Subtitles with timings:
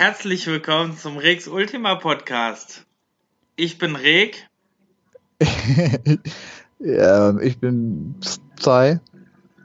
[0.00, 2.86] Herzlich willkommen zum Rex Ultima Podcast.
[3.54, 4.48] Ich bin Reg.
[6.78, 8.14] ja, ich bin
[8.58, 9.00] Zai.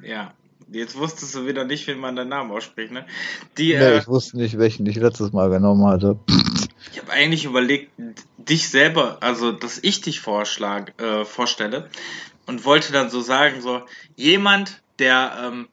[0.04, 0.34] Ja,
[0.70, 3.06] jetzt wusstest du wieder nicht, wie man deinen Namen ausspricht, ne?
[3.58, 6.20] Die, nee, äh, ich wusste nicht, welchen ich letztes Mal genommen hatte.
[6.92, 7.94] Ich habe eigentlich überlegt,
[8.38, 11.90] dich selber, also dass ich dich vorschlag, äh, vorstelle
[12.46, 13.84] und wollte dann so sagen, so
[14.18, 15.70] jemand, der ähm,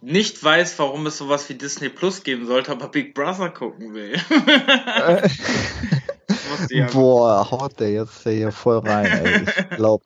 [0.00, 4.20] nicht weiß, warum es sowas wie Disney Plus geben sollte, aber Big Brother gucken will.
[6.92, 9.44] Boah, haut der jetzt hier voll rein, ey.
[9.44, 10.02] Ich glaub,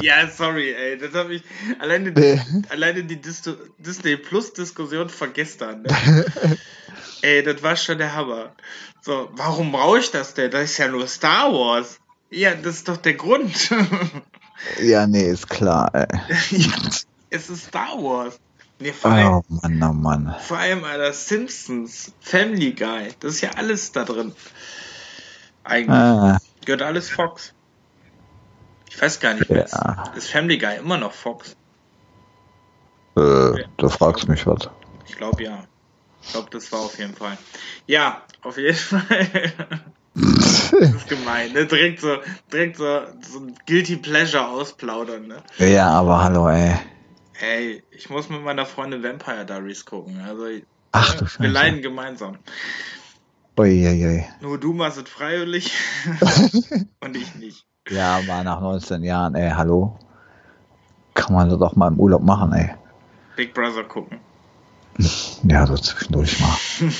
[0.00, 0.98] ja, sorry, ey.
[0.98, 1.42] Das habe ich
[1.78, 3.42] alleine die, alleine die Dis
[3.78, 5.82] Disney Plus Diskussion vergestern.
[5.82, 5.88] Ne?
[7.22, 8.52] ey, das war schon der Hammer.
[9.00, 10.50] So, warum brauche ich das denn?
[10.50, 11.98] Das ist ja nur Star Wars.
[12.30, 13.70] Ja, das ist doch der Grund.
[14.82, 16.06] ja, nee, ist klar, ey.
[17.30, 18.38] es ist Star Wars.
[18.80, 20.34] Nee, vor allem, oh Mann, oh Mann.
[20.40, 24.32] Vor allem, Alter, Simpsons, Family Guy, das ist ja alles da drin.
[25.64, 25.90] Eigentlich.
[25.90, 26.38] Ah.
[26.64, 27.54] Gehört alles Fox.
[28.88, 30.12] Ich weiß gar nicht, ja.
[30.16, 31.56] ist Family Guy immer noch Fox?
[33.16, 33.64] Äh, okay.
[33.76, 34.70] du fragst mich was.
[35.06, 35.64] Ich glaube ja.
[36.22, 37.36] Ich glaube, das war auf jeden Fall.
[37.86, 39.52] Ja, auf jeden Fall.
[40.14, 41.66] das ist gemein, ne?
[41.66, 42.16] Direkt so,
[42.52, 45.42] direkt so, so ein Guilty Pleasure ausplaudern, ne?
[45.58, 46.76] Ja, aber hallo, ey.
[47.40, 50.20] Hey, ich muss mit meiner Freundin Vampire Diaries gucken.
[50.20, 50.48] Also,
[50.90, 52.38] Ach, du wir leiden gemeinsam.
[53.56, 54.24] Uiuiui.
[54.40, 55.70] Nur du machst es freiwillig
[57.00, 57.64] und ich nicht.
[57.90, 59.96] Ja, mal nach 19 Jahren, ey, hallo.
[61.14, 62.74] Kann man das doch mal im Urlaub machen, ey.
[63.36, 64.18] Big Brother gucken.
[65.44, 66.56] Ja, so zwischendurch mal.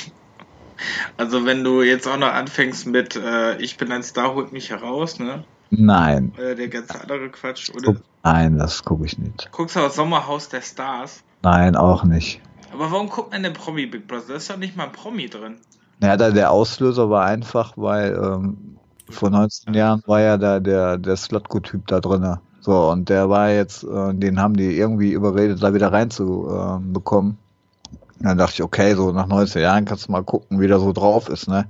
[1.17, 4.71] Also wenn du jetzt auch noch anfängst mit äh, Ich bin ein Star, holt mich
[4.71, 5.43] heraus, ne?
[5.71, 6.33] Nein.
[6.39, 7.97] Äh, der ganze andere Quatsch, oder?
[8.23, 9.51] Nein, das gucke ich nicht.
[9.53, 11.23] Guckst du auch Sommerhaus der Stars?
[11.43, 12.41] Nein, auch nicht.
[12.73, 14.29] Aber warum guckt man den Promi Big Brother?
[14.29, 15.57] Da ist doch nicht mal ein Promi drin.
[16.01, 21.17] Naja, der Auslöser war einfach, weil ähm, vor 19 Jahren war ja da der, der
[21.17, 22.39] Slotko-Typ da drin.
[22.61, 27.33] So, und der war jetzt, äh, den haben die irgendwie überredet, da wieder reinzubekommen.
[27.33, 30.81] Äh, dann dachte ich, okay, so nach 19 Jahren kannst du mal gucken, wie der
[30.81, 31.67] so drauf ist, ne?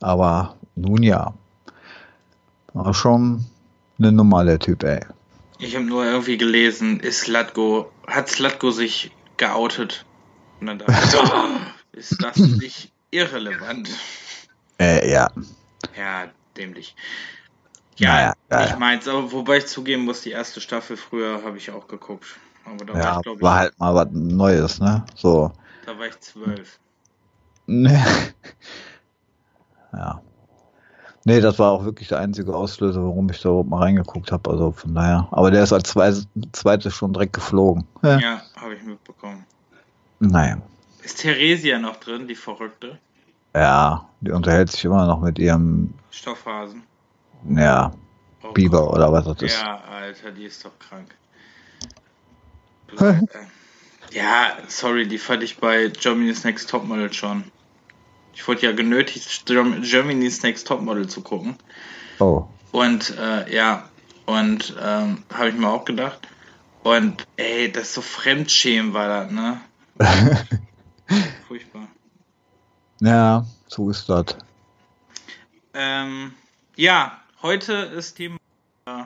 [0.00, 1.34] Aber nun ja.
[2.74, 3.44] War schon
[3.98, 5.00] eine normale Typ, ey.
[5.58, 10.04] Ich habe nur irgendwie gelesen, ist Slatko, hat Slatko sich geoutet?
[10.60, 11.48] Und dann dachte ich, oh,
[11.92, 13.88] ist das nicht irrelevant?
[14.80, 15.30] Äh, ja.
[15.96, 16.96] Ja, dämlich.
[17.96, 21.70] Ja, naja, ich meins, aber wobei ich zugeben muss, die erste Staffel früher habe ich
[21.70, 22.26] auch geguckt.
[22.64, 23.42] Aber da ja, war ich, glaube ich.
[23.42, 25.06] War halt mal was Neues, ne?
[25.14, 25.52] So.
[25.86, 26.80] Da war ich zwölf.
[29.92, 30.20] ja.
[31.26, 34.50] Nee, das war auch wirklich der einzige Auslöser, warum ich da überhaupt mal reingeguckt habe.
[34.50, 35.26] Also von daher.
[35.30, 35.94] Aber der ist als
[36.52, 37.86] zweites schon direkt geflogen.
[38.02, 39.46] Ja, ja habe ich mitbekommen.
[40.20, 40.58] Naja.
[41.02, 42.98] Ist Theresia noch drin, die Verrückte?
[43.54, 46.82] Ja, die unterhält sich immer noch mit ihrem Stoffhasen.
[47.48, 47.92] Ja,
[48.42, 49.60] oh Biber oder was das ist.
[49.60, 51.14] Ja, Alter, die ist doch krank.
[52.98, 53.20] Äh,
[54.12, 57.44] ja, sorry, die fand ich bei Germany's Next Topmodel schon.
[58.34, 61.56] Ich wurde ja genötigt, Germany's Next Topmodel zu gucken.
[62.18, 62.46] Oh.
[62.72, 63.88] Und äh, ja,
[64.26, 66.26] und ähm, habe ich mir auch gedacht.
[66.82, 69.60] Und ey, das ist so Fremdschämen war das, ne?
[71.48, 71.88] Furchtbar.
[73.00, 74.36] Ja, so ist das.
[75.72, 76.34] Ähm,
[76.76, 78.38] ja, heute ist Thema
[78.86, 79.04] äh,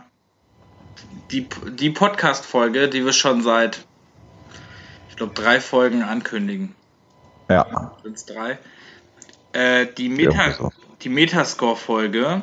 [1.31, 3.87] die, die Podcast-Folge, die wir schon seit,
[5.09, 6.75] ich glaube, drei Folgen ankündigen.
[7.49, 7.97] Ja.
[8.03, 8.58] Sind drei?
[9.58, 10.70] Äh, die Meta,
[11.02, 12.43] die Metascore-Folge,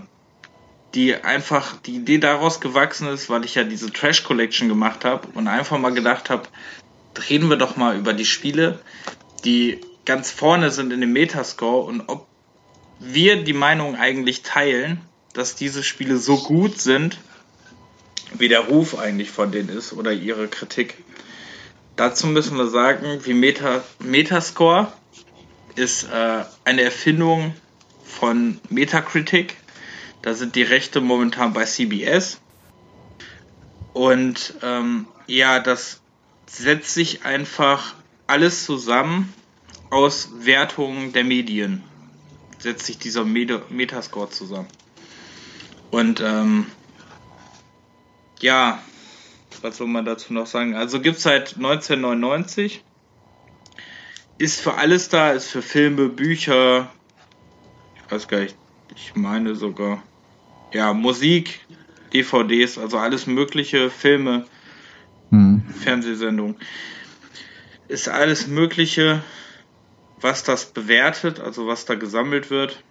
[0.96, 5.30] die einfach die Idee daraus gewachsen ist, weil ich ja diese Trash Collection gemacht habe
[5.34, 6.44] und einfach mal gedacht habe,
[7.30, 8.80] reden wir doch mal über die Spiele,
[9.46, 12.28] die ganz vorne sind in dem Metascore und ob
[13.00, 15.00] wir die Meinung eigentlich teilen,
[15.32, 17.18] dass diese Spiele so gut sind,
[18.34, 20.96] wie der Ruf eigentlich von denen ist oder ihre Kritik.
[21.96, 24.92] Dazu müssen wir sagen, wie Meta, Metascore
[25.76, 27.54] ist äh, eine Erfindung
[28.04, 29.58] von Metacritic.
[30.22, 32.40] Da sind die Rechte momentan bei CBS.
[33.94, 36.02] Und ähm, ja, das
[36.48, 37.96] setzt sich einfach
[38.28, 39.34] alles zusammen
[39.90, 41.84] aus Wertungen der Medien.
[42.60, 44.68] Setzt sich dieser Metascore zusammen.
[45.92, 46.66] Und ähm,
[48.40, 48.80] ja,
[49.62, 50.76] was soll man dazu noch sagen?
[50.76, 52.84] Also gibt es seit 1999.
[54.38, 56.92] Ist für alles da, ist für Filme, Bücher,
[57.96, 58.58] ich weiß gar nicht,
[58.96, 60.04] ich meine sogar,
[60.74, 61.66] ja, Musik,
[62.14, 64.46] DVDs, also alles mögliche, Filme,
[65.30, 65.64] hm.
[65.82, 66.58] Fernsehsendungen.
[67.88, 69.24] Ist alles Mögliche,
[70.20, 72.84] was das bewertet, also was da gesammelt wird.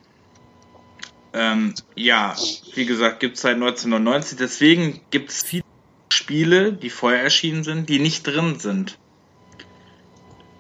[1.33, 2.37] Ähm, ja,
[2.75, 4.39] wie gesagt, gibt es seit 1999.
[4.39, 5.65] Deswegen gibt es viele
[6.11, 8.99] Spiele, die vorher erschienen sind, die nicht drin sind.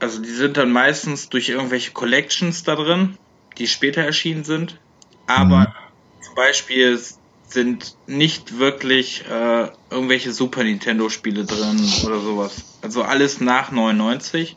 [0.00, 3.16] Also die sind dann meistens durch irgendwelche Collections da drin,
[3.58, 4.78] die später erschienen sind.
[5.26, 6.24] Aber mhm.
[6.24, 6.98] zum Beispiel
[7.46, 12.64] sind nicht wirklich äh, irgendwelche Super Nintendo Spiele drin oder sowas.
[12.82, 14.56] Also alles nach 99.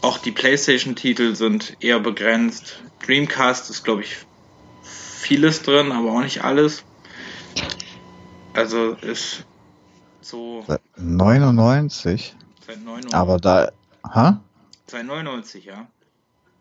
[0.00, 2.82] Auch die PlayStation Titel sind eher begrenzt.
[3.06, 4.16] Dreamcast ist glaube ich
[4.82, 6.84] vieles drin, aber auch nicht alles.
[8.54, 9.44] Also ist
[10.20, 10.64] so.
[10.66, 12.34] Seit 99?
[12.66, 13.14] Seit 99.
[13.14, 13.70] Aber da.
[14.04, 14.40] Ha?
[14.86, 15.86] Seit 99, ja.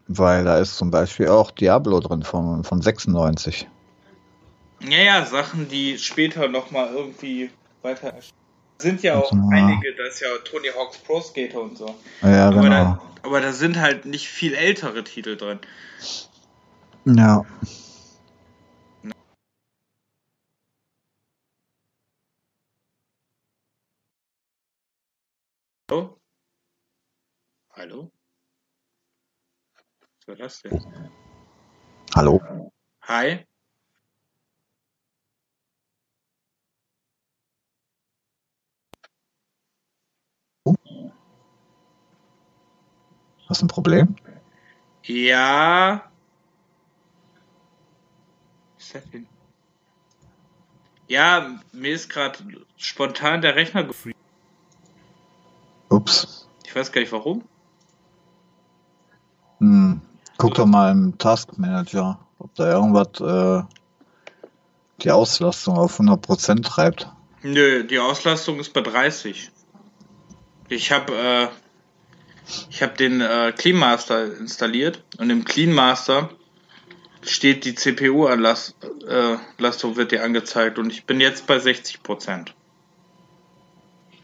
[0.07, 3.67] Weil da ist zum Beispiel auch Diablo drin von, von 96.
[4.81, 7.51] Ja, ja, Sachen, die später nochmal irgendwie
[7.81, 8.13] weiter
[8.81, 9.39] sind ja auch ja.
[9.51, 11.95] einige, da ist ja Tony Hawk's Pro Skater und so.
[12.21, 12.69] Ja, aber, genau.
[12.69, 15.59] da, aber da sind halt nicht viel ältere Titel drin.
[17.05, 17.45] Ja.
[25.89, 26.20] Hallo?
[27.81, 28.11] Hallo?
[30.19, 31.11] Was war das denn?
[32.13, 32.39] Hallo?
[33.01, 33.43] Hi?
[43.49, 44.15] Hast du ein Problem?
[45.01, 46.11] Ja.
[51.07, 54.21] Ja, mir ist gerade spontan der Rechner gefreezed.
[55.89, 56.47] Ups.
[56.63, 57.43] Ich weiß gar nicht warum.
[59.61, 60.01] Hm.
[60.37, 63.63] Guck doch mal im Task Manager, ob da irgendwas äh,
[65.03, 67.07] die Auslastung auf 100% treibt.
[67.43, 69.51] Nö, die Auslastung ist bei 30.
[70.69, 71.47] Ich habe äh,
[72.71, 76.29] ich habe den äh, Clean Master installiert und im Clean Master
[77.21, 82.55] steht die CPU-Anlastung äh, wird dir angezeigt und ich bin jetzt bei 60 Prozent.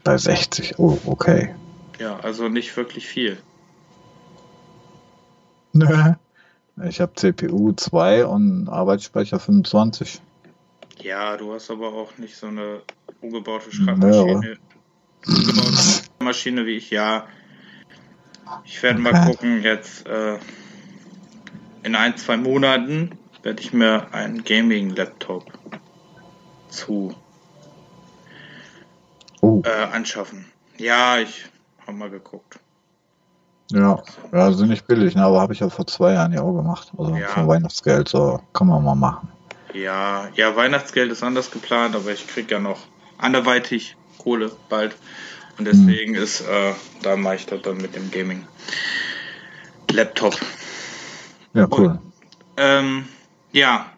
[0.02, 1.54] Bei 60, oh, okay.
[2.00, 3.38] Ja, also nicht wirklich viel.
[6.86, 10.20] Ich habe CPU 2 und Arbeitsspeicher 25.
[11.00, 12.82] Ja, du hast aber auch nicht so eine
[13.20, 14.58] umgebaute Schreibmaschine.
[15.26, 17.26] Umgebaute Maschine wie ich, ja.
[18.64, 19.12] Ich werde okay.
[19.12, 20.38] mal gucken, jetzt äh,
[21.82, 25.52] in ein, zwei Monaten werde ich mir einen Gaming-Laptop
[26.68, 27.14] zu
[29.40, 29.62] oh.
[29.64, 30.46] äh, anschaffen.
[30.76, 31.46] Ja, ich
[31.86, 32.60] habe mal geguckt.
[33.70, 35.22] Ja, ja, sind nicht billig, ne?
[35.22, 36.90] aber habe ich ja vor zwei Jahren ja auch gemacht.
[36.96, 37.28] Also ja.
[37.28, 39.28] von Weihnachtsgeld, so kann man mal machen.
[39.74, 42.78] Ja, ja, Weihnachtsgeld ist anders geplant, aber ich kriege ja noch
[43.18, 44.96] anderweitig Kohle bald.
[45.58, 46.22] Und deswegen hm.
[46.22, 46.72] ist, äh,
[47.02, 50.36] da mache ich das dann mit dem Gaming-Laptop.
[51.52, 51.88] Ja, cool.
[51.88, 52.00] Und,
[52.56, 53.04] ähm,
[53.52, 53.92] ja,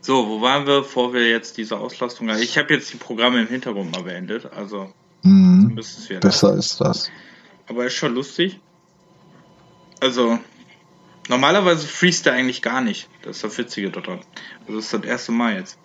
[0.00, 2.40] so, wo waren wir, bevor wir jetzt diese Auslastung haben?
[2.40, 5.78] Ich habe jetzt die Programme im Hintergrund mal beendet, also mhm.
[6.20, 7.10] besser ist das.
[7.68, 8.60] Aber ist schon lustig.
[10.00, 10.38] Also,
[11.28, 13.08] normalerweise freest er eigentlich gar nicht.
[13.22, 14.20] Das ist das Witzige daran.
[14.66, 15.78] Also, das ist das erste Mal jetzt.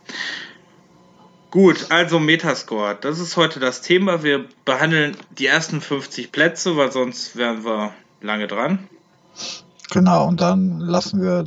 [1.49, 2.97] Gut, also Metascore.
[2.99, 4.23] Das ist heute das Thema.
[4.23, 8.87] Wir behandeln die ersten 50 Plätze, weil sonst wären wir lange dran.
[9.89, 11.43] Genau, und dann lassen wir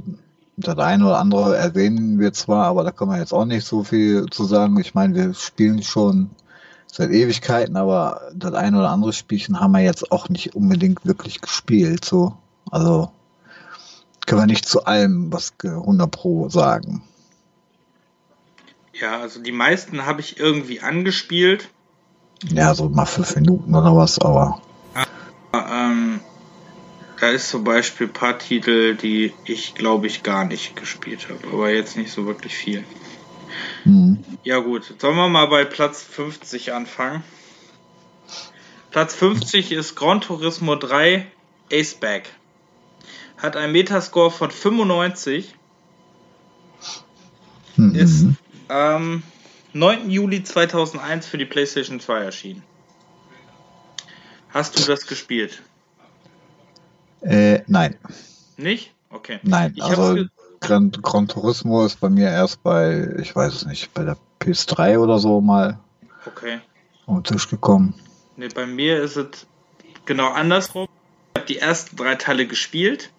[0.57, 3.83] das eine oder andere erwähnen wir zwar, aber da kann man jetzt auch nicht so
[3.83, 4.79] viel zu sagen.
[4.79, 6.31] Ich meine, wir spielen schon
[6.97, 11.41] seit Ewigkeiten, aber das eine oder andere Spielchen haben wir jetzt auch nicht unbedingt wirklich
[11.41, 12.05] gespielt.
[12.05, 12.37] So,
[12.71, 13.11] also
[14.27, 17.03] können wir nicht zu allem was 100 Pro sagen.
[18.93, 21.69] Ja, also die meisten habe ich irgendwie angespielt.
[22.45, 24.63] Ja, so mal fünf Minuten oder was, aber.
[25.51, 26.21] aber ähm,
[27.19, 31.41] da ist zum Beispiel ein paar Titel, die ich glaube ich gar nicht gespielt habe,
[31.53, 32.85] aber jetzt nicht so wirklich viel.
[33.85, 34.25] Mhm.
[34.43, 37.23] Ja gut, sollen wir mal bei Platz 50 anfangen?
[38.91, 41.27] Platz 50 ist Gran Turismo 3
[41.73, 42.31] Aceback.
[43.37, 45.55] Hat einen Metascore von 95.
[47.77, 47.95] Mhm.
[47.95, 48.27] Ist
[48.69, 49.23] am
[49.73, 50.11] 9.
[50.11, 52.63] Juli 2001 für die PlayStation 2 erschienen.
[54.51, 55.63] Hast du das gespielt?
[57.23, 57.97] Äh, nein.
[58.57, 58.93] Nicht?
[59.11, 59.41] Okay.
[59.43, 60.25] Nein, ich also
[60.67, 64.99] Gran, Gran Turismo ist bei mir erst bei, ich weiß es nicht, bei der PS3
[64.99, 65.79] oder so mal
[66.27, 66.61] okay.
[67.07, 67.95] auf den Tisch gekommen.
[68.37, 69.47] Ne, bei mir ist es
[70.07, 70.89] genau andersrum.
[71.35, 73.11] Ich habe die ersten drei Teile gespielt.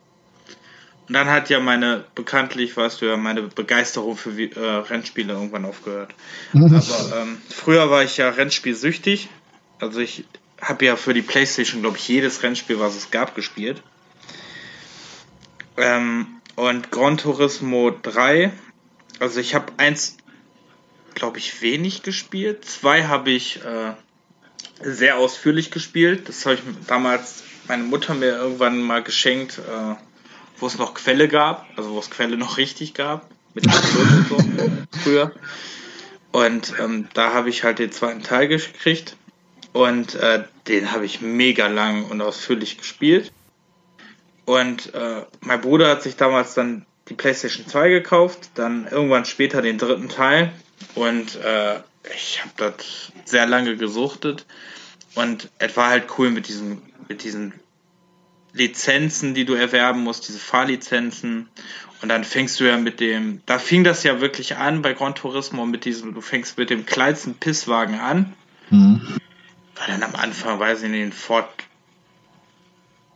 [1.08, 5.66] Und dann hat ja meine, bekanntlich weißt du ja, meine Begeisterung für äh, Rennspiele irgendwann
[5.66, 6.16] aufgehört.
[6.54, 9.30] Aber ähm, früher war ich ja Rennspielsüchtig.
[9.80, 10.26] Also ich
[10.60, 13.84] habe ja für die Playstation, glaube ich, jedes Rennspiel, was es gab, gespielt.
[15.78, 18.52] Ähm, und Gran Turismo 3,
[19.20, 20.18] also ich habe eins,
[21.14, 22.66] glaube ich, wenig gespielt.
[22.66, 23.94] Zwei habe ich äh,
[24.82, 26.28] sehr ausführlich gespielt.
[26.28, 29.96] Das habe ich damals meine Mutter mir irgendwann mal geschenkt, äh,
[30.58, 33.66] wo es noch Quelle gab, also wo es Quelle noch richtig gab, mit
[34.30, 34.38] und so
[35.00, 35.32] früher.
[36.32, 39.16] Und ähm, da habe ich halt den zweiten Teil gekriegt
[39.72, 43.32] und äh, den habe ich mega lang und ausführlich gespielt.
[44.46, 49.62] Und äh, mein Bruder hat sich damals dann die PlayStation 2 gekauft, dann irgendwann später
[49.62, 50.52] den dritten Teil
[50.96, 51.80] und äh,
[52.16, 54.46] ich habe das sehr lange gesuchtet
[55.16, 57.54] und es war halt cool mit diesen mit diesen
[58.56, 61.50] Lizenzen, die du erwerben musst, diese Fahrlizenzen.
[62.02, 65.16] Und dann fängst du ja mit dem, da fing das ja wirklich an bei Gran
[65.16, 68.34] Turismo mit diesem, du fängst mit dem kleinsten Pisswagen an.
[68.70, 69.02] Mhm.
[69.76, 71.50] War dann am Anfang, weiß ich nicht, ein Ford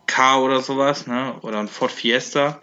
[0.09, 1.35] K oder sowas, ne?
[1.41, 2.61] Oder ein Ford Fiesta.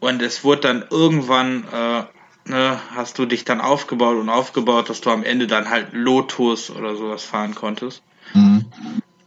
[0.00, 2.04] Und es wurde dann irgendwann, äh,
[2.44, 6.70] ne, hast du dich dann aufgebaut und aufgebaut, dass du am Ende dann halt Lotus
[6.70, 8.02] oder sowas fahren konntest.
[8.34, 8.66] Mhm.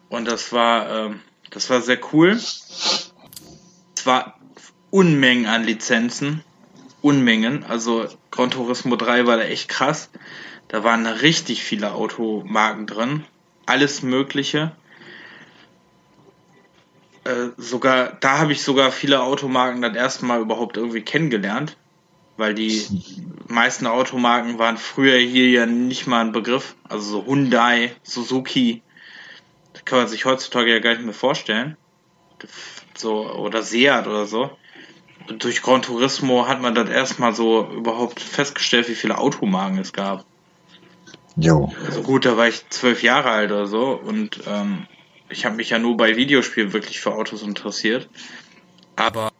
[0.07, 1.19] Und das war, ähm,
[1.49, 2.31] das war sehr cool.
[2.31, 3.11] Es
[4.05, 4.39] war
[4.91, 6.43] Unmengen an Lizenzen.
[7.01, 7.63] Unmengen.
[7.63, 10.09] Also Gran Turismo 3 war da echt krass.
[10.67, 13.25] Da waren richtig viele Automarken drin.
[13.65, 14.73] Alles Mögliche.
[17.23, 21.77] Äh, sogar, da habe ich sogar viele Automarken dann erstmal überhaupt irgendwie kennengelernt.
[22.37, 22.83] Weil die
[23.47, 26.75] meisten Automarken waren früher hier ja nicht mal ein Begriff.
[26.89, 28.81] Also so Hyundai, Suzuki,
[29.73, 31.77] das kann man sich heutzutage ja gar nicht mehr vorstellen.
[32.95, 34.49] So, oder Seat oder so.
[35.29, 39.93] Und durch Gran Turismo hat man dann erstmal so überhaupt festgestellt, wie viele Automarken es
[39.93, 40.25] gab.
[41.35, 41.71] Jo.
[41.85, 44.87] Also gut, da war ich zwölf Jahre alt oder so und ähm,
[45.31, 48.09] ich habe mich ja nur bei Videospielen wirklich für Autos interessiert.
[48.95, 49.31] Aber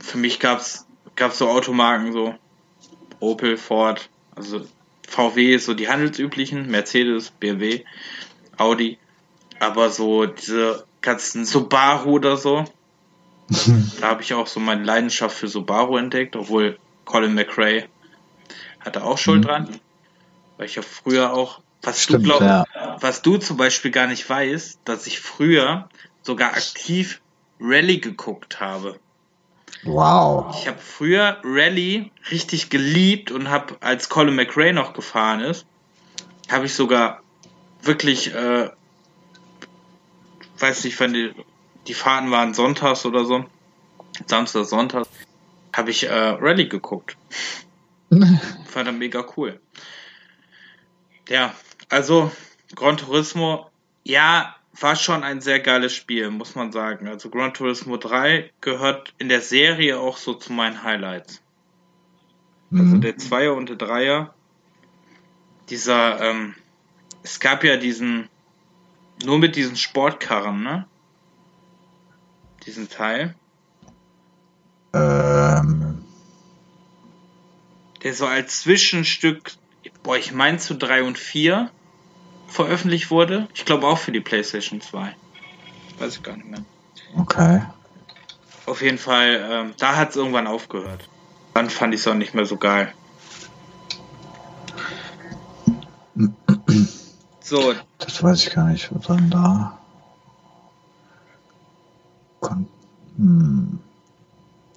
[0.00, 0.86] für mich gab's
[1.16, 2.34] gab's so Automarken so
[3.20, 4.66] Opel, Ford, also
[5.06, 7.84] VW so die handelsüblichen, Mercedes, BMW,
[8.56, 8.98] Audi.
[9.60, 12.64] Aber so diese ganzen Subaru oder so,
[14.00, 17.84] da habe ich auch so meine Leidenschaft für Subaru entdeckt, obwohl Colin McRae
[18.80, 19.46] hatte auch Schuld mhm.
[19.46, 19.80] dran.
[20.56, 22.64] Weil ich ja früher auch, was Stimmt, du glaub, ja.
[23.00, 25.88] was du zum Beispiel gar nicht weißt, dass ich früher
[26.22, 27.20] sogar aktiv
[27.60, 28.98] Rallye geguckt habe.
[29.84, 30.56] Wow.
[30.58, 35.66] Ich habe früher Rallye richtig geliebt und habe, als Colin McRae noch gefahren ist,
[36.50, 37.20] habe ich sogar
[37.82, 38.70] wirklich äh,
[40.58, 41.34] weiß nicht, wenn die,
[41.86, 43.44] die Fahrten waren sonntags oder so,
[44.26, 45.06] Samstag, Sonntag,
[45.74, 47.16] habe ich äh, Rallye geguckt.
[48.10, 49.60] War dann mega cool.
[51.28, 51.54] Ja,
[51.94, 52.32] also
[52.74, 53.70] Gran Turismo,
[54.02, 57.06] ja, war schon ein sehr geiles Spiel, muss man sagen.
[57.06, 61.40] Also Gran Turismo 3 gehört in der Serie auch so zu meinen Highlights.
[62.72, 63.00] Also mhm.
[63.00, 64.34] der Zweier und der Dreier.
[65.70, 66.56] Dieser, ähm,
[67.22, 68.28] es gab ja diesen,
[69.24, 70.86] nur mit diesen Sportkarren, ne?
[72.66, 73.36] Diesen Teil.
[74.92, 76.04] Ähm.
[78.02, 79.52] Der so als Zwischenstück,
[80.02, 81.70] boah, ich meine zu 3 und 4
[82.46, 83.48] veröffentlicht wurde.
[83.54, 85.14] Ich glaube auch für die PlayStation 2.
[85.98, 86.64] Weiß ich gar nicht mehr.
[87.16, 87.62] Okay.
[88.66, 91.08] Auf jeden Fall, ähm, da hat es irgendwann aufgehört.
[91.52, 92.92] Dann fand ich es auch nicht mehr so geil.
[97.40, 97.74] So.
[97.98, 99.78] Das weiß ich gar nicht, was dann da.
[102.40, 102.66] Kon
[103.16, 103.78] hm.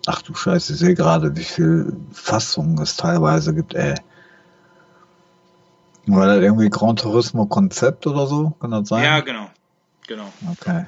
[0.05, 3.95] Ach du Scheiße, ich sehe gerade, wie viel Fassungen es teilweise gibt, ey.
[6.07, 8.51] War das irgendwie Gran Turismo Konzept oder so?
[8.61, 9.03] Kann das sein?
[9.03, 9.49] Ja, genau.
[10.07, 10.31] Genau.
[10.51, 10.85] Okay.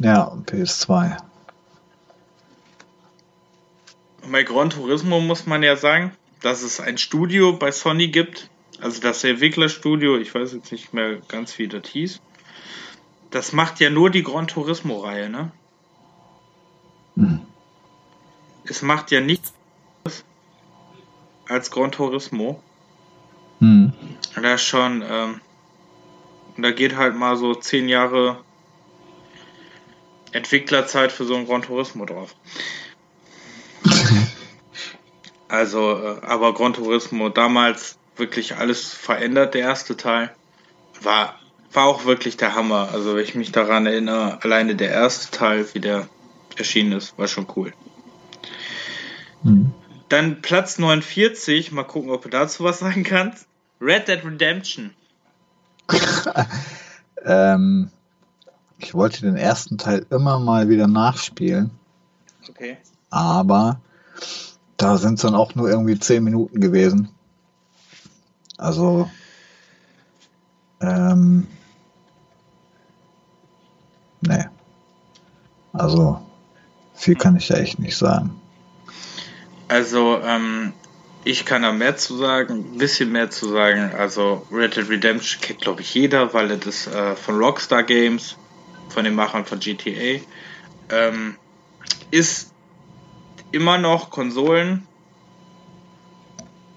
[0.00, 1.18] Ja, PS2.
[4.30, 8.48] Bei Gran Turismo muss man ja sagen, dass es ein Studio bei Sony gibt,
[8.80, 12.20] also das Entwicklerstudio, ich weiß jetzt nicht mehr ganz, wie das hieß,
[13.30, 15.52] das macht ja nur die Gran Turismo-Reihe, ne?
[17.16, 17.40] Hm.
[18.64, 19.52] Es macht ja nichts
[21.48, 22.62] als Gran Turismo.
[23.62, 23.92] Hm.
[24.34, 25.40] Da schon, ähm,
[26.56, 28.38] da geht halt mal so zehn Jahre
[30.32, 32.34] Entwicklerzeit für so ein Gran Turismo drauf.
[35.48, 40.34] also, äh, aber Gran Turismo damals wirklich alles verändert, der erste Teil.
[41.00, 41.38] War,
[41.72, 42.88] war auch wirklich der Hammer.
[42.92, 46.08] Also, wenn ich mich daran erinnere, alleine der erste Teil, wie der
[46.56, 47.72] erschienen ist, war schon cool.
[49.44, 49.72] Mhm.
[50.08, 53.46] Dann Platz 49, mal gucken, ob du dazu was sagen kannst.
[53.82, 54.94] Red Dead Redemption.
[57.24, 57.90] ähm,
[58.78, 61.70] ich wollte den ersten Teil immer mal wieder nachspielen.
[62.48, 62.76] Okay.
[63.10, 63.80] Aber
[64.76, 67.08] da sind es dann auch nur irgendwie zehn Minuten gewesen.
[68.56, 69.10] Also,
[70.80, 71.48] ähm,
[74.20, 74.44] nee.
[75.72, 76.20] Also,
[76.94, 78.40] viel kann ich ja echt nicht sagen.
[79.66, 80.72] Also, ähm,
[81.24, 83.92] ich kann da mehr zu sagen, ein bisschen mehr zu sagen.
[83.96, 88.36] Also, Red Dead Redemption kennt, glaube ich, jeder, weil das äh, von Rockstar Games,
[88.88, 90.20] von den Machern von GTA.
[90.90, 91.36] Ähm,
[92.10, 92.52] ist
[93.52, 94.86] immer noch Konsolen.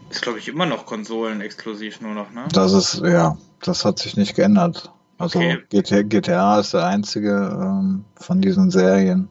[0.09, 2.45] Ist, glaube ich, immer noch Konsolen exklusiv nur noch, ne?
[2.51, 4.91] Das ist, ja, das hat sich nicht geändert.
[5.17, 5.63] Also Okay.
[5.69, 9.29] GTA, GTA ist der einzige ähm, von diesen Serien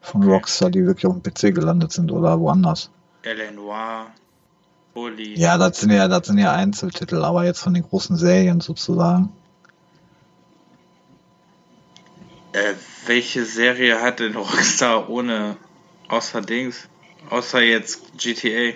[0.00, 0.22] von.
[0.22, 2.90] Rockstar, die wirklich auf dem PC gelandet sind oder woanders.
[3.22, 3.50] L.A.
[3.50, 4.06] Noir,
[4.98, 5.38] Bully.
[5.38, 9.32] Ja, das sind ja, das sind ja Einzeltitel, aber jetzt von den großen Serien sozusagen.
[12.52, 12.74] Äh,
[13.06, 15.56] welche Serie hat denn Rockstar ohne,
[16.08, 16.88] außer Dings,
[17.30, 18.72] außer jetzt GTA?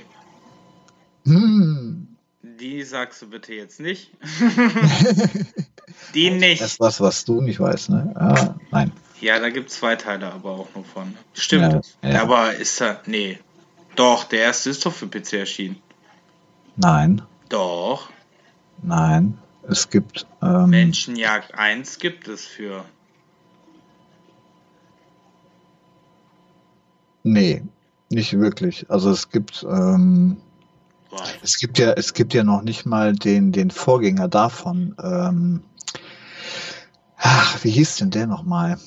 [1.25, 2.07] Hm.
[2.43, 4.13] Die sagst du bitte jetzt nicht.
[6.15, 6.63] Die nicht.
[6.63, 8.13] Das ist was, was du nicht weißt, ne?
[8.15, 8.93] Ah, nein.
[9.21, 11.17] Ja, da gibt es zwei Teile aber auch nur von.
[11.35, 11.97] Stimmt.
[12.03, 12.23] Ja, ja.
[12.23, 13.01] Aber ist da.
[13.07, 13.41] Nee.
[13.97, 15.83] Doch, der erste ist doch für PC erschienen.
[16.77, 18.09] Nein, Doch.
[18.83, 19.39] nein.
[19.69, 22.85] Es gibt, ähm, Menschenjagd 1 gibt es für.
[27.23, 27.63] nee,
[28.11, 28.91] nicht wirklich.
[28.91, 30.37] Also es gibt, ähm,
[31.43, 34.95] es gibt ja, es gibt ja noch nicht mal den, den Vorgänger davon.
[35.03, 35.63] Ähm,
[37.17, 38.79] ach, wie hieß denn der nochmal?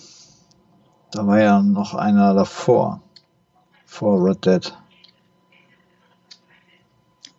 [1.12, 3.02] Da war ja noch einer davor.
[3.86, 4.78] Vor Red Dead.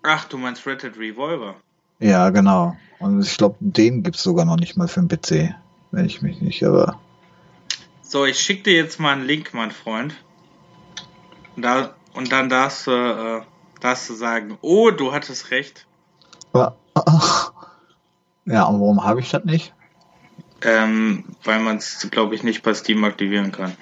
[0.08, 1.56] Ach, du meinst Red Dead Revolver.
[1.98, 2.76] Ja, genau.
[3.00, 5.54] Und ich glaube, den gibt's sogar noch nicht mal für den PC.
[5.90, 6.96] Wenn ich mich nicht irre.
[8.02, 10.14] So, ich schick dir jetzt mal einen Link, mein Freund.
[11.56, 13.42] Und, da, und dann darfst du, äh,
[13.80, 15.86] darfst du sagen, oh, du hattest recht.
[16.54, 19.74] Ja, und warum habe ich das nicht?
[20.62, 23.76] Ähm, weil man es, glaube ich, nicht bei Steam aktivieren kann.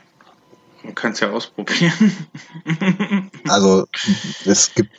[0.82, 2.16] Man kann es ja ausprobieren.
[3.46, 3.86] Also,
[4.46, 4.90] es gibt,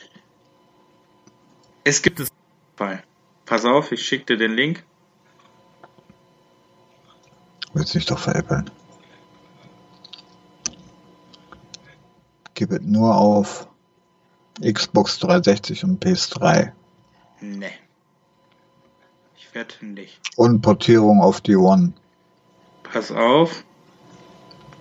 [1.86, 2.28] es gibt es.
[3.46, 4.84] Pass auf, ich schicke dir den Link.
[7.72, 8.70] willst dich doch veräppeln.
[12.54, 13.68] Gib es nur auf
[14.60, 16.72] Xbox 360 und PS3.
[17.40, 17.70] Nee.
[19.36, 20.18] Ich wette nicht.
[20.36, 21.92] Und Portierung auf die One.
[22.82, 23.62] Pass auf.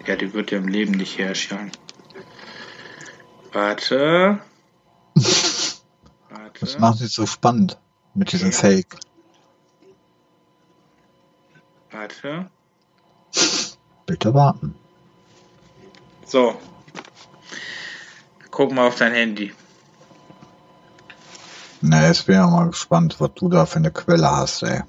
[0.08, 1.72] Ja, die wird ja im Leben nicht herstellen.
[3.52, 4.40] Warte.
[6.60, 6.82] Das Warte.
[6.82, 7.78] macht es so spannend
[8.14, 8.98] mit diesem Fake.
[11.92, 12.50] Warte.
[14.06, 14.76] Bitte warten.
[16.26, 16.60] So.
[18.52, 19.54] Guck mal auf dein Handy.
[21.82, 24.82] Na, jetzt bin ich mal gespannt, was du da für eine Quelle hast, ey.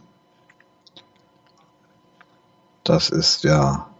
[2.85, 3.91] Das ist ja.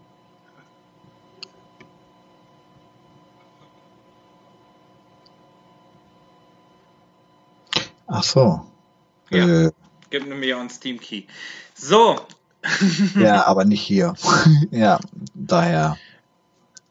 [8.17, 8.65] Ach so.
[9.29, 9.47] Ja.
[9.67, 9.71] Äh,
[10.09, 11.23] Gib mir einen Steam Key.
[11.75, 12.19] So.
[13.19, 14.15] ja, aber nicht hier.
[14.71, 14.99] ja,
[15.35, 15.97] daher.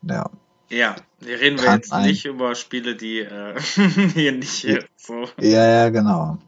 [0.02, 0.30] Ja.
[0.68, 3.58] Ja, wir reden wir Kann jetzt ein- nicht über Spiele, die äh,
[4.14, 6.38] hier nicht äh, so Ja, ja, genau.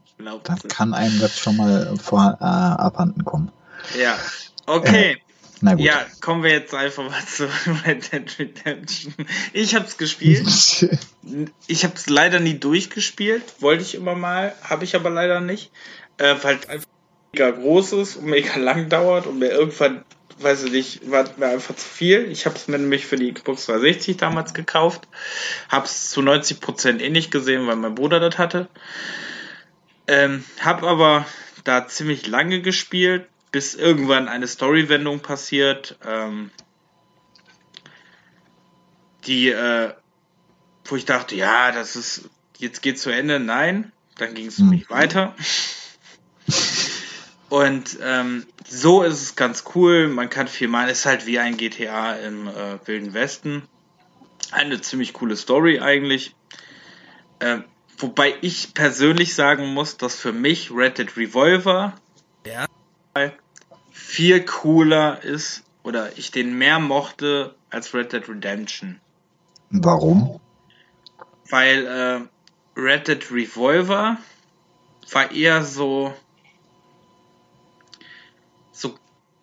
[0.45, 3.51] Dann kann einem das schon mal vor, äh, abhanden kommen.
[4.01, 4.17] Ja.
[4.67, 5.19] Okay.
[5.61, 5.85] Na gut.
[5.85, 7.49] Ja, kommen wir jetzt einfach mal zu
[7.87, 9.15] Red Dead Redemption.
[9.53, 10.47] Ich hab's gespielt.
[11.67, 13.43] Ich habe es leider nie durchgespielt.
[13.61, 15.71] Wollte ich immer mal, habe ich aber leider nicht.
[16.17, 16.87] Äh, weil es einfach
[17.35, 20.07] mega groß ist und mega lang dauert und mir irgendwann,
[20.39, 22.31] weiß ich nicht, war mir einfach zu viel.
[22.31, 25.07] Ich habe es mir nämlich für die Xbox 360 damals gekauft.
[25.69, 28.69] Habe es zu 90% eh nicht gesehen, weil mein Bruder das hatte.
[30.07, 31.27] Ähm, hab aber
[31.65, 36.51] da ziemlich lange gespielt, bis irgendwann eine Storywendung passiert, ähm,
[39.27, 39.93] die, äh,
[40.85, 43.39] wo ich dachte, ja, das ist, jetzt geht zu Ende.
[43.41, 44.71] Nein, dann ging es Hm.
[44.71, 45.35] nämlich weiter.
[47.49, 50.09] Und ähm, so ist es ganz cool.
[50.09, 50.89] Man kann viel machen.
[50.91, 53.63] Ist halt wie ein GTA im äh, Wilden Westen.
[54.51, 56.35] Eine ziemlich coole Story eigentlich.
[57.41, 57.65] Ähm,
[57.97, 61.95] wobei ich persönlich sagen muss, dass für mich Red Dead Revolver
[62.47, 62.67] Ja.
[63.91, 69.01] Viel cooler ist oder ich den mehr mochte als Red Dead Redemption.
[69.71, 70.41] Warum?
[71.51, 74.19] Weil äh, Red Dead Revolver
[75.13, 76.15] war eher so.
[78.73, 78.95] So,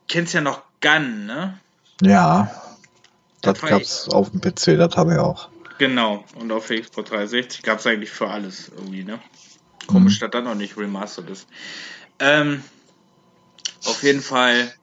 [0.08, 1.60] kennst ja noch Gun, ne?
[2.02, 2.52] Ja.
[3.42, 5.50] Das, das gab's auf dem PC, das habe ich auch.
[5.78, 9.20] Genau, und auf Xbox 360 gab es eigentlich für alles irgendwie, ne?
[9.88, 10.26] Komisch, mhm.
[10.26, 11.48] dass dann noch nicht remastered ist.
[12.20, 12.64] Ähm,
[13.86, 14.74] auf jeden Fall,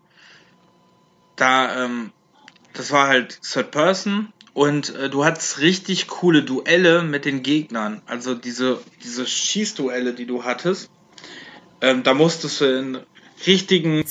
[1.37, 2.13] da, ähm,
[2.75, 8.03] das war halt Third Person und äh, du hattest richtig coole Duelle mit den Gegnern.
[8.07, 10.91] Also diese, diese Schießduelle, die du hattest.
[11.81, 12.99] Ähm, da musstest du in
[13.47, 14.05] richtigen,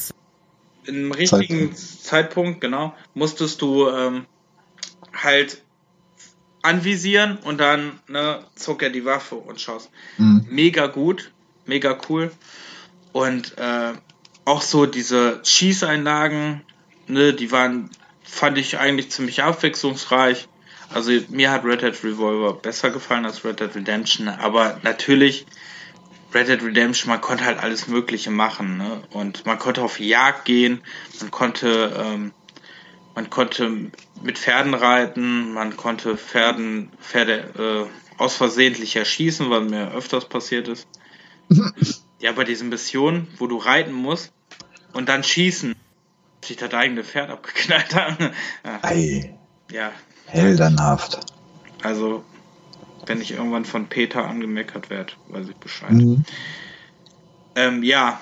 [0.85, 4.25] im richtigen Zeitpunkt, Zeitpunkt genau, musstest du ähm,
[5.13, 5.61] halt
[6.63, 9.89] anvisieren und dann ne, zog er die Waffe und schoss.
[10.17, 10.45] Mhm.
[10.49, 11.31] Mega gut,
[11.65, 12.31] mega cool.
[13.13, 13.93] Und äh,
[14.45, 16.61] auch so diese Schießeinlagen,
[17.07, 17.89] ne, die waren,
[18.23, 20.47] fand ich eigentlich ziemlich abwechslungsreich.
[20.89, 25.45] Also mir hat Red Dead Revolver besser gefallen als Red Dead Redemption, aber natürlich
[26.33, 29.01] Red Dead Redemption, man konnte halt alles Mögliche machen, ne?
[29.11, 30.81] Und man konnte auf Jagd gehen,
[31.19, 32.33] man konnte ähm,
[33.15, 33.91] man konnte
[34.23, 40.67] mit Pferden reiten, man konnte Pferden, Pferde äh, aus versehentlich erschießen, was mir öfters passiert
[40.67, 40.87] ist.
[42.21, 44.31] ja, bei diesen Missionen, wo du reiten musst
[44.93, 45.75] und dann schießen,
[46.45, 48.31] sich das eigene Pferd abgeknallt haben.
[48.63, 48.79] ja.
[48.81, 49.35] Ei.
[49.71, 49.91] Ja.
[50.27, 51.19] Heldenhaft.
[51.81, 52.23] Also,
[53.05, 55.91] wenn ich irgendwann von Peter angemeckert werde, weiß ich Bescheid.
[55.91, 56.23] Mhm.
[57.55, 58.21] Ähm, ja.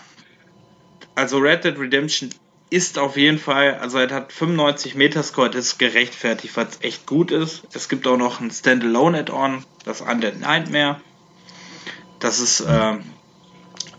[1.16, 2.30] Also Red Dead Redemption
[2.70, 7.32] ist auf jeden Fall, also er hat 95 Metascore, das ist gerechtfertigt, was echt gut
[7.32, 7.64] ist.
[7.74, 11.02] Es gibt auch noch ein Standalone-Add-on, das Undead Nightmare.
[12.20, 12.98] Das ist äh,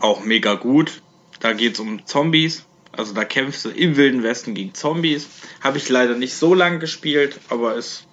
[0.01, 1.01] auch mega gut.
[1.39, 2.65] Da geht es um Zombies.
[2.91, 5.27] Also da kämpfst du im Wilden Westen gegen Zombies.
[5.61, 8.05] Habe ich leider nicht so lange gespielt, aber ist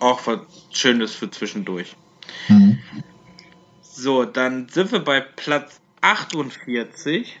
[0.00, 1.94] auch was Schönes für zwischendurch.
[2.48, 2.78] Mhm.
[3.82, 7.38] So, dann sind wir bei Platz 48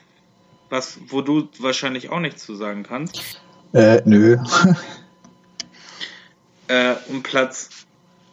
[0.70, 3.40] was, wo du wahrscheinlich auch nichts zu sagen kannst.
[3.72, 4.36] Äh, nö.
[6.68, 7.70] äh, um Platz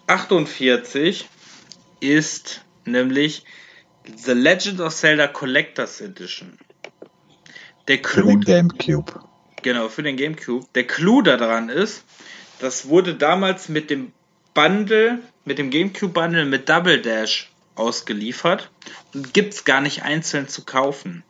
[0.07, 1.27] 48
[1.99, 3.45] ist nämlich
[4.17, 6.57] The Legend of Zelda Collectors Edition.
[7.87, 9.21] Der Clou, für den Gamecube.
[9.61, 10.65] Genau, für den Gamecube.
[10.75, 12.03] Der Clou daran ist,
[12.59, 14.11] das wurde damals mit dem
[14.53, 18.71] Bundle, mit dem Gamecube Bundle mit Double Dash ausgeliefert
[19.13, 21.23] und gibt es gar nicht einzeln zu kaufen.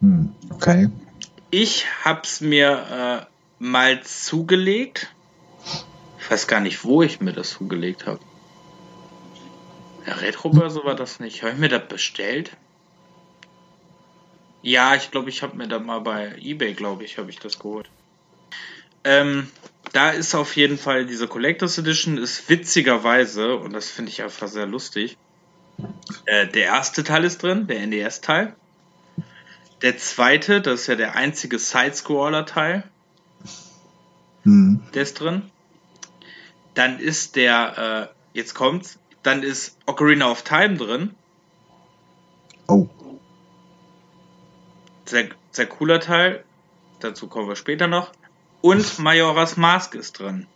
[0.00, 0.88] Hm, okay.
[1.50, 5.12] Ich hab's mir äh, mal zugelegt.
[6.18, 8.20] Ich weiß gar nicht, wo ich mir das zugelegt habe.
[10.06, 11.42] Der Retrobörse war das nicht.
[11.42, 12.56] Habe ich mir das bestellt?
[14.62, 17.58] Ja, ich glaube, ich habe mir da mal bei eBay, glaube ich, habe ich das
[17.58, 17.88] geholt.
[19.04, 19.48] Ähm,
[19.92, 24.48] da ist auf jeden Fall diese Collectors Edition, ist witzigerweise, und das finde ich einfach
[24.48, 25.16] sehr lustig,
[26.24, 28.54] äh, der erste Teil ist drin, der NES-Teil.
[29.82, 32.84] Der zweite, das ist ja der einzige Side-Scroller-Teil.
[34.42, 34.82] Hm.
[34.94, 35.42] Der ist drin.
[36.74, 41.14] Dann ist der, äh, jetzt kommt's, dann ist Ocarina of Time drin.
[42.68, 42.88] Oh.
[45.04, 46.44] Sehr, sehr cooler Teil.
[47.00, 48.12] Dazu kommen wir später noch.
[48.62, 50.46] Und Majora's Mask ist drin.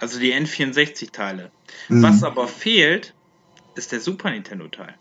[0.00, 1.50] Also die N64-Teile.
[1.88, 2.02] Mhm.
[2.02, 3.14] Was aber fehlt,
[3.74, 4.94] ist der Super Nintendo-Teil.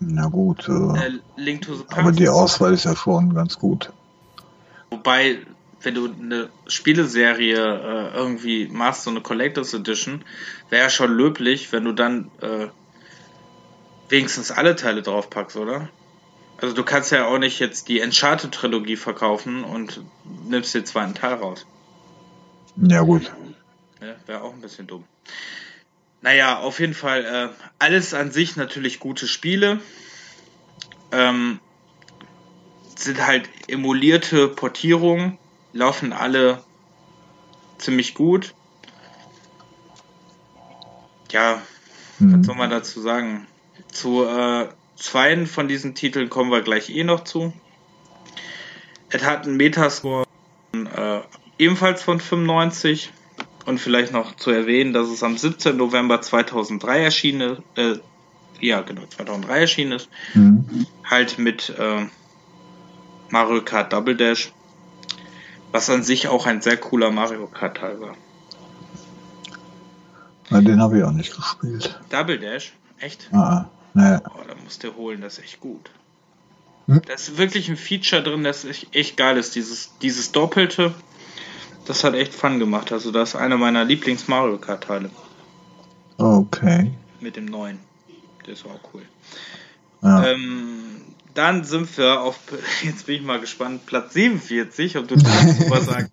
[0.00, 0.68] Na gut.
[0.68, 1.98] Äh, Link to the Past.
[1.98, 3.92] Aber die Auswahl ist ja schon ganz gut.
[4.90, 5.38] Wobei,
[5.84, 10.24] wenn du eine Spieleserie äh, irgendwie machst, so eine Collectors Edition,
[10.70, 12.68] wäre ja schon löblich, wenn du dann äh,
[14.08, 15.88] wenigstens alle Teile draufpackst, oder?
[16.60, 20.00] Also du kannst ja auch nicht jetzt die Uncharted-Trilogie verkaufen und
[20.48, 21.66] nimmst den zweiten Teil raus.
[22.76, 23.32] Ja, gut.
[24.00, 25.04] Ja, wäre auch ein bisschen dumm.
[26.22, 29.80] Naja, auf jeden Fall äh, alles an sich natürlich gute Spiele.
[31.12, 31.60] Ähm,
[32.96, 35.38] sind halt emulierte Portierungen,
[35.74, 36.62] laufen alle
[37.78, 38.54] ziemlich gut.
[41.30, 41.60] Ja,
[42.18, 42.38] hm.
[42.38, 43.46] was soll man dazu sagen?
[43.88, 47.52] Zu äh, zweien von diesen Titeln kommen wir gleich eh noch zu.
[49.10, 50.24] Es hat einen Metascore
[50.72, 51.20] äh,
[51.58, 53.12] ebenfalls von 95
[53.66, 55.76] und vielleicht noch zu erwähnen, dass es am 17.
[55.76, 57.98] November 2003 erschienen ist, äh,
[58.60, 60.86] ja genau, 2003 erschienen ist, mhm.
[61.04, 62.06] halt mit äh,
[63.30, 64.52] Mario Kart Double Dash,
[65.74, 68.14] was an sich auch ein sehr cooler Mario Kart Teil war.
[70.48, 71.98] Na, den habe ich auch nicht gespielt.
[72.10, 72.74] Double Dash?
[73.00, 73.28] Echt?
[73.32, 74.22] Ah, ne.
[74.24, 75.90] Oh, da musst du holen, das ist echt gut.
[76.86, 77.02] Hm?
[77.04, 79.56] Da ist wirklich ein Feature drin, das echt, echt geil ist.
[79.56, 80.94] Dieses, dieses Doppelte,
[81.86, 82.92] das hat echt Fun gemacht.
[82.92, 85.10] Also das ist einer meiner Lieblings-Mario Kart-Teile.
[86.18, 86.92] Okay.
[87.18, 87.80] Mit dem neuen.
[88.46, 89.02] Der ist auch cool.
[90.02, 90.24] Ja.
[90.24, 90.93] Ähm,
[91.34, 92.38] Dann sind wir auf,
[92.82, 96.10] jetzt bin ich mal gespannt, Platz 47, ob du das was sagst.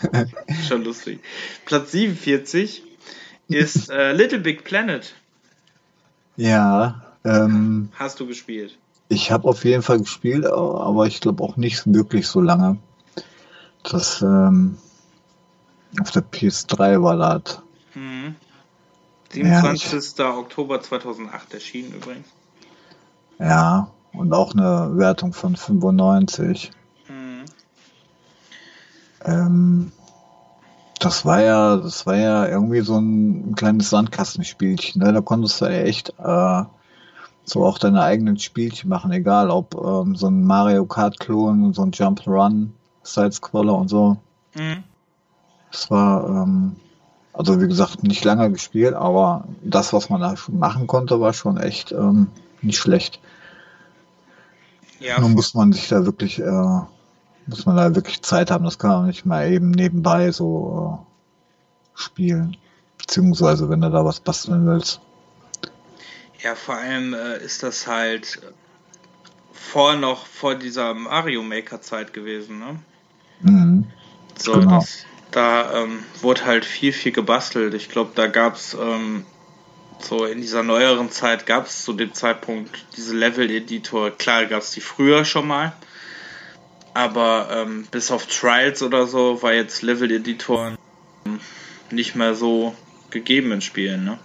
[0.68, 1.20] Schon lustig.
[1.66, 2.82] Platz 47
[3.48, 5.14] ist äh, Little Big Planet.
[6.36, 7.02] Ja.
[7.24, 8.78] Ähm, Hast du gespielt?
[9.08, 12.78] Ich habe auf jeden Fall gespielt, aber ich glaube auch nicht wirklich so lange.
[13.82, 14.78] Das ähm,
[16.00, 17.60] auf der PS3 war das.
[17.94, 18.36] Mhm.
[19.32, 20.16] 27.
[20.16, 22.28] Ja, Oktober 2008 erschienen übrigens.
[23.38, 26.70] Ja, und auch eine Wertung von 95.
[27.08, 27.44] Mhm.
[29.24, 29.92] Ähm,
[30.98, 35.02] das war ja, das war ja irgendwie so ein, kleines Sandkastenspielchen.
[35.02, 35.12] Ne?
[35.12, 36.62] Da konntest du ja echt äh,
[37.44, 41.92] so auch deine eigenen Spielchen machen, egal ob ähm, so ein Mario Kart-Klon, so ein
[41.92, 44.18] Jump Run, Sidescroller und so.
[44.54, 44.84] Mhm.
[45.72, 46.76] Das war, ähm,
[47.32, 51.32] also wie gesagt, nicht lange gespielt, aber das, was man da schon machen konnte, war
[51.32, 52.28] schon echt ähm,
[52.60, 53.20] nicht schlecht.
[55.00, 55.18] Ja.
[55.18, 56.80] Nun muss man sich da wirklich, äh,
[57.46, 58.64] muss man da wirklich Zeit haben.
[58.64, 62.56] Das kann man nicht mal eben nebenbei so äh, spielen.
[62.98, 65.00] Beziehungsweise, wenn du da was basteln willst.
[66.42, 68.40] Ja, vor allem äh, ist das halt
[69.52, 72.78] vor noch vor dieser Mario Maker Zeit gewesen, ne?
[73.40, 73.86] Mhm.
[74.36, 74.80] So, genau.
[74.80, 77.74] das, da ähm, wurde halt viel, viel gebastelt.
[77.74, 79.24] Ich glaube, da gab es ähm,
[80.04, 84.10] so in dieser neueren Zeit gab es zu dem Zeitpunkt diese Level-Editor.
[84.12, 85.72] Klar gab es die früher schon mal,
[86.94, 90.76] aber ähm, bis auf Trials oder so war jetzt Level-Editor
[91.90, 92.74] nicht mehr so
[93.10, 94.18] gegeben in Spielen, ne?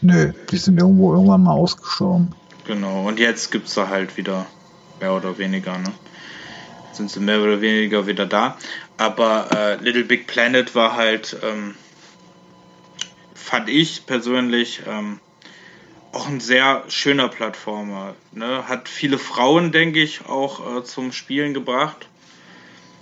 [0.00, 2.34] Nö, die sind irgendwo irgendwann mal ausgestorben.
[2.66, 4.46] Genau, und jetzt gibt es da halt wieder
[5.00, 5.92] mehr oder weniger, ne?
[6.92, 8.56] Sind sie mehr oder weniger wieder da.
[8.96, 11.74] Aber äh, Little Big Planet war halt, ähm,
[13.46, 15.20] fand ich persönlich, ähm,
[16.10, 18.16] auch ein sehr schöner Plattformer.
[18.32, 18.66] Ne?
[18.66, 22.08] Hat viele Frauen, denke ich, auch äh, zum Spielen gebracht.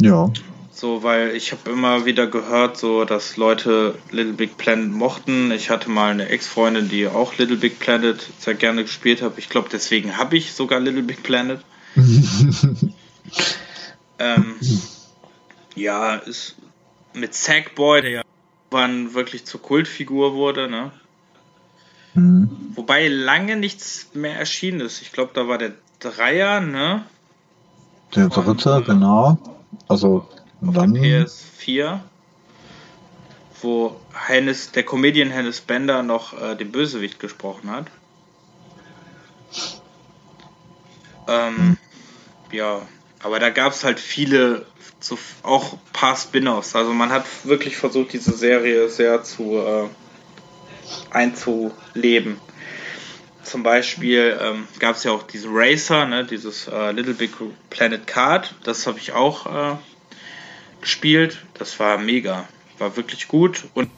[0.02, 0.30] Ja.
[0.70, 5.50] So, weil ich habe immer wieder gehört, so dass Leute Little Big Planet mochten.
[5.50, 9.38] Ich hatte mal eine Ex-Freundin, die auch Little Big Planet sehr gerne gespielt hat.
[9.38, 11.60] Ich glaube, deswegen habe ich sogar Little Big Planet.
[14.18, 14.56] ähm,
[15.74, 16.56] ja, ist
[17.14, 18.23] mit Sackboy, der ja
[18.74, 20.90] irgendwann wirklich zur Kultfigur wurde, ne?
[22.14, 22.50] Mhm.
[22.74, 25.02] Wobei lange nichts mehr erschienen ist.
[25.02, 27.04] Ich glaube, da war der Dreier, ne?
[28.14, 29.38] Der dritte, Und, genau.
[29.88, 30.28] Also
[30.60, 32.00] der PS4,
[33.62, 37.86] wo Hennes, der Comedian Hennes Bender noch äh, den Bösewicht gesprochen hat.
[41.26, 41.76] Ähm, hm.
[42.52, 42.82] Ja,
[43.24, 44.66] aber da gab es halt viele,
[45.00, 46.76] so, auch ein paar Spin-offs.
[46.76, 49.88] Also man hat wirklich versucht, diese Serie sehr zu äh,
[51.10, 52.38] einzuleben.
[53.42, 57.32] Zum Beispiel ähm, gab es ja auch diesen Racer, ne, dieses äh, Little Big
[57.70, 58.54] Planet Card.
[58.64, 59.76] Das habe ich auch äh,
[60.82, 61.44] gespielt.
[61.54, 62.46] Das war mega.
[62.78, 63.90] War wirklich gut und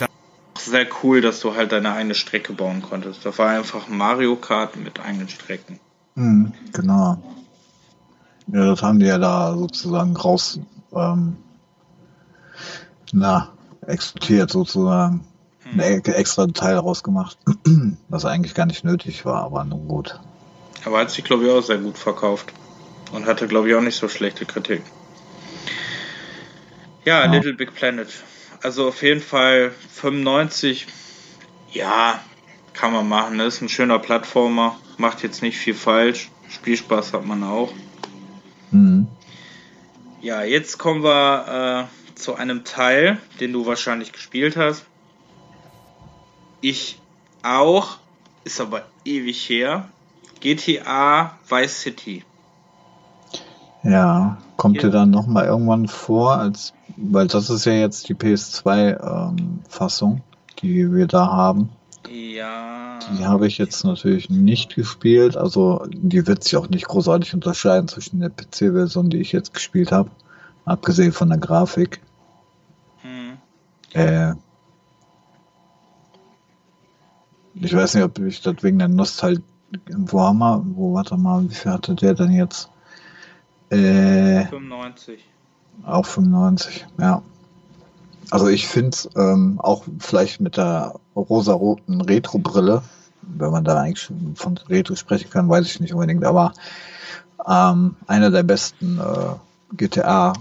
[0.58, 3.24] sehr cool, dass du halt deine eigene Strecke bauen konntest.
[3.24, 5.80] Das war einfach Mario Kart mit eigenen Strecken.
[6.14, 7.22] Mhm, genau.
[8.48, 10.60] Ja, das haben die ja da sozusagen raus,
[10.94, 11.36] ähm,
[13.12, 13.52] na,
[13.86, 15.26] exportiert sozusagen.
[15.62, 15.80] Hm.
[15.80, 17.38] Ein extra Teil rausgemacht,
[18.08, 20.20] was eigentlich gar nicht nötig war, aber nun gut.
[20.84, 22.52] Aber hat sich, glaube ich, auch sehr gut verkauft.
[23.12, 24.82] Und hatte, glaube ich, auch nicht so schlechte Kritik.
[27.04, 28.08] Ja, ja, Little Big Planet.
[28.62, 30.86] Also auf jeden Fall 95.
[31.72, 32.20] Ja,
[32.72, 33.38] kann man machen.
[33.38, 34.76] Das ist ein schöner Plattformer.
[34.98, 36.30] Macht jetzt nicht viel falsch.
[36.48, 37.72] Spielspaß hat man auch.
[38.70, 39.08] Mhm.
[40.20, 44.84] Ja, jetzt kommen wir äh, zu einem Teil, den du wahrscheinlich gespielt hast.
[46.60, 46.98] Ich
[47.42, 47.98] auch,
[48.44, 49.88] ist aber ewig her.
[50.40, 52.24] GTA Vice City.
[53.82, 60.12] Ja, kommt dir dann nochmal irgendwann vor, als, weil das ist ja jetzt die PS2-Fassung,
[60.14, 60.22] ähm,
[60.60, 61.70] die wir da haben.
[62.10, 62.98] Ja.
[63.12, 67.88] Die habe ich jetzt natürlich nicht gespielt, also die wird sich auch nicht großartig unterscheiden
[67.88, 70.10] zwischen der PC-Version, die ich jetzt gespielt habe,
[70.64, 72.00] abgesehen von der Grafik.
[73.02, 73.38] Hm.
[73.92, 74.34] Äh,
[77.54, 79.42] ich weiß nicht, ob ich das wegen der Nostalgie,
[79.88, 82.70] wo haben wir, wo, warte mal, wie viel hatte der denn jetzt?
[83.70, 85.24] Äh, 95.
[85.84, 87.22] Auch 95, ja.
[88.30, 92.82] Also ich finde ähm, auch vielleicht mit der rosa-roten Retro-Brille,
[93.22, 96.52] wenn man da eigentlich von Retro sprechen kann, weiß ich nicht unbedingt, aber
[97.46, 99.34] ähm, einer der besten äh,
[99.76, 100.40] GTA-Spiele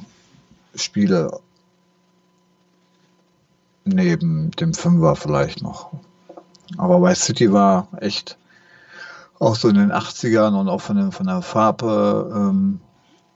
[3.85, 5.91] neben dem Fünfer vielleicht noch.
[6.77, 8.37] Aber Vice City war echt
[9.39, 12.79] auch so in den 80ern und auch von, den, von der Farbe ähm,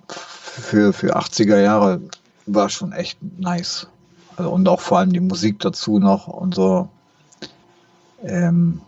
[0.08, 2.02] für, für 80er Jahre
[2.46, 3.88] war schon echt nice.
[4.40, 6.88] Also, und auch vor allem die Musik dazu noch und so.
[8.24, 8.82] Ähm,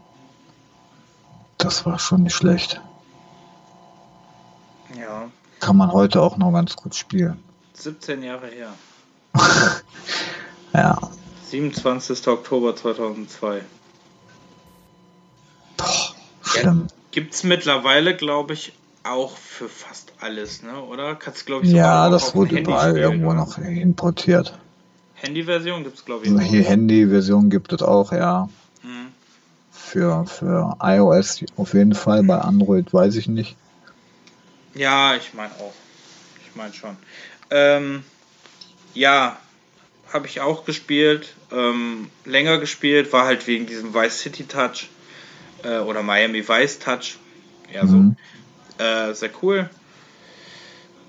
[1.58, 2.80] das war schon nicht schlecht.
[4.98, 5.30] Ja.
[5.60, 7.44] Kann man heute auch noch ganz gut spielen.
[7.74, 8.70] 17 Jahre her.
[10.74, 10.98] ja.
[11.50, 12.26] 27.
[12.30, 13.62] Oktober 2002.
[15.76, 15.86] Boah,
[16.44, 16.88] schlimm.
[16.88, 18.72] Ja, Gibt es mittlerweile, glaube ich,
[19.04, 20.82] auch für fast alles, ne?
[20.82, 21.16] oder?
[21.16, 24.58] Kannst glaube ich, Ja, das wurde überall irgendwo noch importiert.
[25.22, 26.42] Handy-Version gibt es, glaube ich.
[26.50, 28.50] Hier Handy-Version gibt es auch, ja.
[28.82, 29.08] Hm.
[29.72, 33.56] Für, für iOS auf jeden Fall, bei Android weiß ich nicht.
[34.74, 35.74] Ja, ich meine auch.
[36.44, 36.98] Ich meine schon.
[37.52, 38.04] Ähm,
[38.94, 39.38] ja,
[40.12, 41.36] habe ich auch gespielt.
[41.52, 44.90] Ähm, länger gespielt, war halt wegen diesem Vice City Touch
[45.64, 47.18] äh, oder Miami Vice Touch.
[47.72, 48.16] Ja, mhm.
[48.78, 48.84] so.
[48.84, 49.70] Äh, sehr cool.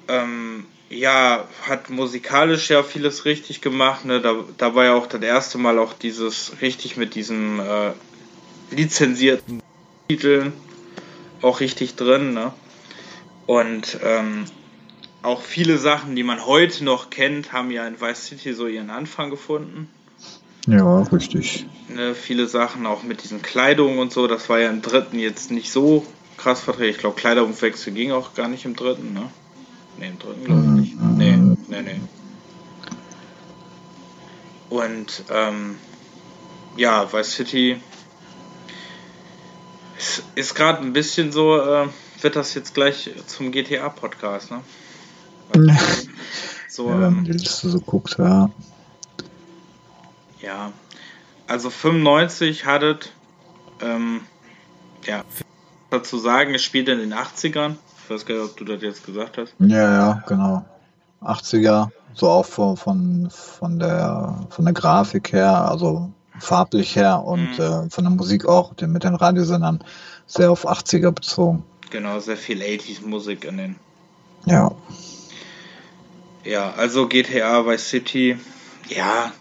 [0.08, 4.04] Ähm, ja, hat musikalisch ja vieles richtig gemacht.
[4.04, 4.20] Ne?
[4.20, 7.92] Da, da war ja auch das erste Mal auch dieses richtig mit diesen äh,
[8.70, 9.62] lizenzierten
[10.08, 10.52] Titeln
[11.40, 12.34] auch richtig drin.
[12.34, 12.52] Ne?
[13.46, 14.44] Und ähm,
[15.22, 18.90] auch viele Sachen, die man heute noch kennt, haben ja in Vice City so ihren
[18.90, 19.88] Anfang gefunden.
[20.66, 21.66] Ja, richtig.
[21.88, 25.50] Ne, viele Sachen auch mit diesen Kleidungen und so, das war ja im dritten jetzt
[25.50, 26.90] nicht so krass vertreten.
[26.90, 29.28] Ich glaube, Kleidungswechsel ging auch gar nicht im dritten, ne?
[29.98, 31.00] Ne, im dritten glaube ich nicht.
[31.00, 31.36] Nee,
[31.68, 32.00] nee, nee.
[34.70, 35.76] Und ähm,
[36.76, 37.80] ja, Vice City
[39.98, 41.88] ist, ist gerade ein bisschen so, äh,
[42.20, 44.62] wird das jetzt gleich zum GTA-Podcast, ne?
[46.68, 48.50] so, ja, wenn man die Liste so guckt, ja.
[50.40, 50.72] Ja,
[51.46, 53.12] also 95 hattet,
[53.80, 54.22] ähm,
[55.04, 55.24] ja,
[55.90, 57.76] dazu sagen, es spielt in den 80ern.
[58.12, 59.54] Weiß gar nicht, ob du das jetzt gesagt hast.
[59.58, 60.64] Ja, ja, genau.
[61.22, 67.58] 80er, so auch von, von, von, der, von der Grafik her, also farblich her und
[67.58, 67.64] mhm.
[67.64, 69.82] äh, von der Musik auch, den, mit den Radiosendern
[70.26, 71.64] sehr auf 80er bezogen.
[71.90, 73.76] Genau, sehr viel 80s Musik in den.
[74.46, 74.72] Ja.
[76.44, 78.36] Ja, also GTA Vice City,
[78.88, 79.32] ja,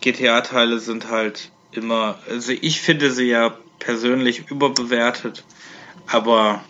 [0.00, 5.44] GTA-Teile sind halt immer, also ich finde sie ja persönlich überbewertet,
[6.06, 6.60] aber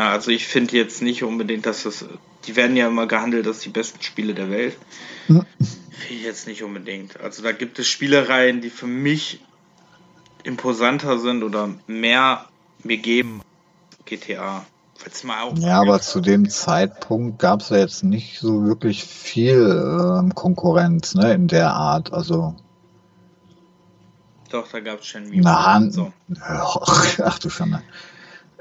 [0.00, 2.06] ja, also ich finde jetzt nicht unbedingt, dass das,
[2.46, 4.76] die werden ja immer gehandelt als die besten Spiele der Welt.
[5.26, 5.44] Hm.
[5.58, 7.20] Finde ich jetzt nicht unbedingt.
[7.20, 9.40] Also da gibt es Spielereien, die für mich
[10.42, 12.46] imposanter sind oder mehr
[12.82, 13.42] mir geben.
[14.06, 14.64] GTA
[15.56, 21.14] ja, aber zu dem Zeitpunkt gab es ja jetzt nicht so wirklich viel ähm, Konkurrenz
[21.14, 22.12] ne, in der Art.
[22.12, 22.54] Also.
[24.50, 26.12] Doch, da gab es schon Na, so.
[26.42, 27.82] Ach du Schande.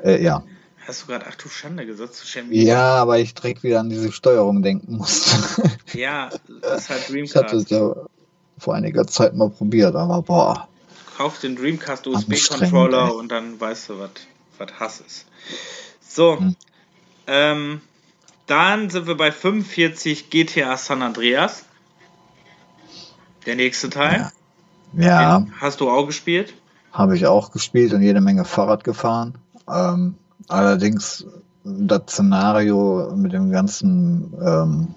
[0.01, 0.43] Äh, ja.
[0.89, 2.55] Hast du gerade ach du Schande gesagt zu Shenmue?
[2.55, 5.69] Ja, aber ich direkt wieder an diese Steuerung denken musste.
[5.93, 6.29] ja,
[6.63, 7.35] das ist halt Dreamcast.
[7.35, 7.95] Ich hatte es ja
[8.57, 10.67] vor einiger Zeit mal probiert, aber boah.
[11.15, 15.27] Kauf den Dreamcast USB-Controller und dann weißt du, was Hass ist.
[16.01, 16.39] So.
[16.39, 16.55] Hm.
[17.27, 17.81] Ähm,
[18.47, 21.65] dann sind wir bei 45 GTA San Andreas.
[23.45, 24.31] Der nächste Teil.
[24.93, 25.21] Ja.
[25.21, 25.47] ja.
[25.61, 26.55] hast du auch gespielt?
[26.91, 29.37] Habe ich auch gespielt und jede Menge Fahrrad gefahren.
[29.71, 30.15] Ähm,
[30.49, 31.25] allerdings
[31.63, 34.87] das Szenario mit dem ganzen ähm,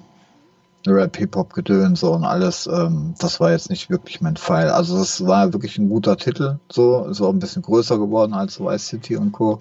[0.87, 4.71] Rap-Hip-Hop-Gedöns so und alles, ähm, das war jetzt nicht wirklich mein Fall.
[4.71, 8.59] Also es war wirklich ein guter Titel, so, ist auch ein bisschen größer geworden als
[8.59, 9.61] Vice City und Co.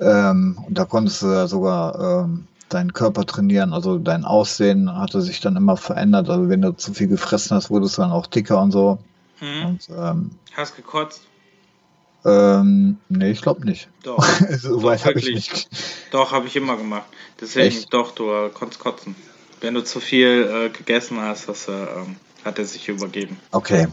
[0.00, 5.40] Ähm, und da konntest du sogar ähm, deinen Körper trainieren, also dein Aussehen hatte sich
[5.40, 6.30] dann immer verändert.
[6.30, 8.98] Also wenn du zu viel gefressen hast, wurdest du dann auch dicker und so.
[9.38, 9.66] Hm.
[9.66, 11.22] Und, ähm, hast gekotzt?
[12.24, 13.88] Ähm, nee, ich glaube nicht.
[14.02, 14.22] Doch.
[14.50, 15.68] so weit habe ich nicht.
[16.10, 17.06] Doch, habe ich immer gemacht.
[17.40, 17.92] Deswegen, Echt?
[17.92, 19.14] doch, du äh, konntest kotzen.
[19.60, 21.86] Wenn du zu viel äh, gegessen hast, das, äh,
[22.44, 23.36] hat er sich übergeben.
[23.52, 23.86] Okay.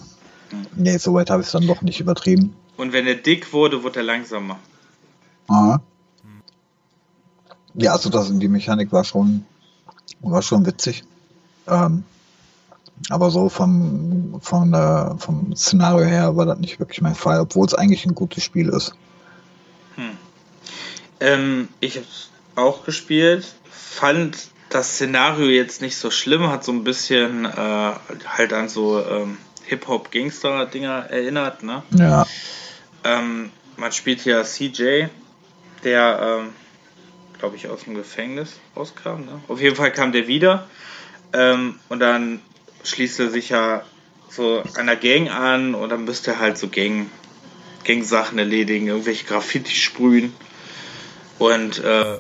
[0.50, 0.66] Hm.
[0.76, 2.56] Nee, so weit habe ich es dann doch nicht übertrieben.
[2.78, 4.60] Und wenn er dick wurde, wurde er langsamer.
[5.48, 5.82] Aha.
[7.76, 9.46] Ja, also das, die Mechanik war schon,
[10.22, 11.04] war schon witzig.
[11.68, 12.04] Ähm,
[13.10, 17.68] aber so vom, vom, äh, vom Szenario her war das nicht wirklich mein Fall, obwohl
[17.68, 18.94] es eigentlich ein gutes Spiel ist.
[19.96, 20.18] Hm.
[21.20, 22.08] Ähm, ich habe
[22.56, 27.50] auch gespielt, fand das Szenario jetzt nicht so schlimm, hat so ein bisschen äh,
[28.26, 31.64] halt an so ähm, Hip-Hop-Gangster-Dinger erinnert.
[31.64, 31.84] Ne?
[31.92, 32.26] Ja.
[33.04, 35.06] Ähm, man spielt ja CJ,
[35.84, 36.50] der ähm,
[37.40, 39.22] glaube ich, aus dem Gefängnis rauskam.
[39.26, 39.42] Ne?
[39.48, 40.68] Auf jeden Fall kam der wieder
[41.34, 42.40] ähm, und dann
[42.88, 43.84] schließt er sich ja
[44.30, 47.10] so einer Gang an und dann müsste er halt so Gang
[47.86, 50.34] Gangsachen erledigen, irgendwelche Graffiti sprühen
[51.38, 52.20] und äh,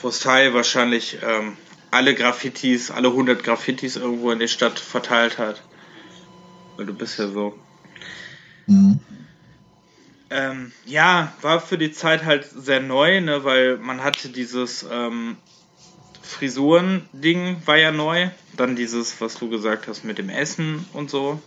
[0.00, 1.56] Postal wahrscheinlich ähm,
[1.90, 5.62] alle Graffitis, alle 100 Graffitis irgendwo in der Stadt verteilt hat.
[6.76, 7.58] Weil du bist ja so.
[8.66, 9.00] Mhm.
[10.30, 15.36] Ähm, ja, war für die Zeit halt sehr neu, ne, weil man hatte dieses ähm,
[16.24, 18.30] Frisuren-Ding war ja neu.
[18.56, 21.40] Dann dieses, was du gesagt hast mit dem Essen und so,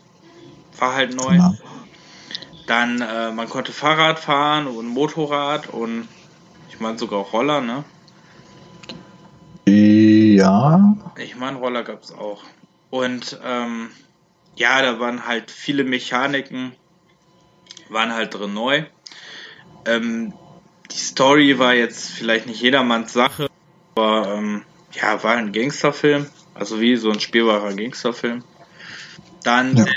[0.77, 1.31] war halt neu.
[1.31, 1.53] Genau.
[2.67, 6.07] Dann, äh, man konnte Fahrrad fahren und Motorrad und
[6.69, 7.83] ich meine sogar auch Roller, ne?
[9.65, 10.95] Ja.
[11.17, 12.43] Ich meine, Roller gab es auch.
[12.89, 13.89] Und ähm,
[14.55, 16.73] ja, da waren halt viele Mechaniken,
[17.89, 18.83] waren halt drin neu.
[19.85, 20.33] Ähm,
[20.91, 23.49] die Story war jetzt vielleicht nicht jedermanns Sache,
[23.97, 28.43] aber ähm, ja, war ein Gangsterfilm, also wie so ein spielbarer Gangsterfilm.
[29.43, 29.85] Dann ja.
[29.85, 29.93] der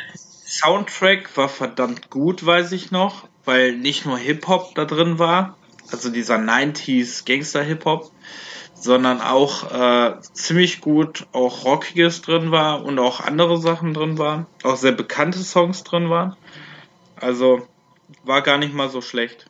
[0.47, 5.57] Soundtrack war verdammt gut, weiß ich noch, weil nicht nur Hip-Hop da drin war,
[5.93, 8.11] also dieser 90s Gangster-Hip-Hop,
[8.75, 14.47] sondern auch äh, ziemlich gut auch Rockiges drin war und auch andere Sachen drin waren,
[14.63, 16.37] auch sehr bekannte Songs drin waren.
[17.17, 17.67] Also
[18.25, 19.47] war gar nicht mal so schlecht.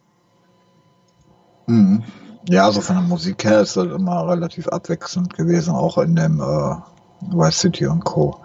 [1.66, 2.02] Mhm.
[2.48, 6.40] Ja, also von der Musik her ist das immer relativ abwechselnd gewesen, auch in dem
[6.40, 6.76] äh,
[7.20, 8.40] Vice City und Co.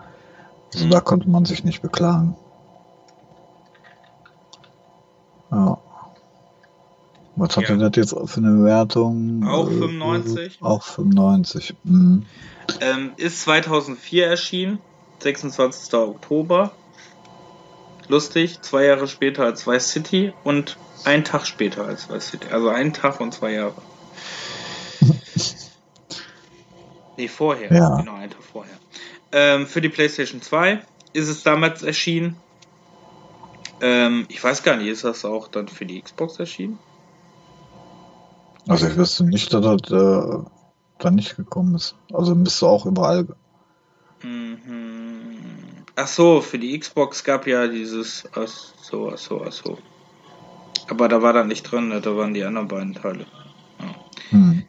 [0.74, 0.92] Also mhm.
[0.92, 2.36] da konnte man sich nicht beklagen.
[5.52, 5.78] Ja.
[7.38, 7.70] Was hat ja.
[7.76, 9.46] denn das jetzt für eine Wertung?
[9.48, 10.60] Auch 95.
[10.62, 11.76] Äh, auch 95.
[11.84, 12.26] Mhm.
[12.82, 14.80] Ähm, ist 2004 erschienen,
[15.20, 15.94] 26.
[15.94, 16.72] Oktober.
[18.08, 22.48] Lustig, zwei Jahre später als Vice City und ein Tag später als Vice City.
[22.52, 23.82] Also ein Tag und zwei Jahre.
[27.18, 27.72] nee, vorher.
[27.74, 27.98] Ja.
[27.98, 28.76] Genau, ein Tag vorher.
[29.32, 30.82] Ähm, für die PlayStation 2
[31.14, 32.38] ist es damals erschienen.
[33.82, 36.80] Ähm, ich weiß gar nicht, ist das auch dann für die Xbox erschienen?
[38.68, 40.40] Also ich wüsste nicht, dass das äh,
[41.00, 41.96] da nicht gekommen ist.
[42.14, 43.28] Also müsste auch überall.
[44.24, 45.55] Mhm.
[45.96, 48.28] Ach so, für die Xbox gab ja dieses.
[48.34, 49.78] Ach so, ach so, ach so.
[50.88, 53.26] Aber da war da nicht drin, da waren die anderen beiden Teile.
[53.80, 53.96] Ja.
[54.30, 54.64] Hm.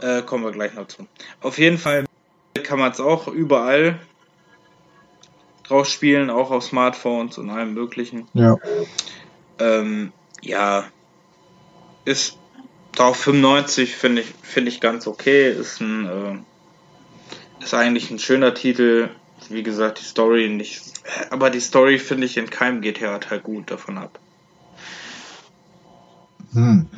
[0.00, 1.06] Äh, kommen wir gleich noch zu.
[1.40, 2.04] Auf jeden Fall
[2.62, 3.98] kann man es auch überall
[5.62, 8.28] drauf spielen, auch auf Smartphones und allem möglichen.
[8.34, 8.58] Ja.
[9.58, 10.12] Ähm,
[10.42, 10.84] ja,
[12.04, 12.36] ist
[12.92, 15.50] Drauf 95 finde ich, finde ich ganz okay.
[15.50, 19.08] Ist ein, äh, ist eigentlich ein schöner Titel.
[19.50, 20.82] Wie gesagt, die Story nicht,
[21.30, 24.18] aber die Story finde ich in keinem GTA-Teil gut davon ab.
[26.52, 26.88] Hm.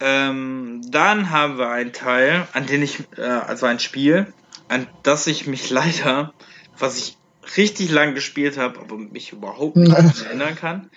[0.00, 4.32] Ähm, dann haben wir einen Teil, an den ich, äh, also ein Spiel,
[4.68, 6.32] an das ich mich leider,
[6.78, 7.16] was ich
[7.56, 9.92] richtig lang gespielt habe, aber mich überhaupt nicht
[10.24, 10.90] erinnern kann,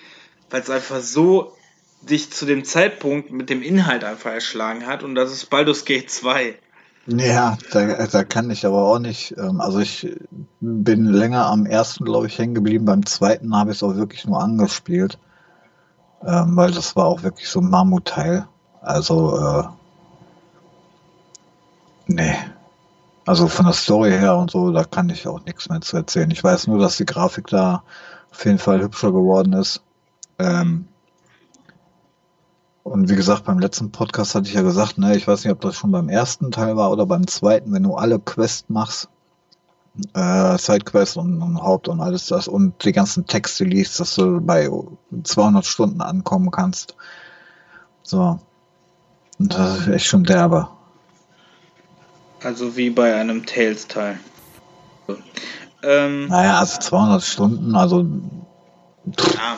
[0.50, 1.56] weil es einfach so
[2.02, 6.10] dich zu dem Zeitpunkt mit dem Inhalt einfach erschlagen hat und das ist Baldur's Gate
[6.10, 6.58] 2.
[7.08, 9.36] Ja, da, da kann ich aber auch nicht.
[9.38, 10.08] Ähm, also ich
[10.60, 12.86] bin länger am ersten, glaube ich, hängen geblieben.
[12.86, 15.18] Beim zweiten habe ich es auch wirklich nur angespielt.
[16.24, 18.48] Ähm, weil das war auch wirklich so ein Mammutteil.
[18.82, 19.64] Also, äh,
[22.08, 22.36] nee.
[23.26, 26.32] Also von der Story her und so, da kann ich auch nichts mehr zu erzählen.
[26.32, 27.84] Ich weiß nur, dass die Grafik da
[28.32, 29.82] auf jeden Fall hübscher geworden ist.
[30.40, 30.88] Ähm,
[32.84, 35.62] und wie gesagt, beim letzten Podcast hatte ich ja gesagt, ne, ich weiß nicht, ob
[35.62, 39.10] das schon beim ersten Teil war oder beim zweiten, wenn du alle Quests machst,
[40.14, 44.42] äh, Sidequests und, und Haupt und alles das und die ganzen Texte liest, dass du
[44.42, 44.70] bei
[45.24, 46.96] 200 Stunden ankommen kannst.
[48.04, 48.40] So.
[49.38, 50.68] Und das ist echt schon derbe.
[52.44, 54.20] Also wie bei einem Tales-Teil.
[55.84, 58.06] Ähm, naja, also 200 Stunden, also.
[59.16, 59.36] Pff.
[59.36, 59.58] Ja,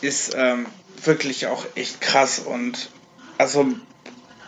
[0.00, 0.66] ist, ähm,
[1.06, 2.90] wirklich auch echt krass und
[3.38, 3.68] also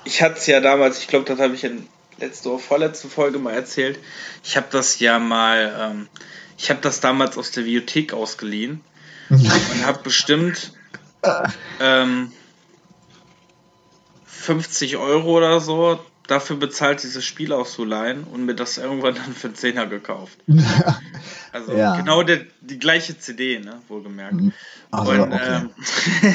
[0.05, 1.87] ich hatte es ja damals, ich glaube, das habe ich in
[2.19, 3.99] letzte oder vorletzte Folge mal erzählt.
[4.43, 6.09] Ich habe das ja mal, ähm,
[6.57, 8.81] ich habe das damals aus der Bibliothek ausgeliehen
[9.29, 10.73] und habe bestimmt
[11.81, 12.33] ähm,
[14.27, 19.49] 50 Euro oder so dafür bezahlt, dieses Spiel auszuleihen und mir das irgendwann dann für
[19.49, 20.39] einen Zehner gekauft.
[21.53, 21.97] also ja.
[21.97, 24.37] genau der, die gleiche CD, ne, wohlgemerkt.
[24.91, 25.69] Also, und okay.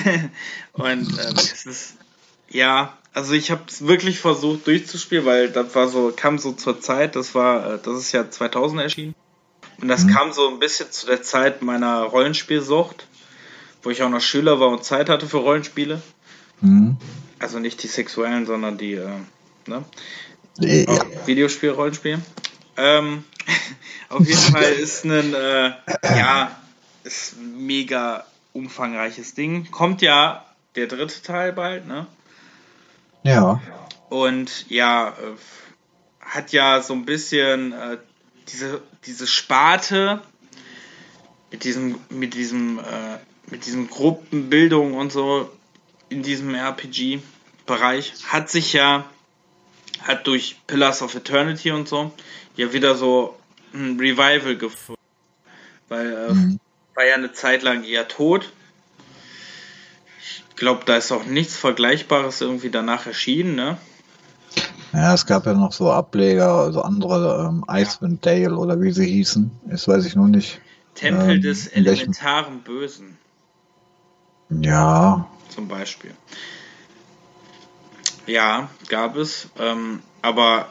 [0.06, 0.30] ähm,
[0.74, 1.98] und ähm, es ist,
[2.50, 6.82] ja, also ich habe es wirklich versucht durchzuspielen, weil das war so, kam so zur
[6.82, 9.16] Zeit, das war, äh, das ist ja 2000 erschienen.
[9.80, 10.10] Und das mhm.
[10.10, 13.06] kam so ein bisschen zu der Zeit meiner Rollenspielsucht,
[13.84, 16.02] wo ich auch noch Schüler war und Zeit hatte für Rollenspiele.
[16.62, 16.98] Mhm.
[17.38, 19.10] Also nicht die sexuellen, sondern die äh,
[19.68, 19.84] Ne?
[20.60, 21.00] Ja.
[21.26, 22.20] Videospiel, Rollenspiel.
[22.78, 23.24] Ähm,
[24.10, 25.72] auf jeden Fall ist ein, äh,
[26.04, 26.56] ja,
[27.04, 29.70] ist mega umfangreiches Ding.
[29.72, 30.46] Kommt ja
[30.76, 32.08] der dritte Teil bald, ne?
[33.24, 33.62] Ja.
[34.10, 35.14] Und ja, äh,
[36.20, 37.98] hat ja so ein bisschen äh,
[38.50, 40.22] diese, diese Sparte
[41.52, 43.18] mit diesem, mit diesem, äh,
[43.50, 45.50] mit diesem Gruppenbildung und so
[46.10, 49.06] in diesem RPG-Bereich hat sich ja,
[50.04, 52.12] hat durch Pillars of Eternity und so,
[52.56, 53.38] ja wieder so
[53.74, 55.02] ein Revival gefunden.
[55.90, 56.60] Weil äh, mhm.
[56.96, 58.52] war ja eine Zeit lang eher tot.
[60.22, 63.78] Ich glaube, da ist auch nichts Vergleichbares irgendwie danach erschienen, ne?
[64.94, 69.08] Ja, es gab ja noch so Ableger, also andere ähm, Icewind Dale oder wie sie
[69.08, 69.50] hießen.
[69.66, 70.62] Das weiß ich nur nicht.
[70.94, 73.18] Tempel ähm, des elementaren Bösen.
[74.50, 75.28] Ja.
[75.50, 76.12] Zum Beispiel.
[78.26, 79.50] Ja, gab es.
[79.60, 80.70] Ähm, aber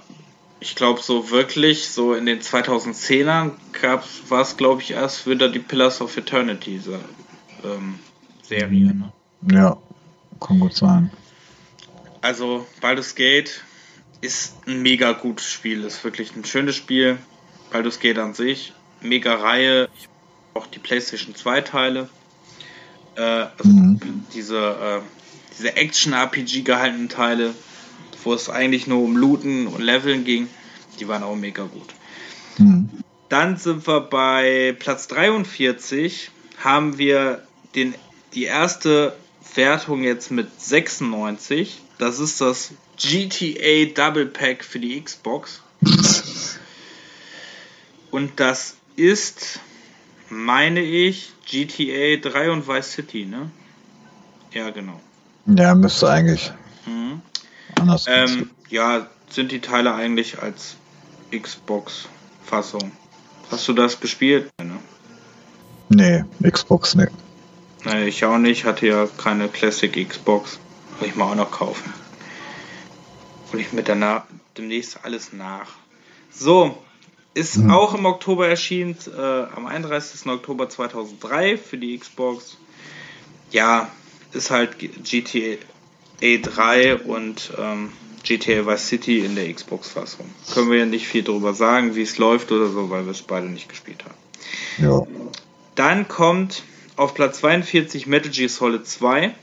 [0.61, 3.53] ich glaube, so wirklich, so in den 2010ern
[4.29, 7.01] war es, glaube ich, erst wieder die Pillars of Eternity diese,
[7.65, 7.99] ähm,
[8.43, 8.95] Serie.
[8.95, 9.13] Ne?
[9.51, 9.77] Ja,
[10.41, 11.11] kann gut sein.
[12.21, 13.63] Also, Baldur's Gate
[14.21, 17.19] ist ein mega gutes Spiel, ist wirklich ein schönes Spiel.
[17.73, 19.89] Baldur's Gate an sich, mega Reihe.
[19.99, 20.09] Ich
[20.55, 22.09] auch die PlayStation 2 Teile.
[23.17, 24.25] Äh, also mhm.
[24.33, 25.01] diese, äh,
[25.57, 27.55] diese Action-RPG gehaltenen Teile,
[28.25, 30.49] wo es eigentlich nur um Looten und Leveln ging,
[31.01, 31.89] die waren auch mega gut.
[32.59, 32.91] Mhm.
[33.29, 37.95] Dann sind wir bei Platz 43, haben wir den,
[38.35, 39.17] die erste
[39.55, 41.81] Wertung jetzt mit 96.
[41.99, 45.63] Das ist das GTA Double Pack für die Xbox.
[48.11, 49.61] Und das ist
[50.29, 53.51] meine ich, GTA 3 und Vice City, ne?
[54.53, 55.01] Ja, genau.
[55.47, 56.53] Ja, müsste eigentlich.
[56.87, 57.21] Mhm.
[57.79, 58.07] Anders.
[58.09, 60.77] Ähm, ja, sind die Teile eigentlich als
[61.31, 62.93] Xbox-Fassung.
[63.51, 64.51] Hast du das gespielt?
[64.63, 64.79] Ne?
[65.89, 67.09] Nee, Xbox nee.
[67.85, 68.65] Nee, ich auch nicht.
[68.65, 70.59] Hatte ja keine Classic Xbox.
[71.01, 71.93] Will ich mal auch noch kaufen.
[73.53, 74.25] Und ich mit danach
[74.57, 75.69] demnächst alles nach.
[76.31, 76.79] So,
[77.35, 77.71] ist mhm.
[77.71, 80.27] auch im Oktober erschienen, äh, am 31.
[80.27, 82.57] Oktober 2003 für die Xbox.
[83.51, 83.91] Ja,
[84.35, 85.57] ist halt GTA
[86.21, 87.91] 3 und ähm,
[88.23, 90.27] GTA Vice City in der Xbox-Fassung.
[90.55, 93.23] Können wir ja nicht viel darüber sagen, wie es läuft oder so, weil wir es
[93.23, 94.15] beide nicht gespielt haben.
[94.79, 95.07] Ja.
[95.75, 96.63] Dann kommt
[96.97, 99.35] auf Platz 42 Metal Gear Solid 2.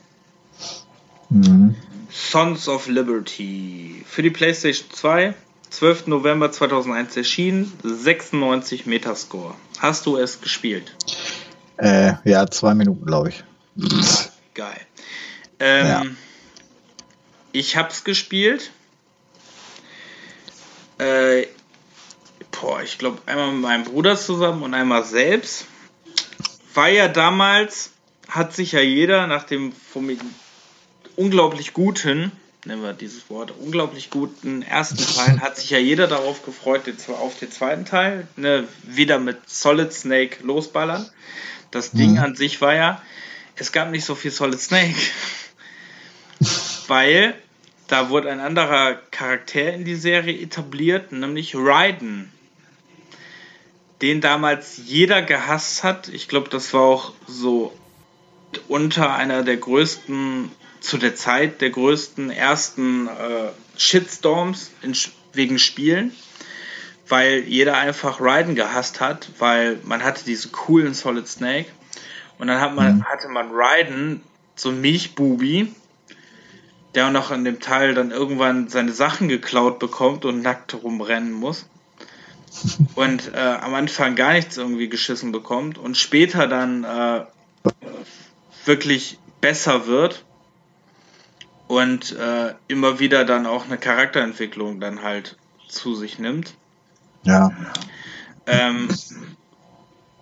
[1.29, 1.75] Mhm.
[2.11, 4.03] Sons of Liberty.
[4.07, 5.33] Für die PlayStation 2
[5.69, 6.07] 12.
[6.07, 9.53] November 2001 erschienen, 96 Metascore.
[9.77, 10.95] Hast du es gespielt?
[11.77, 13.43] Äh, ja, zwei Minuten, glaube ich.
[14.59, 14.81] Geil.
[15.61, 16.03] Ähm, ja.
[17.53, 18.71] Ich hab's gespielt.
[20.97, 21.47] Äh,
[22.51, 25.65] boah, ich glaube einmal mit meinem Bruder zusammen und einmal selbst.
[26.73, 27.91] War ja damals,
[28.27, 29.71] hat sich ja jeder nach dem
[31.15, 32.33] unglaublich guten
[32.65, 37.39] nennen wir dieses Wort, unglaublich guten ersten Teil hat sich ja jeder darauf gefreut, auf
[37.39, 41.09] den zweiten Teil, ne, wieder mit Solid Snake losballern.
[41.71, 42.19] Das Ding mhm.
[42.19, 43.01] an sich war ja,
[43.59, 44.95] es gab nicht so viel Solid Snake,
[46.87, 47.35] weil
[47.87, 52.31] da wurde ein anderer Charakter in die Serie etabliert, nämlich Raiden.
[54.01, 56.07] Den damals jeder gehasst hat.
[56.07, 57.77] Ich glaube, das war auch so
[58.67, 64.95] unter einer der größten zu der Zeit der größten ersten äh, Shitstorms in,
[65.33, 66.15] wegen Spielen,
[67.09, 71.65] weil jeder einfach Raiden gehasst hat, weil man hatte diese coolen Solid Snake
[72.39, 73.05] und dann hat man, mhm.
[73.05, 74.21] hatte man Raiden,
[74.55, 75.73] so ein Milchbubi,
[76.95, 81.31] der auch noch in dem Teil dann irgendwann seine Sachen geklaut bekommt und nackt rumrennen
[81.31, 81.67] muss.
[82.95, 87.23] Und äh, am Anfang gar nichts irgendwie geschissen bekommt und später dann äh,
[88.65, 90.25] wirklich besser wird
[91.67, 95.37] und äh, immer wieder dann auch eine Charakterentwicklung dann halt
[95.67, 96.55] zu sich nimmt.
[97.23, 97.51] Ja.
[98.47, 98.89] Ähm,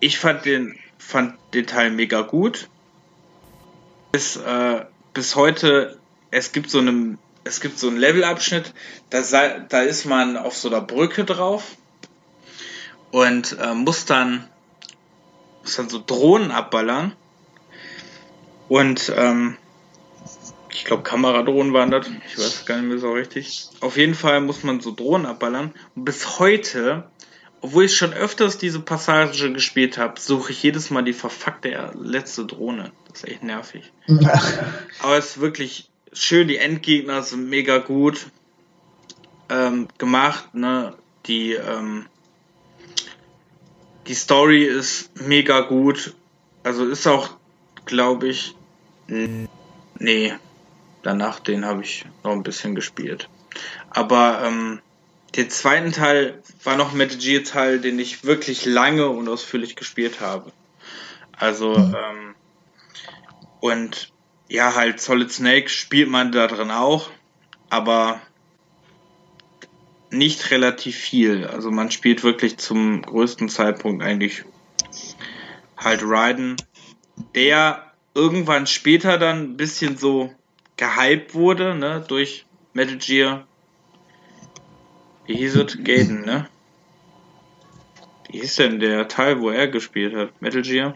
[0.00, 2.68] ich fand den, fand den Teil mega gut.
[4.12, 4.84] Bis, äh,
[5.14, 5.98] bis heute,
[6.30, 8.74] es gibt so einen, es gibt so einen Levelabschnitt,
[9.10, 9.22] da,
[9.58, 11.76] da ist man auf so einer Brücke drauf
[13.10, 14.48] und äh, muss dann,
[15.62, 17.14] muss dann so Drohnen abballern.
[18.68, 19.56] Und ähm,
[20.70, 23.68] ich glaube Kameradrohnen waren das, ich weiß gar nicht mehr so richtig.
[23.80, 25.72] Auf jeden Fall muss man so Drohnen abballern.
[25.96, 27.10] Und bis heute,
[27.60, 32.46] obwohl ich schon öfters diese Passage gespielt habe, suche ich jedes Mal die verfuckte letzte
[32.46, 32.92] Drohne.
[33.08, 33.92] Das ist echt nervig.
[35.00, 38.26] Aber es ist wirklich schön, die Endgegner sind mega gut
[39.48, 40.94] ähm, gemacht, ne?
[41.26, 42.06] Die, ähm,
[44.06, 46.14] die Story ist mega gut.
[46.62, 47.38] Also ist auch
[47.88, 48.54] glaube ich,
[49.08, 50.34] nee,
[51.02, 53.28] danach den habe ich noch ein bisschen gespielt.
[53.90, 54.80] Aber ähm,
[55.36, 59.76] den zweiten Teil war noch ein Metal Gear Teil, den ich wirklich lange und ausführlich
[59.76, 60.52] gespielt habe.
[61.32, 62.34] Also, ähm,
[63.60, 64.12] und
[64.48, 67.10] ja, halt Solid Snake spielt man da drin auch,
[67.68, 68.20] aber
[70.10, 71.46] nicht relativ viel.
[71.46, 74.44] Also man spielt wirklich zum größten Zeitpunkt eigentlich
[75.76, 76.56] halt Raiden,
[77.34, 80.32] der irgendwann später dann ein bisschen so
[80.76, 83.46] gehypt wurde, ne, durch Metal Gear.
[85.28, 85.84] Wie hieß es?
[85.84, 86.48] Gaiden, ne?
[88.30, 90.40] Wie hieß denn der Teil, wo er gespielt hat?
[90.40, 90.94] Metal Gear?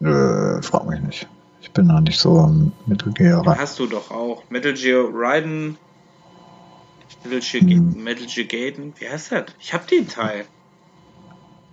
[0.00, 1.28] Äh, frag mich nicht.
[1.60, 3.44] Ich bin da nicht so am Metal Gear.
[3.58, 4.48] Hast du doch auch.
[4.48, 5.76] Metal Gear Raiden.
[7.24, 8.02] Metal Gear, hm.
[8.02, 8.94] Metal Gear Gaiden.
[8.96, 9.44] Wie heißt das?
[9.60, 10.46] Ich hab den Teil.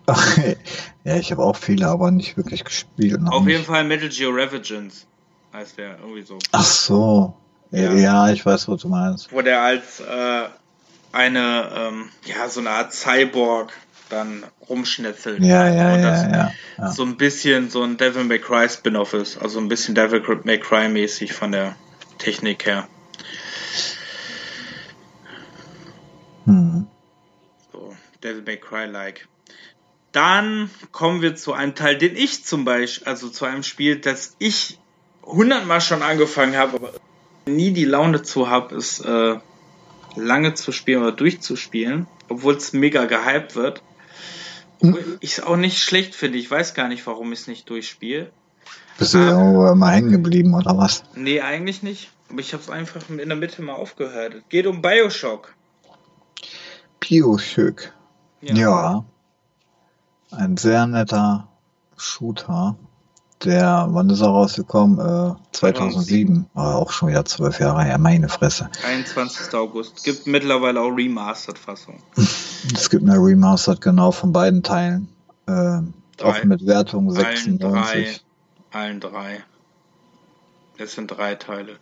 [1.05, 3.22] ja, ich habe auch viele, aber nicht wirklich gespielt.
[3.28, 3.53] Auf nicht.
[3.53, 5.07] jeden Fall Metal Gear Revengeance
[5.53, 6.39] heißt der irgendwie so.
[6.51, 7.34] Ach so.
[7.72, 9.32] Ja, ja ich weiß, was du meinst.
[9.32, 10.49] Wo der als äh,
[11.16, 13.72] eine, ähm, ja, so eine Art Cyborg
[14.09, 15.41] dann rumschnetzelt.
[15.41, 19.38] Ja, ja, ja, ja, ja, So ein bisschen so ein Devil May Cry Spin-off ist.
[19.38, 21.76] Also ein bisschen Devil May Cry mäßig von der
[22.18, 22.88] Technik her.
[26.45, 26.88] Hm.
[27.72, 29.28] So, Devil May Cry-like.
[30.11, 34.36] Dann kommen wir zu einem Teil, den ich zum Beispiel, also zu einem Spiel, das
[34.39, 34.80] ich
[35.24, 36.93] hundertmal schon angefangen habe, aber
[37.45, 39.38] nie die Laune zu habe, es äh,
[40.16, 43.82] lange zu spielen oder durchzuspielen, obwohl es mega gehypt wird.
[44.82, 44.97] Hm.
[45.20, 46.38] Ich es auch nicht schlecht finde.
[46.38, 48.32] Ich weiß gar nicht, warum ich es nicht durchspiele.
[48.97, 51.03] Bist du irgendwo mal hängen geblieben oder was?
[51.16, 52.11] Nee, eigentlich nicht.
[52.30, 54.36] Aber ich habe es einfach in der Mitte mal aufgehört.
[54.36, 55.53] Es geht um Bioshock.
[56.99, 57.93] Bioshock.
[58.41, 58.55] Ja.
[58.55, 59.05] ja.
[60.32, 61.47] Ein sehr netter
[61.97, 62.78] Shooter.
[63.44, 65.00] Der, wann ist er rausgekommen?
[65.00, 66.48] Äh, 2007.
[66.54, 67.98] War auch schon wieder zwölf Jahre her.
[67.98, 68.70] Meine Fresse.
[68.88, 69.54] 21.
[69.54, 70.04] August.
[70.04, 71.96] Gibt mittlerweile auch Remastered-Fassung.
[72.16, 75.10] es gibt eine Remastered, genau, von beiden Teilen.
[75.48, 75.80] Äh,
[76.24, 77.62] auch mit Wertung 96.
[77.62, 78.16] Allen drei.
[78.72, 79.44] Allen drei.
[80.78, 81.78] Das sind drei Teile.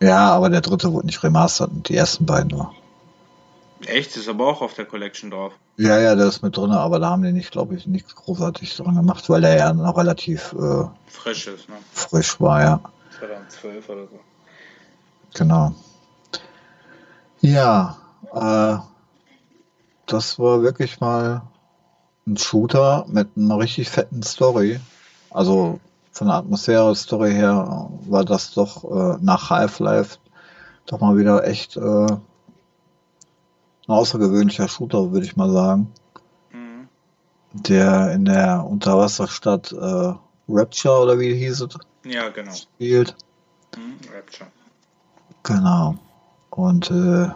[0.00, 2.72] Ja, aber der dritte wurde nicht remastered die ersten beiden nur.
[3.86, 4.16] Echt?
[4.16, 5.52] Ist aber auch auf der Collection drauf.
[5.76, 8.76] Ja, ja, der ist mit drin, aber da haben die nicht, glaube ich, nichts großartig
[8.76, 11.76] dran gemacht, weil der ja noch relativ äh, frisch ist, ne?
[11.92, 12.80] Frisch war, ja.
[13.18, 14.20] 2012 oder so.
[15.34, 15.74] Genau.
[17.40, 17.96] Ja,
[18.32, 18.78] äh,
[20.06, 21.42] das war wirklich mal
[22.26, 24.80] ein Shooter mit einer richtig fetten Story.
[25.30, 25.78] Also
[26.10, 30.18] von der Atmosphäre, Story her war das doch äh, nach Half-Life
[30.86, 32.06] doch mal wieder echt äh,
[33.88, 35.92] ein außergewöhnlicher Shooter, würde ich mal sagen.
[36.52, 36.88] Mhm.
[37.52, 40.12] Der in der Unterwasserstadt äh,
[40.48, 41.78] Rapture oder wie hieß es?
[42.04, 42.52] Ja, genau.
[42.52, 43.16] Spielt.
[43.76, 44.50] Mhm, Rapture.
[45.42, 45.96] Genau.
[46.50, 47.28] Und äh,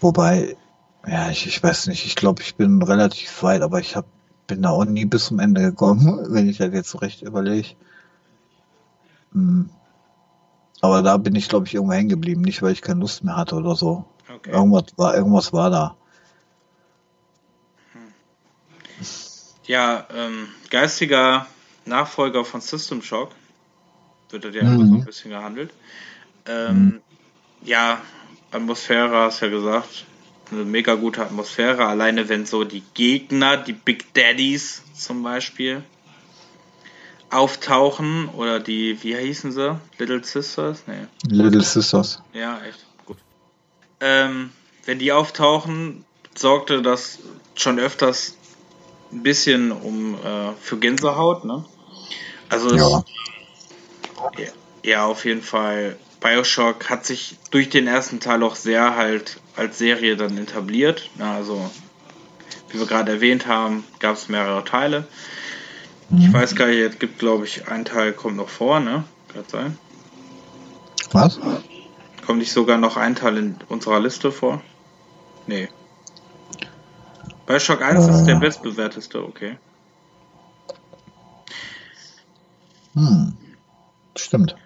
[0.00, 0.56] wobei,
[1.06, 4.06] ja, ich, ich weiß nicht, ich glaube, ich bin relativ weit, aber ich hab,
[4.46, 7.68] bin da auch nie bis zum Ende gekommen, wenn ich das jetzt so recht überlege.
[9.32, 9.70] Hm.
[10.82, 13.36] Aber da bin ich, glaube ich, irgendwo hängen geblieben, nicht weil ich keine Lust mehr
[13.36, 14.04] hatte oder so.
[14.46, 15.96] Irgendwas war, irgendwas war da.
[17.92, 18.12] Hm.
[19.66, 21.46] Ja, ähm, geistiger
[21.86, 23.30] Nachfolger von System Shock
[24.30, 24.88] wird das ja mhm.
[24.88, 25.72] so ein bisschen gehandelt.
[26.46, 27.00] Ähm, mhm.
[27.62, 28.00] Ja,
[28.50, 30.04] Atmosphäre, hast ja gesagt.
[30.50, 31.86] Eine mega gute Atmosphäre.
[31.86, 35.82] Alleine wenn so die Gegner, die Big Daddies zum Beispiel,
[37.30, 39.80] auftauchen oder die, wie hießen sie?
[39.98, 40.84] Little Sisters?
[40.86, 41.06] Nee.
[41.26, 42.22] Little Sisters.
[42.32, 42.84] Ja, echt
[44.00, 44.50] ähm,
[44.84, 47.18] wenn die auftauchen, sorgte das
[47.54, 48.36] schon öfters
[49.12, 51.64] ein bisschen um äh, für Gänsehaut, ne?
[52.48, 52.98] Also ja.
[52.98, 54.52] Es,
[54.84, 55.96] ja, auf jeden Fall.
[56.20, 61.10] Bioshock hat sich durch den ersten Teil auch sehr halt als Serie dann etabliert.
[61.16, 61.70] Na, also,
[62.70, 65.06] wie wir gerade erwähnt haben, gab es mehrere Teile.
[66.08, 66.22] Mhm.
[66.22, 69.04] Ich weiß gar nicht, es gibt, glaube ich, ein Teil kommt noch vor, ne?
[69.32, 69.78] Kann sein.
[71.12, 71.38] Was?
[72.26, 74.62] Kommt nicht sogar noch ein Teil in unserer Liste vor?
[75.46, 75.68] Nee.
[77.46, 78.10] Bioshock 1 äh.
[78.10, 79.58] ist der bestbewerteste, okay.
[82.94, 83.36] Hm.
[84.16, 84.56] Stimmt.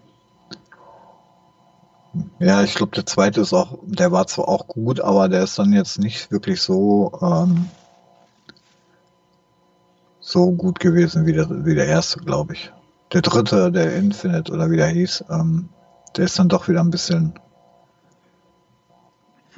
[2.38, 5.58] Ja, ich glaube, der zweite ist auch, der war zwar auch gut, aber der ist
[5.58, 7.68] dann jetzt nicht wirklich so, ähm,
[10.20, 12.72] so gut gewesen wie der, wie der erste, glaube ich.
[13.12, 15.70] Der dritte, der Infinite oder wie der hieß, ähm,
[16.16, 17.38] der ist dann doch wieder ein bisschen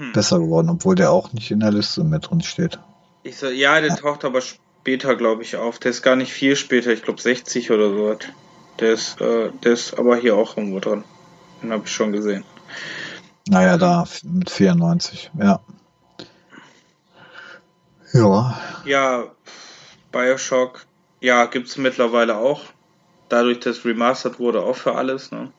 [0.01, 0.13] hm.
[0.13, 2.79] besser geworden, obwohl der auch nicht in der Liste mit drin steht.
[3.23, 4.41] Ich so, ja, der taucht aber
[4.83, 5.79] Beta, glaube ich, auf.
[5.79, 8.17] Der ist gar nicht viel später, ich glaube 60 oder so.
[8.79, 11.05] Der ist, äh, der ist aber hier auch irgendwo dran.
[11.63, 12.45] Den habe ich schon gesehen.
[13.47, 15.61] Naja, da mit 94, ja.
[18.15, 18.59] Ja.
[18.87, 19.25] Ja,
[20.11, 20.87] Bioshock,
[21.21, 22.63] ja, gibt es mittlerweile auch.
[23.29, 25.31] Dadurch, dass remastered wurde, auch für alles.
[25.31, 25.53] Ne?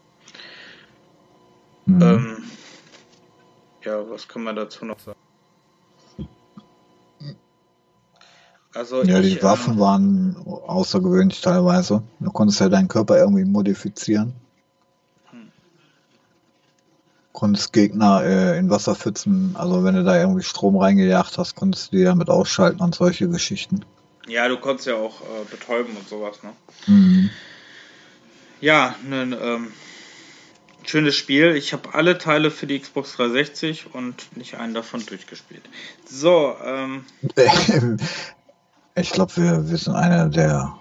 [1.86, 2.02] Mhm.
[2.02, 2.44] Ähm,
[3.84, 5.20] ja, was kann man dazu noch sagen?
[8.74, 12.04] Also ja, ich, die Waffen ähm, waren außergewöhnlich teilweise.
[12.22, 14.34] Du konntest ja deinen Körper irgendwie modifizieren.
[15.30, 15.52] Hm.
[17.34, 21.98] Konntest Gegner äh, in Wasserpfützen, also wenn du da irgendwie Strom reingejagt hast, konntest du
[21.98, 23.84] die damit ausschalten und solche Geschichten.
[24.28, 26.54] Ja, du konntest ja auch äh, betäuben und sowas, ne?
[26.88, 27.30] Mhm.
[28.62, 29.74] Ja, ein ähm,
[30.86, 31.56] schönes Spiel.
[31.56, 35.64] Ich habe alle Teile für die Xbox 360 und nicht einen davon durchgespielt.
[36.06, 37.06] So, ähm.
[38.96, 40.76] Ich glaube, wir, wir sind einer der,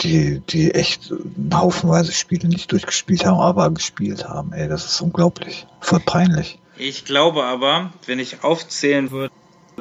[0.00, 1.12] die, die echt
[1.52, 4.52] haufenweise Spiele nicht durchgespielt haben, aber gespielt haben.
[4.52, 5.66] Ey, das ist unglaublich.
[5.80, 6.58] Voll peinlich.
[6.76, 9.32] Ich glaube aber, wenn ich aufzählen würde,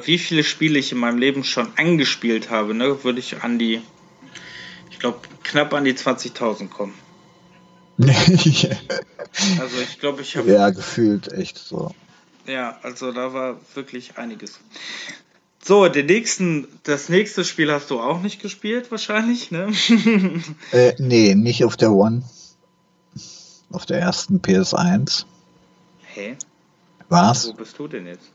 [0.04, 3.82] wie viele Spiele ich in meinem Leben schon angespielt habe, ne, würde ich an die,
[4.90, 6.94] ich glaube, knapp an die 20.000 kommen.
[7.98, 10.52] Also ich glaube, ich habe.
[10.52, 11.94] Ja, gefühlt echt so.
[12.48, 14.60] Ja, also da war wirklich einiges.
[15.64, 19.72] So, den nächsten, das nächste Spiel hast du auch nicht gespielt, wahrscheinlich, ne?
[20.74, 22.24] äh, nee, nicht auf der One.
[23.72, 25.26] Auf der ersten PS1.
[26.02, 26.36] Hä?
[27.08, 27.48] Was?
[27.48, 28.30] Wo bist du denn jetzt?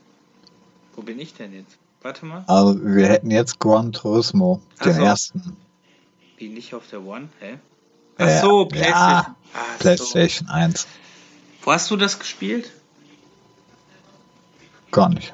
[0.95, 1.77] Wo bin ich denn jetzt?
[2.01, 2.43] Warte mal.
[2.47, 5.01] Also, wir hätten jetzt Gran Turismo, den so.
[5.03, 5.57] ersten.
[6.37, 7.29] Wie nicht auf der One?
[7.39, 7.59] Hä?
[8.19, 8.95] Ach so, äh, PlayStation.
[8.95, 9.35] Ja,
[9.79, 10.53] PlayStation so.
[10.53, 10.87] 1.
[11.63, 12.71] Wo hast du das gespielt?
[14.91, 15.33] Gar nicht.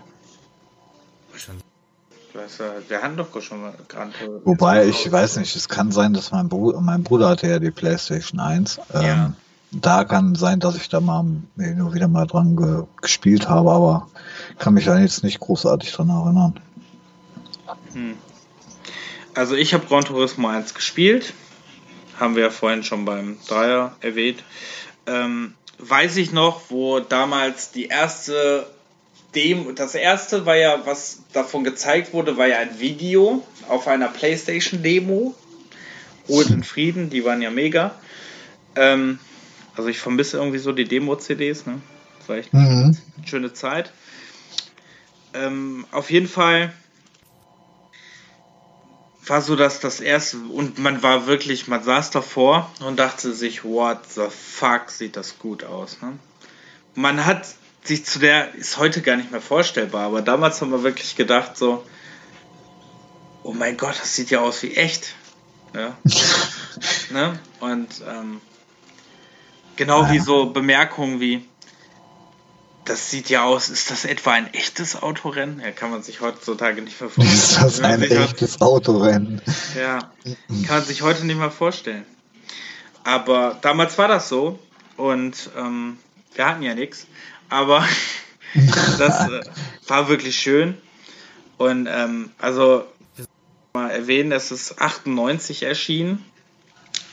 [2.34, 2.60] Weiß,
[2.90, 4.14] wir hatten doch schon mal Gran
[4.44, 7.72] Wobei, ich weiß nicht, es kann sein, dass mein Bruder, mein Bruder hatte ja die
[7.72, 8.80] PlayStation 1.
[8.94, 9.34] Ähm, ja.
[9.72, 11.26] Da kann sein, dass ich da mal
[11.56, 14.10] nur wieder mal dran ge gespielt habe, aber
[14.60, 16.60] kann mich da jetzt nicht großartig dran erinnern.
[17.94, 18.18] Hm.
[19.34, 21.34] Also ich habe Gran Turismo 1 gespielt.
[22.20, 24.44] Haben wir ja vorhin schon beim Dreier erwähnt.
[25.06, 28.66] Ähm, weiß ich noch, wo damals die erste
[29.36, 34.08] dem, das erste war ja, was davon gezeigt wurde, war ja ein Video auf einer
[34.08, 35.36] PlayStation-Demo.
[36.30, 37.94] Ruhe in Frieden, die waren ja mega.
[38.76, 39.20] Ähm,
[39.76, 41.82] also ich vermisse irgendwie so die Demo-CDs, ne?
[42.20, 42.98] Das war echt mhm.
[43.18, 43.92] eine schöne Zeit.
[45.34, 46.74] Ähm, auf jeden Fall
[49.28, 53.64] war so dass das erste und man war wirklich, man saß davor und dachte sich,
[53.64, 56.02] what the fuck, sieht das gut aus.
[56.02, 56.18] Ne?
[56.94, 57.48] Man hat
[57.84, 61.58] sich zu der ist heute gar nicht mehr vorstellbar, aber damals haben wir wirklich gedacht
[61.58, 61.84] so,
[63.44, 65.14] oh mein Gott, das sieht ja aus wie echt.
[65.74, 65.96] Ja.
[67.12, 67.40] ne?
[67.60, 68.42] Und ähm,
[69.76, 71.46] genau wie so Bemerkungen wie,
[72.86, 75.60] das sieht ja aus, ist das etwa ein echtes Autorennen?
[75.60, 77.38] Ja, kann man sich heutzutage nicht mehr vorstellen.
[77.38, 79.42] Ist das ein echtes Autorennen?
[79.76, 80.12] Ja,
[80.68, 82.06] kann man sich heute nicht mehr vorstellen.
[83.04, 84.60] Aber damals war das so
[84.98, 85.98] und ähm,
[86.34, 87.08] wir hatten ja nichts
[87.50, 87.88] aber
[88.98, 89.42] das äh,
[89.88, 90.76] war wirklich schön.
[91.58, 92.86] Und ähm, also
[93.74, 96.24] mal erwähnen, es ist 98 erschienen,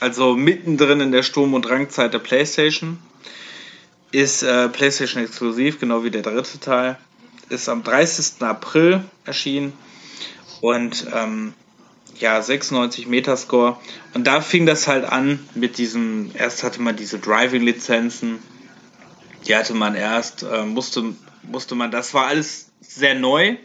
[0.01, 2.99] also mittendrin in der Sturm- und Drangzeit der PlayStation.
[4.13, 6.99] Ist äh, PlayStation exklusiv, genau wie der dritte Teil.
[7.49, 8.41] Ist am 30.
[8.43, 9.73] April erschienen
[10.61, 11.55] und ähm,
[12.19, 13.77] ja, 96 Metascore.
[14.15, 18.39] Und da fing das halt an mit diesem, erst hatte man diese Driving-Lizenzen,
[19.47, 23.57] die hatte man erst, äh, musste, musste man, das war alles sehr neu,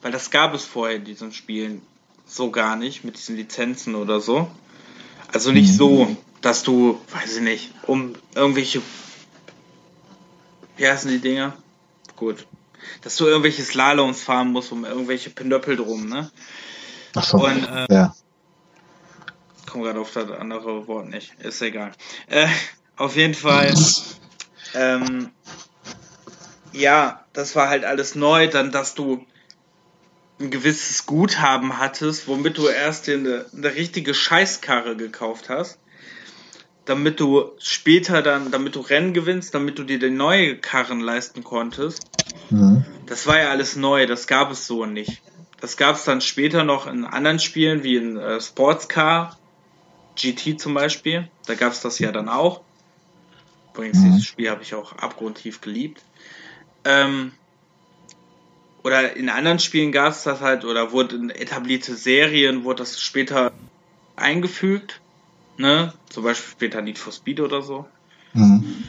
[0.00, 1.82] weil das gab es vorher in diesen Spielen
[2.26, 4.50] so gar nicht, mit diesen Lizenzen oder so.
[5.32, 5.76] Also nicht mhm.
[5.76, 8.80] so, dass du, weiß ich nicht, um irgendwelche,
[10.76, 11.56] wie heißen die Dinger?
[12.16, 12.46] Gut.
[13.02, 16.30] Dass du irgendwelche Slaloms fahren musst, um irgendwelche Pinöppel drum, ne?
[17.14, 18.14] Ach so, Und, äh, ja.
[19.66, 21.92] Komm gerade auf das andere Wort nicht, ist egal.
[22.28, 22.46] Äh,
[22.96, 23.74] auf jeden Fall
[24.74, 25.30] ähm,
[26.72, 29.24] ja, das war halt alles neu, dann, dass du
[30.40, 35.78] ein gewisses Guthaben hattest, womit du erst dir eine, eine richtige Scheißkarre gekauft hast,
[36.84, 41.42] damit du später dann, damit du Rennen gewinnst, damit du dir die neue Karren leisten
[41.42, 42.02] konntest.
[42.50, 42.84] Mhm.
[43.06, 45.22] Das war ja alles neu, das gab es so nicht.
[45.60, 49.38] Das gab es dann später noch in anderen Spielen, wie in äh, Sportscar,
[50.16, 51.28] GT zum Beispiel.
[51.46, 52.60] Da gab es das ja dann auch.
[53.72, 54.04] Übrigens, mhm.
[54.04, 56.02] dieses Spiel habe ich auch abgrundtief geliebt.
[56.84, 57.32] Ähm,
[58.82, 63.00] oder in anderen Spielen gab es das halt, oder wurde in etablierte Serien, wurde das
[63.00, 63.52] später
[64.16, 65.00] eingefügt.
[65.56, 65.92] Ne?
[66.08, 67.86] Zum Beispiel später Need for Speed oder so.
[68.32, 68.84] Mhm.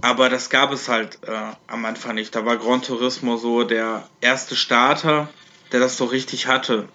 [0.00, 2.34] Aber das gab es halt äh, am Anfang nicht.
[2.34, 5.28] Da war Gran Turismo so der erste Starter,
[5.70, 6.88] der das so richtig hatte.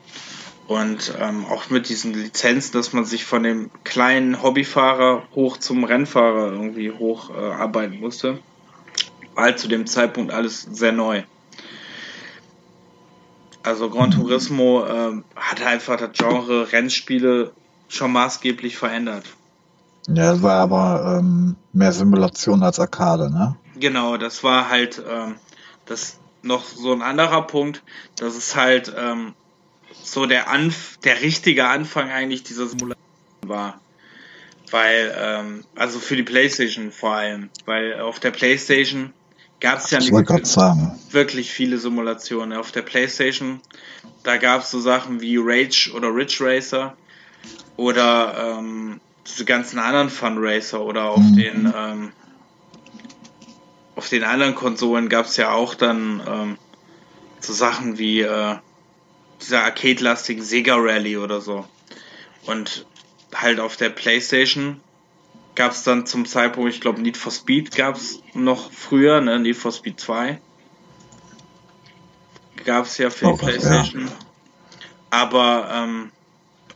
[0.68, 5.86] Und ähm, auch mit diesen Lizenzen, dass man sich von dem kleinen Hobbyfahrer hoch zum
[5.86, 8.40] Rennfahrer irgendwie hoch äh, arbeiten musste,
[9.34, 11.24] war halt zu dem Zeitpunkt alles sehr neu.
[13.64, 17.54] Also Gran Turismo äh, hat einfach das Genre Rennspiele
[17.88, 19.26] schon maßgeblich verändert.
[20.08, 23.56] Ja, das war aber ähm, mehr Simulation als Arcade, ne?
[23.80, 25.36] Genau, das war halt ähm,
[25.86, 27.84] das noch so ein anderer Punkt,
[28.16, 29.34] dass es halt ähm,
[30.04, 32.98] so der Anf der richtige Anfang eigentlich dieser Simulation
[33.46, 33.80] war.
[34.72, 39.14] Weil, ähm, also für die Playstation vor allem, weil auf der Playstation
[39.60, 42.58] gab es ja nicht wirklich viele Simulationen.
[42.58, 43.62] Auf der Playstation,
[44.24, 46.96] da gab es so Sachen wie Rage oder Ridge Racer
[47.76, 51.36] oder ähm, diese ganzen anderen Fun Racer oder auf mhm.
[51.36, 52.12] den ähm,
[53.96, 56.58] auf den anderen Konsolen gab es ja auch dann ähm,
[57.40, 58.56] so Sachen wie äh,
[59.42, 61.66] dieser arcade-lastigen Sega Rally oder so.
[62.46, 62.86] Und
[63.34, 64.82] halt auf der Playstation
[65.56, 69.40] gab es dann zum Zeitpunkt, ich glaube, Need for Speed gab es noch früher, ne?
[69.40, 70.40] Need for Speed 2.
[72.64, 74.06] Gab es ja für oh, die Playstation.
[74.06, 74.14] Ja.
[75.10, 76.12] Aber, ähm,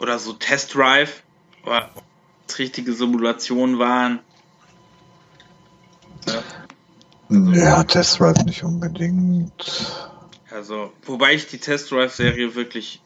[0.02, 1.22] oder so Test Drive,
[1.64, 1.90] aber
[2.58, 4.20] richtige Simulationen waren.
[6.26, 9.54] Ja, ja Test Drive nicht unbedingt.
[10.50, 13.02] Also, wobei ich die Test Drive Serie wirklich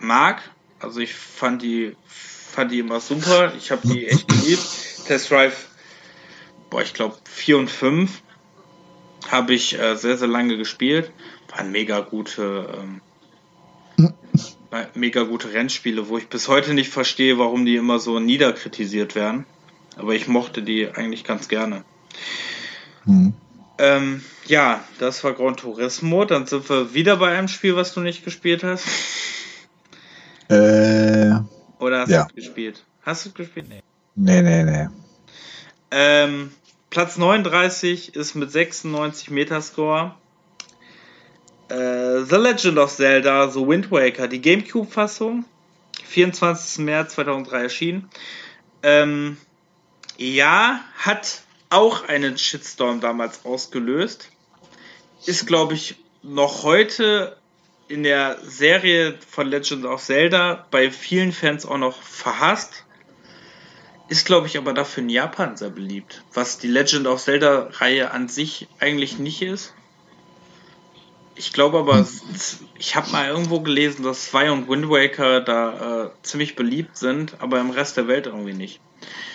[0.00, 0.42] mag.
[0.80, 3.54] Also ich fand die fand die immer super.
[3.54, 4.66] Ich habe die echt geliebt.
[5.06, 5.68] Test Drive,
[6.70, 8.22] boah, ich glaube 4 und 5
[9.28, 11.12] habe ich äh, sehr, sehr lange gespielt.
[11.48, 13.00] Waren mega gute, ähm,
[14.94, 19.46] mega gute Rennspiele, wo ich bis heute nicht verstehe, warum die immer so niederkritisiert werden.
[19.96, 21.84] Aber ich mochte die eigentlich ganz gerne.
[23.04, 23.34] Mhm.
[23.78, 26.24] Ähm, ja, das war Gran Turismo.
[26.24, 28.86] Dann sind wir wieder bei einem Spiel, was du nicht gespielt hast.
[30.48, 31.32] Äh,
[31.78, 32.24] Oder hast ja.
[32.24, 32.84] du es gespielt?
[33.02, 33.68] Hast du es gespielt?
[33.68, 33.82] Nee.
[34.16, 34.88] Nee, nee, nee.
[35.90, 36.50] Ähm,
[36.90, 40.14] Platz 39 ist mit 96 Metascore.
[41.70, 45.44] Äh, The Legend of Zelda, The Wind Waker, die GameCube-Fassung.
[46.04, 46.84] 24.
[46.84, 48.10] März 2003 erschienen.
[48.82, 49.36] Ähm,
[50.16, 54.28] ja, hat auch einen Shitstorm damals ausgelöst.
[55.26, 57.36] Ist, glaube ich, noch heute
[57.88, 62.84] in der Serie von Legend of Zelda bei vielen Fans auch noch verhasst.
[64.08, 66.24] Ist, glaube ich, aber dafür in Japan sehr beliebt.
[66.34, 69.72] Was die Legend of Zelda-Reihe an sich eigentlich nicht ist.
[71.40, 72.06] Ich glaube aber,
[72.78, 77.40] ich habe mal irgendwo gelesen, dass 2 und Wind Waker da äh, ziemlich beliebt sind,
[77.40, 78.78] aber im Rest der Welt irgendwie nicht.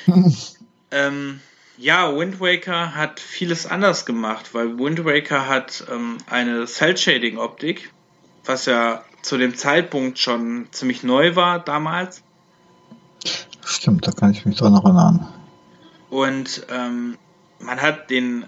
[0.91, 1.39] ähm,
[1.79, 7.91] ja, Wind Waker hat vieles anders gemacht, weil Wind Waker hat ähm, eine Cell-Shading-Optik,
[8.45, 12.21] was ja zu dem Zeitpunkt schon ziemlich neu war damals.
[13.65, 15.27] Stimmt, da kann ich mich dran erinnern.
[16.11, 17.17] Und ähm,
[17.59, 18.45] man hat den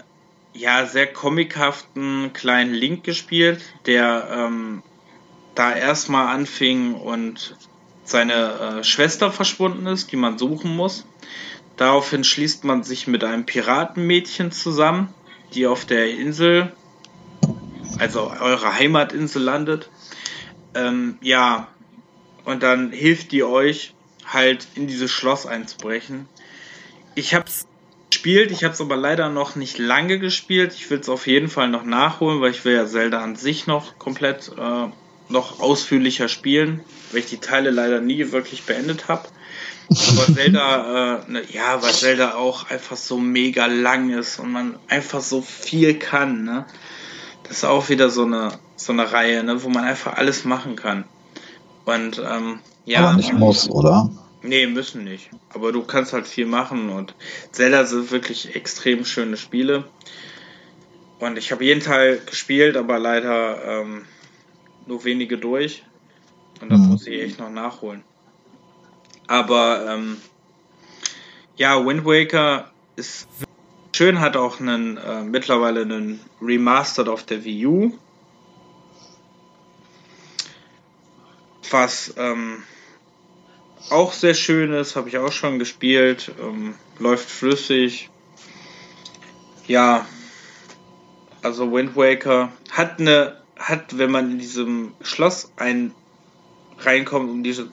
[0.52, 4.82] ja sehr comichaften kleinen Link gespielt, der ähm,
[5.54, 7.56] da erstmal anfing und
[8.04, 11.04] seine äh, Schwester verschwunden ist, die man suchen muss.
[11.76, 15.14] Daraufhin schließt man sich mit einem Piratenmädchen zusammen,
[15.54, 16.72] die auf der Insel,
[17.98, 19.90] also eurer Heimatinsel landet.
[20.74, 21.68] Ähm, ja,
[22.44, 23.94] und dann hilft die euch
[24.26, 26.28] halt in dieses Schloss einzubrechen.
[27.14, 27.67] Ich hab's
[28.10, 30.72] gespielt, ich hab's aber leider noch nicht lange gespielt.
[30.74, 33.66] Ich will es auf jeden Fall noch nachholen, weil ich will ja Zelda an sich
[33.66, 34.88] noch komplett äh,
[35.28, 36.80] noch ausführlicher spielen,
[37.12, 39.28] weil ich die Teile leider nie wirklich beendet habe.
[39.90, 44.78] Aber Zelda, äh, ne, ja, weil Zelda auch einfach so mega lang ist und man
[44.88, 46.66] einfach so viel kann, ne?
[47.44, 50.76] Das ist auch wieder so eine, so eine Reihe, ne, wo man einfach alles machen
[50.76, 51.04] kann.
[51.86, 53.00] Und, ähm, ja.
[53.00, 54.10] Aber nicht muss, oder?
[54.42, 55.30] Nee, müssen nicht.
[55.52, 57.14] Aber du kannst halt viel machen und
[57.50, 59.84] Zelda sind wirklich extrem schöne Spiele.
[61.18, 64.04] Und ich habe jeden Teil gespielt, aber leider ähm,
[64.86, 65.82] nur wenige durch.
[66.60, 66.88] Und das mhm.
[66.88, 68.04] muss ich echt noch nachholen.
[69.26, 70.16] Aber ähm,
[71.56, 73.28] ja, Wind Waker ist
[73.94, 77.98] schön, hat auch einen äh, mittlerweile einen Remastered auf der Wii U.
[81.70, 82.62] Was ähm,
[83.90, 88.10] auch sehr schön ist, habe ich auch schon gespielt, ähm, läuft flüssig.
[89.66, 90.06] Ja,
[91.42, 95.92] also Wind Waker hat eine hat, wenn man in diesem Schloss ein
[96.78, 97.70] reinkommt, um diese,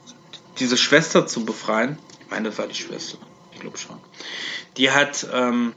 [0.59, 1.97] diese Schwester zu befreien.
[2.21, 3.17] Ich meine, das war die Schwester.
[3.53, 3.99] Ich glaube schon.
[4.77, 5.73] Die hat, ähm,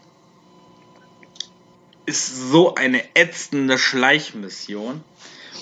[2.07, 5.05] ist so eine ätzende Schleichmission.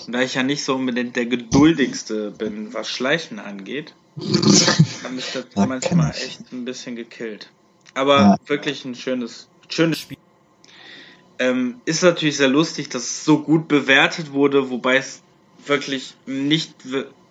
[0.07, 5.33] Und da ich ja nicht so unbedingt der geduldigste bin, was Schleichen angeht, hat mich
[5.33, 7.51] das ja, manchmal echt ein bisschen gekillt.
[7.95, 8.37] Aber ja.
[8.47, 10.19] wirklich ein schönes, schönes Spiel.
[11.39, 15.23] Ähm, ist natürlich sehr lustig, dass es so gut bewertet wurde, wobei es
[15.67, 16.75] wirklich nicht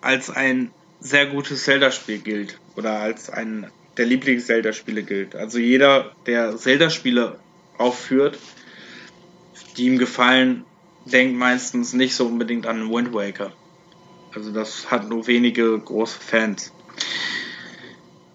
[0.00, 0.70] als ein
[1.00, 5.34] sehr gutes Zelda-Spiel gilt oder als ein der Lieblings-Zelda-Spiele gilt.
[5.34, 7.38] Also jeder, der Zelda-Spiele
[7.78, 8.38] aufführt,
[9.76, 10.64] die ihm gefallen,
[11.06, 13.52] denkt meistens nicht so unbedingt an Wind Waker.
[14.34, 16.72] Also das hat nur wenige große Fans.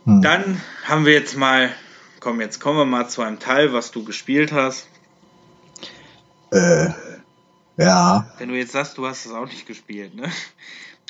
[0.06, 0.22] Hm.
[0.22, 1.70] Dann haben wir jetzt mal,
[2.20, 4.88] komm, jetzt kommen wir mal zu einem Teil, was du gespielt hast.
[6.52, 6.90] Äh,
[7.78, 8.32] ja.
[8.38, 10.30] Wenn du jetzt sagst, du hast es auch nicht gespielt, ne?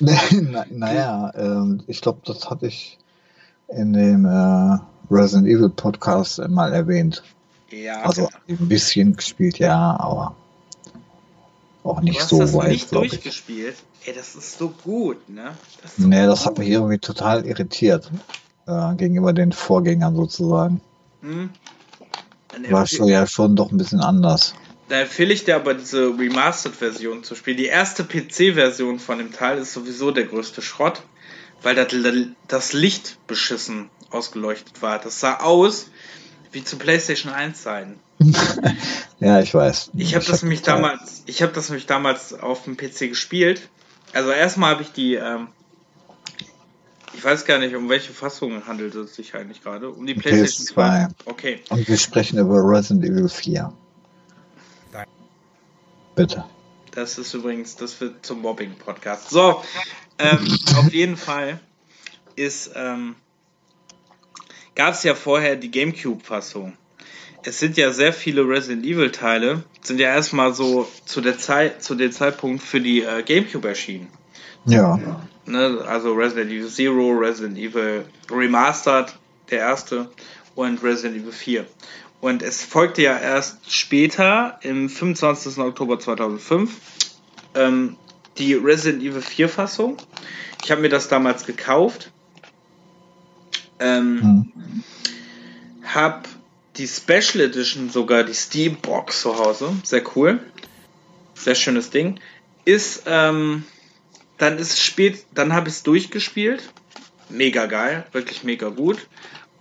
[0.00, 2.98] Na, naja, ähm, ich glaube, das hatte ich
[3.68, 4.78] in dem äh,
[5.10, 7.22] Resident Evil Podcast mal erwähnt.
[7.70, 8.02] Ja.
[8.02, 10.36] Also ein bisschen gespielt, ja, aber
[11.84, 12.68] auch nicht du hast so das weit.
[12.68, 13.74] nicht durchgespielt.
[13.74, 13.91] Ich.
[14.04, 15.56] Ey, das ist so gut, ne?
[15.82, 18.10] Das so nee, das hat mich irgendwie total irritiert
[18.66, 20.80] äh, gegenüber den Vorgängern sozusagen.
[21.20, 21.50] Hm.
[22.68, 24.54] War schon ja schon doch ein bisschen anders.
[24.88, 27.56] Da empfehle ich dir aber diese Remastered-Version zu spielen.
[27.56, 31.02] Die erste PC-Version von dem Teil ist sowieso der größte Schrott,
[31.62, 31.88] weil das,
[32.48, 34.98] das Licht beschissen ausgeleuchtet war.
[34.98, 35.86] Das sah aus
[36.50, 37.98] wie zu PlayStation 1 sein.
[39.20, 39.92] ja, ich weiß.
[39.96, 43.70] Ich habe das nämlich damals, ich habe das nämlich damals auf dem PC gespielt.
[44.12, 45.48] Also erstmal habe ich die, ähm,
[47.14, 49.90] ich weiß gar nicht, um welche Fassung handelt es sich eigentlich gerade.
[49.90, 51.08] Um die PlayStation 2.
[51.26, 51.60] Okay.
[51.70, 53.72] Und wir sprechen über Resident Evil 4.
[56.14, 56.44] Bitte.
[56.90, 59.30] Das ist übrigens, das wird zum Mobbing-Podcast.
[59.30, 59.64] So,
[60.18, 61.58] ähm, auf jeden Fall
[62.36, 63.16] ist, ähm,
[64.74, 66.76] gab es ja vorher die GameCube-Fassung.
[67.44, 71.94] Es sind ja sehr viele Resident Evil-Teile, sind ja erstmal so zu der Zeit, zu
[71.94, 74.08] dem Zeitpunkt für die äh, GameCube erschienen.
[74.64, 74.98] Ja.
[75.44, 79.16] Ne, also Resident Evil Zero, Resident Evil Remastered,
[79.50, 80.08] der erste,
[80.54, 81.66] und Resident Evil 4.
[82.20, 85.58] Und es folgte ja erst später, im 25.
[85.58, 86.70] Oktober 2005,
[87.56, 87.96] ähm,
[88.38, 89.96] die Resident Evil 4 Fassung.
[90.62, 92.12] Ich habe mir das damals gekauft.
[93.80, 94.84] Ähm, hm.
[95.82, 96.28] Hab
[96.76, 99.74] die Special Edition, sogar die Steam Box zu Hause.
[99.84, 100.40] Sehr cool.
[101.34, 102.20] Sehr schönes Ding.
[102.64, 103.64] Ist, ähm,
[104.38, 106.72] dann ist spät, dann habe ich es durchgespielt.
[107.28, 108.98] Mega geil, wirklich mega gut.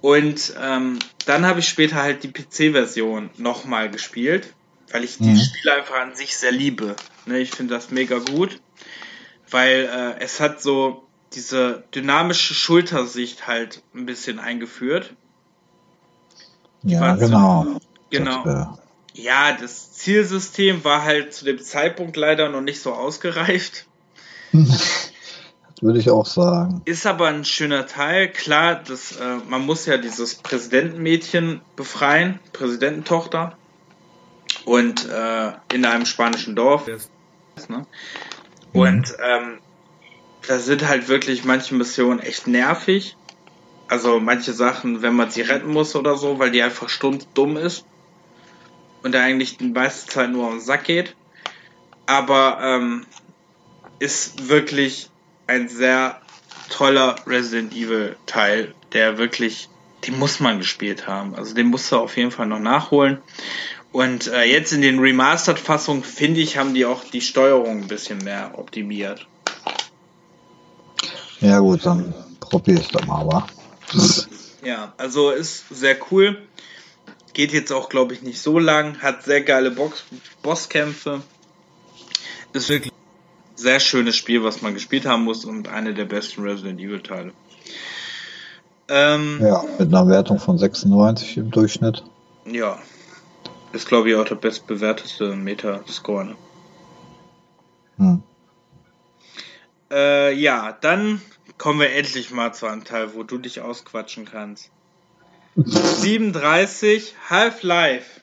[0.02, 4.54] Und ähm, dann habe ich später halt die PC-Version nochmal gespielt,
[4.92, 5.36] weil ich mhm.
[5.36, 6.96] die Spiele einfach an sich sehr liebe.
[7.26, 8.60] Ne, ich finde das mega gut,
[9.50, 15.14] weil äh, es hat so diese dynamische Schultersicht halt ein bisschen eingeführt.
[16.84, 17.80] Ja, genau.
[18.10, 18.44] Genau.
[18.44, 18.82] Das, äh...
[19.14, 23.86] Ja, das Zielsystem war halt zu dem Zeitpunkt leider noch nicht so ausgereift.
[25.82, 26.82] Würde ich auch sagen.
[26.86, 28.32] Ist aber ein schöner Teil.
[28.32, 33.58] Klar, das, äh, man muss ja dieses Präsidentenmädchen befreien, Präsidententochter.
[34.66, 36.86] Und äh, in einem spanischen Dorf.
[37.68, 37.88] Ne?
[38.74, 39.58] Und ähm,
[40.48, 43.18] da sind halt wirklich manche Missionen echt nervig.
[43.92, 46.90] Also manche Sachen, wenn man sie retten muss oder so, weil die einfach
[47.34, 47.84] dumm ist.
[49.04, 51.14] Und da eigentlich die meiste Zeit nur am Sack geht.
[52.06, 53.06] Aber ähm,
[54.00, 55.10] ist wirklich
[55.46, 56.22] ein sehr
[56.70, 59.68] toller Resident Evil Teil, der wirklich,
[60.08, 61.36] den muss man gespielt haben.
[61.36, 63.18] Also den musst du auf jeden Fall noch nachholen.
[63.92, 68.20] Und äh, jetzt in den Remastered-Fassungen, finde ich, haben die auch die Steuerung ein bisschen
[68.20, 69.28] mehr optimiert.
[71.42, 73.46] Ja gut, dann probiere ich doch mal, wa?
[74.64, 76.38] Ja, also ist sehr cool.
[77.34, 79.02] Geht jetzt auch, glaube ich, nicht so lang.
[79.02, 80.04] Hat sehr geile Box
[80.44, 81.22] Bosskämpfe.
[82.54, 82.92] Ist wirklich
[83.56, 87.32] sehr schönes Spiel, was man gespielt haben muss und eine der besten Resident Evil Teile.
[88.90, 92.04] Ähm, ja, mit einer Wertung von 96 im Durchschnitt.
[92.46, 92.78] Ja.
[93.72, 96.26] Ist, glaube ich, auch der bestbewertete Metascore.
[96.26, 96.36] Ne?
[97.98, 98.24] Hm.
[99.92, 101.22] Äh, ja, dann
[101.62, 104.72] kommen wir endlich mal zu einem Teil, wo du dich ausquatschen kannst.
[105.56, 108.22] 37 Half-Life.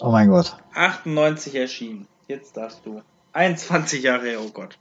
[0.00, 0.56] Oh mein Gott.
[0.72, 2.08] 98 erschienen.
[2.28, 3.02] Jetzt darfst du.
[3.34, 4.78] 21 Jahre her, oh Gott.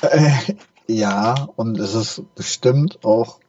[0.00, 0.54] Äh,
[0.86, 3.40] ja, und es ist bestimmt auch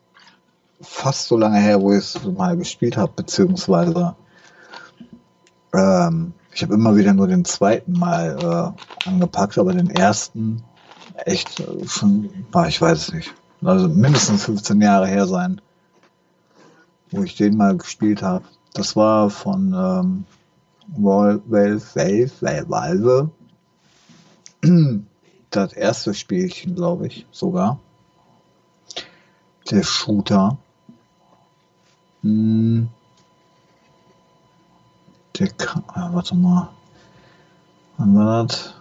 [0.82, 4.18] fast so lange her, wo ich es mal gespielt habe, beziehungsweise
[5.74, 10.66] ähm, Ich habe immer wieder nur den zweiten Mal äh, angepackt, aber den ersten
[11.18, 12.30] echt schon,
[12.68, 13.34] ich weiß es nicht.
[13.64, 15.62] Also mindestens 15 Jahre her sein,
[17.12, 18.46] wo ich den mal gespielt habe.
[18.74, 20.26] Das war von ähm,
[20.88, 23.30] Valve, Valve, Valve,
[25.50, 27.80] das erste Spielchen, glaube ich, sogar.
[29.72, 30.58] Der Shooter.
[32.22, 32.90] Hm.
[35.40, 35.50] Der,
[35.88, 36.70] ah, warte mal.
[37.98, 38.74] Wann war das?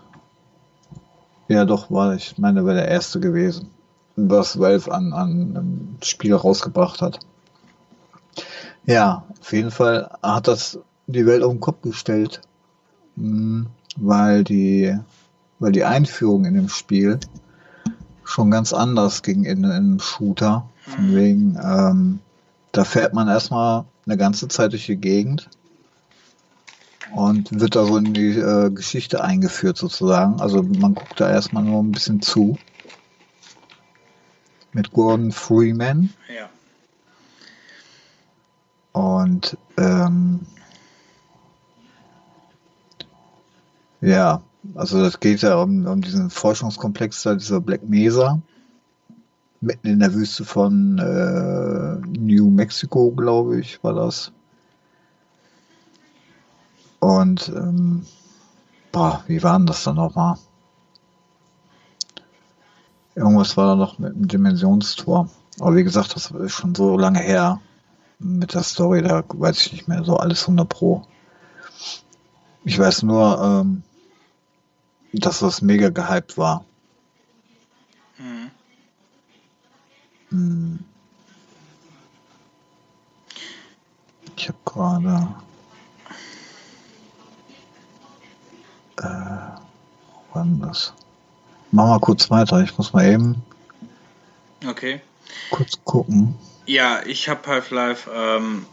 [1.48, 3.70] Ja, doch, war ich meine, wäre der erste gewesen,
[4.16, 7.18] was Valve an, an einem Spiel rausgebracht hat.
[8.86, 12.40] Ja, auf jeden Fall hat das die Welt auf den Kopf gestellt,
[13.16, 13.66] hm,
[13.96, 14.98] weil die,
[15.58, 17.18] weil die Einführung in dem Spiel
[18.24, 20.68] schon ganz anders ging in, in einem Shooter.
[20.80, 21.16] Von mhm.
[21.16, 22.18] wegen, ähm,
[22.72, 25.48] da fährt man erstmal eine ganze Zeit durch die Gegend
[27.14, 30.40] und wird da so in die äh, Geschichte eingeführt sozusagen.
[30.40, 32.58] Also man guckt da erstmal nur ein bisschen zu.
[34.72, 36.10] Mit Gordon Freeman.
[36.36, 36.50] Ja.
[38.92, 40.40] Und ähm,
[44.00, 44.42] ja,
[44.74, 48.40] also das geht ja um, um diesen Forschungskomplex da, dieser Black Mesa,
[49.60, 54.32] mitten in der Wüste von äh, New Mexico, glaube ich, war das.
[57.04, 58.06] Und ähm,
[58.90, 60.38] boah, wie war denn das dann nochmal?
[63.14, 65.28] Irgendwas war da noch mit dem Dimensionstor.
[65.60, 67.60] Aber wie gesagt, das ist schon so lange her
[68.18, 71.06] mit der Story, da weiß ich nicht mehr so alles 100 Pro.
[72.64, 73.82] Ich weiß nur, ähm,
[75.12, 76.64] dass das mega gehypt war.
[78.16, 78.50] Mhm.
[80.30, 80.78] Hm.
[84.36, 85.34] Ich habe gerade
[88.98, 89.04] äh,
[90.32, 90.92] wann das?
[91.70, 93.42] Mach mal kurz weiter, ich muss mal eben
[94.66, 95.00] okay.
[95.50, 96.34] kurz gucken.
[96.66, 98.66] Ja, ich habe Half-Life ähm,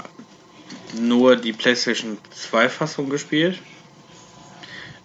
[0.99, 3.59] nur die PlayStation 2 Fassung gespielt.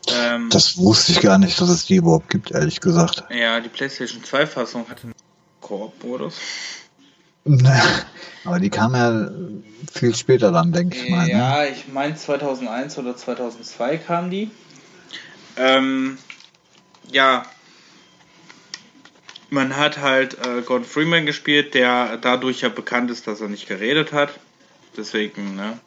[0.09, 3.25] Ähm, das wusste ich gar nicht, dass es die überhaupt gibt, ehrlich gesagt.
[3.31, 5.15] Ja, die PlayStation 2 Fassung hatte einen
[5.61, 6.37] Koop-Modus.
[8.45, 9.31] Aber die kam ja
[9.93, 11.27] viel später dann, denke ich mal.
[11.27, 11.33] Ne?
[11.33, 11.69] Ja, ne?
[11.69, 14.51] ich meine 2001 oder 2002 kam die.
[15.57, 16.19] Ähm,
[17.11, 17.47] ja,
[19.51, 23.69] man hat halt äh, Gordon Freeman gespielt, der dadurch ja bekannt ist, dass er nicht
[23.69, 24.39] geredet hat.
[24.97, 25.79] Deswegen, ne?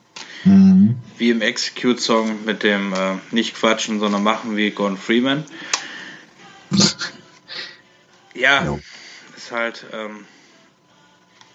[0.44, 0.98] Mhm.
[1.18, 5.44] Wie im Execute-Song mit dem äh, nicht quatschen, sondern machen wie Gordon Freeman.
[8.34, 8.80] ja, jo.
[9.36, 9.86] ist halt.
[9.92, 10.26] Ähm,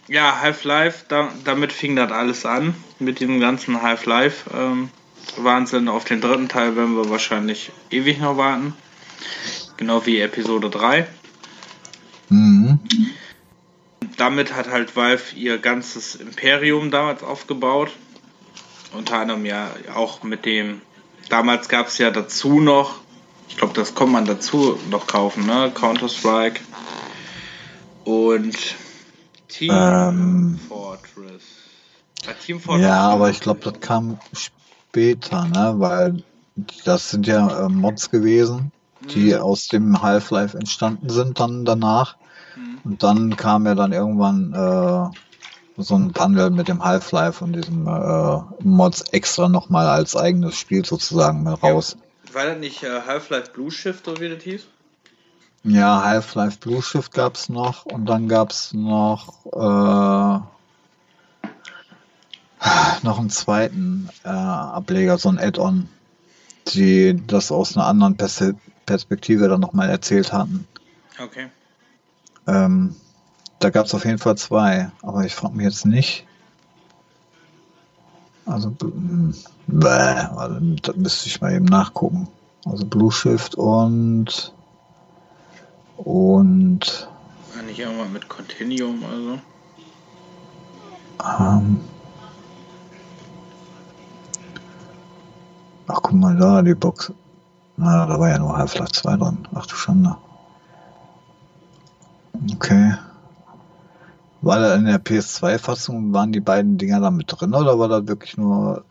[0.07, 2.75] ja, Half-Life, da, damit fing das alles an.
[2.99, 4.51] Mit dem ganzen Half-Life.
[4.55, 4.91] Ähm,
[5.37, 5.89] Wahnsinn.
[5.89, 8.75] Auf den dritten Teil werden wir wahrscheinlich ewig noch warten.
[9.77, 11.07] Genau wie Episode 3.
[12.29, 12.79] Mhm.
[14.17, 17.91] Damit hat halt Valve ihr ganzes Imperium damals aufgebaut.
[18.93, 20.81] Unter anderem ja auch mit dem.
[21.29, 23.01] Damals gab es ja dazu noch,
[23.49, 25.73] ich glaube, das kommt man dazu noch kaufen, ne?
[25.75, 26.61] Counter-Strike.
[28.05, 28.57] Und
[29.49, 31.43] Team ähm, Fortress.
[32.45, 32.85] Team Fortress.
[32.85, 34.19] Ja, aber ich glaube, das kam
[34.95, 35.75] später, ne?
[35.79, 36.23] Weil
[36.85, 38.71] das sind ja äh, Mods gewesen,
[39.13, 39.41] die mhm.
[39.41, 42.17] aus dem Half-Life entstanden sind dann danach.
[42.55, 42.79] Mhm.
[42.85, 47.89] Und dann kam ja dann irgendwann äh, so ein Bundle mit dem Half-Life und diesem
[47.89, 51.97] äh, Mods extra nochmal als eigenes Spiel sozusagen raus.
[52.29, 54.67] Ja, war das nicht äh, Half-Life Blue Shift oder wie das hieß?
[55.65, 60.54] Ja, Half-Life Blue Shift gab es noch und dann gab es noch äh,
[63.03, 65.89] noch einen zweiten äh, Ableger, so ein Add-on,
[66.69, 68.43] die das aus einer anderen Pers
[68.87, 70.67] Perspektive dann nochmal erzählt hatten.
[71.19, 71.49] Okay.
[72.47, 72.95] Ähm,
[73.59, 76.27] da gab es auf jeden Fall zwei, aber ich frage mich jetzt nicht.
[78.45, 78.77] Also,
[79.67, 82.29] bäh, also, das müsste ich mal eben nachgucken.
[82.67, 84.53] Also Blue Shift und
[85.97, 87.09] und
[87.67, 89.39] nicht irgendwann mit Continuum also.
[91.41, 91.81] Ähm,
[95.87, 97.13] Ach, guck mal da, die Box.
[97.77, 99.49] Na, da war ja nur Half-Life 2 drin.
[99.55, 100.17] Ach du Schande.
[102.55, 102.95] Okay.
[104.41, 108.07] War da in der PS2-Fassung, waren die beiden Dinger da mit drin oder war da
[108.07, 108.85] wirklich nur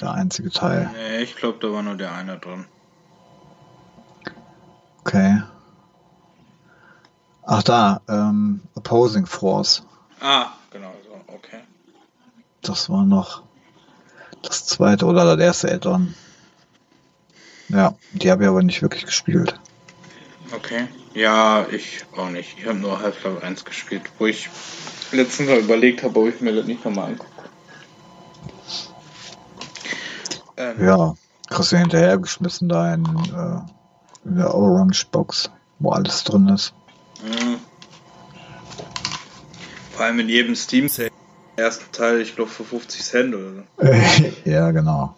[0.00, 0.90] der einzige Teil?
[0.92, 2.64] Nee, ich glaube, da war nur der eine drin.
[5.00, 5.42] Okay.
[7.46, 9.84] Ach da, ähm, Opposing Force.
[10.20, 11.60] Ah, genau, so, okay.
[12.62, 13.42] Das war noch
[14.46, 16.14] das zweite oder das erste Add-on.
[17.68, 19.58] Ja, die habe ich aber nicht wirklich gespielt.
[20.52, 20.86] Okay.
[21.14, 22.56] Ja, ich auch nicht.
[22.58, 24.48] Ich habe nur Half-Life 1 gespielt, wo ich
[25.12, 27.30] letztens mal überlegt habe, ob ich mir das nicht nochmal angucke.
[30.56, 31.14] Ähm, ja,
[31.48, 36.72] kriegst du hinterhergeschmissen da in, äh, in der Orange Box, wo alles drin ist.
[37.24, 37.58] Mhm.
[39.92, 41.10] Vor allem in jedem Steam Sale.
[41.56, 43.82] Ersten Teil, ich glaube, für 50 Cent oder so.
[44.50, 45.16] ja, genau.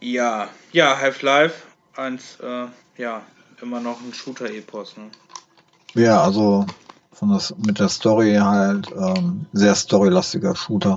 [0.00, 1.66] Ja, ja, Half-Life
[1.96, 2.66] 1, äh,
[2.96, 3.22] ja,
[3.60, 5.10] immer noch ein Shooter-Epos, ne?
[5.94, 6.66] Ja, also
[7.12, 10.96] von das, mit der Story halt ähm, sehr storylastiger Shooter.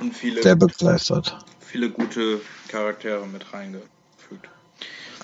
[0.00, 1.36] Und viele, sehr begeistert.
[1.60, 4.48] Viele gute Charaktere mit reingefügt.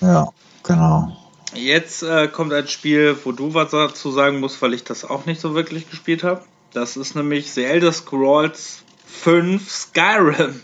[0.01, 0.29] Ja,
[0.63, 1.24] genau.
[1.55, 5.25] Jetzt äh, kommt ein Spiel, wo du was dazu sagen musst, weil ich das auch
[5.25, 6.41] nicht so wirklich gespielt habe.
[6.73, 10.61] Das ist nämlich The Elder Scrolls 5 Skyrim.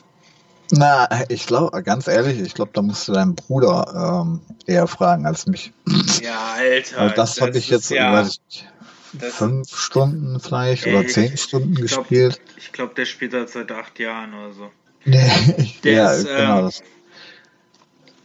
[0.71, 5.25] Na, ich glaube, ganz ehrlich, ich glaube, da musst du deinen Bruder ähm, eher fragen
[5.25, 5.73] als mich.
[6.21, 6.97] Ja, Alter.
[6.97, 8.67] Weil das, habe ich jetzt, ja, weiß ich
[9.13, 12.41] nicht, fünf Stunden vielleicht ey, oder zehn Stunden ich glaub, gespielt.
[12.57, 14.71] Ich glaube, der spielt das seit acht Jahren oder so.
[15.03, 16.59] Nee, der ja, ist, genau.
[16.59, 16.83] Ähm, das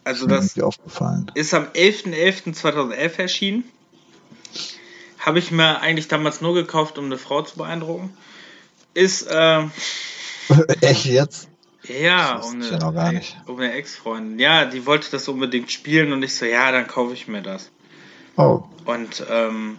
[0.07, 1.31] also das ist, aufgefallen.
[1.35, 3.65] ist am 11.11.2011 erschienen.
[5.19, 8.17] Habe ich mir eigentlich damals nur gekauft, um eine Frau zu beeindrucken.
[8.95, 9.73] Ist, ähm,
[10.81, 11.49] Echt jetzt?
[11.89, 12.89] Ja, um eine, ja
[13.47, 14.39] um eine Ex-Freundin.
[14.39, 17.71] Ja, die wollte das unbedingt spielen und ich so, ja, dann kaufe ich mir das.
[18.37, 18.63] Oh.
[18.85, 19.79] Und ähm,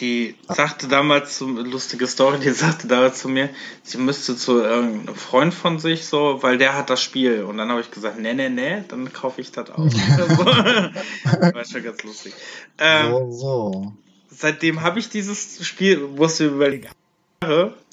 [0.00, 3.50] die sagte damals, so, lustige Story, die sagte damals zu mir,
[3.82, 7.44] sie müsste zu irgendeinem Freund von sich so, weil der hat das Spiel.
[7.44, 9.78] Und dann habe ich gesagt, nee, nee, nee, dann kaufe ich das auch.
[9.78, 12.34] War schon ganz lustig.
[12.78, 13.92] Ähm, so, so.
[14.30, 16.88] Seitdem habe ich dieses Spiel, musste überlegen,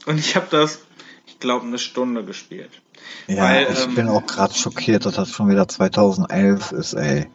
[0.06, 0.80] und ich habe das,
[1.28, 2.72] ich glaube, eine Stunde gespielt.
[3.28, 7.28] Ja, weil, ich ähm, bin auch gerade schockiert, dass das schon wieder 2011 ist, ey.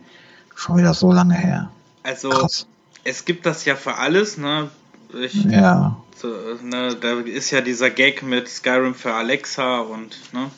[0.55, 1.71] Schon wieder so lange her.
[2.03, 2.67] Also, Krass
[3.07, 4.69] es gibt das ja für alles, ne?
[5.15, 5.97] Ich, ja.
[6.17, 6.29] So,
[6.63, 10.51] ne, da ist ja dieser Gag mit Skyrim für Alexa und, ne?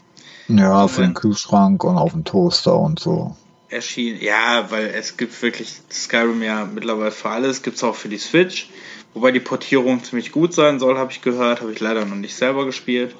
[0.48, 3.36] Ja, und für den Kühlschrank und auf dem Toaster und so.
[3.68, 8.08] Erschien, ja, weil es gibt wirklich Skyrim ja mittlerweile für alles, gibt es auch für
[8.08, 8.70] die Switch,
[9.12, 12.34] wobei die Portierung ziemlich gut sein soll, habe ich gehört, habe ich leider noch nicht
[12.34, 13.14] selber gespielt.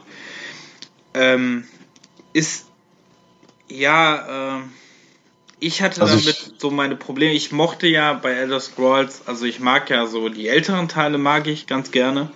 [1.12, 1.64] Ähm,
[2.32, 2.66] ist,
[3.68, 4.70] ja, ähm,
[5.60, 7.32] ich hatte also damit ich, so meine Probleme.
[7.32, 11.46] Ich mochte ja bei Elder Scrolls, also ich mag ja so die älteren Teile mag
[11.46, 12.30] ich ganz gerne.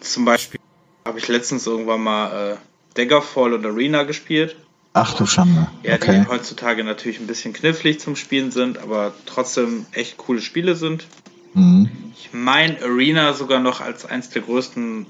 [0.00, 0.60] Zum Beispiel
[1.04, 2.56] habe ich letztens irgendwann mal äh,
[2.94, 4.56] Daggerfall und Arena gespielt.
[4.92, 5.68] Ach du Schande.
[5.82, 6.24] Ja, okay.
[6.24, 11.06] die heutzutage natürlich ein bisschen knifflig zum Spielen sind, aber trotzdem echt coole Spiele sind.
[11.54, 11.90] Mhm.
[12.16, 15.06] Ich meine Arena sogar noch als eins der größten,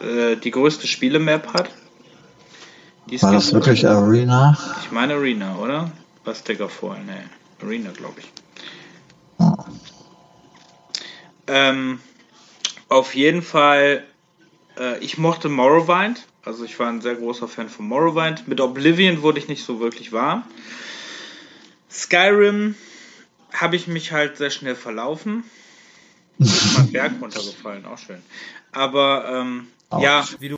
[0.00, 1.70] äh, die größte Spielemap hat.
[3.20, 4.56] War das wirklich Arena?
[4.82, 5.92] Ich meine Arena, oder?
[6.24, 7.04] Was Daggerfall?
[7.04, 7.28] Ne,
[7.62, 8.32] Arena, glaube ich.
[11.46, 12.00] Ähm,
[12.88, 14.04] auf jeden Fall,
[14.78, 16.26] äh, ich mochte Morrowind.
[16.42, 18.48] Also ich war ein sehr großer Fan von Morrowind.
[18.48, 20.44] Mit Oblivion wurde ich nicht so wirklich warm.
[21.90, 22.74] Skyrim
[23.52, 25.44] habe ich mich halt sehr schnell verlaufen.
[26.38, 28.22] Mal Berg runtergefallen, auch schön.
[28.72, 29.68] Aber ähm,
[30.00, 30.56] ja, wie du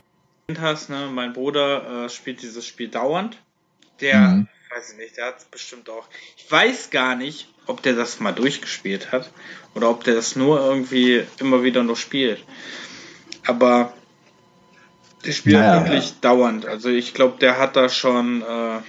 [0.59, 3.37] hast, ne, mein Bruder äh, spielt dieses Spiel dauernd.
[3.99, 4.47] Der mhm
[4.77, 6.05] weiß ich nicht, der hat es bestimmt auch.
[6.37, 9.31] Ich weiß gar nicht, ob der das mal durchgespielt hat
[9.73, 12.43] oder ob der das nur irgendwie immer wieder nur spielt.
[13.45, 13.93] Aber
[15.25, 16.15] der spielt naja, wirklich ja.
[16.21, 16.67] dauernd.
[16.67, 18.79] Also ich glaube, der hat da schon äh,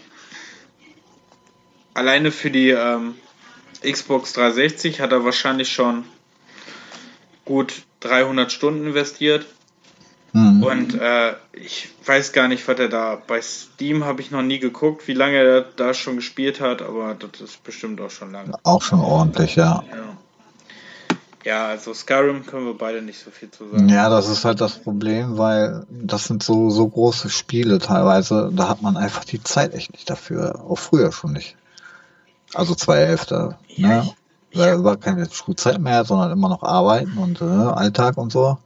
[1.94, 3.16] alleine für die ähm,
[3.82, 6.04] Xbox 360 hat er wahrscheinlich schon
[7.46, 9.46] gut 300 Stunden investiert.
[10.32, 10.62] Mhm.
[10.62, 14.58] Und äh, ich weiß gar nicht, was er da bei Steam habe ich noch nie
[14.58, 18.52] geguckt, wie lange er da schon gespielt hat, aber das ist bestimmt auch schon lange.
[18.62, 19.82] Auch schon ordentlich, ja.
[19.90, 20.16] Ja,
[21.44, 23.88] ja also Skyrim können wir beide nicht so viel zu sagen.
[23.88, 28.68] Ja, das ist halt das Problem, weil das sind so, so große Spiele teilweise, da
[28.68, 30.62] hat man einfach die Zeit echt nicht dafür.
[30.68, 31.56] Auch früher schon nicht.
[32.54, 33.56] Also 2011.
[33.76, 34.14] Ja, ne?
[34.52, 38.58] Da war keine Schulzeit mehr, sondern immer noch arbeiten und äh, Alltag und so.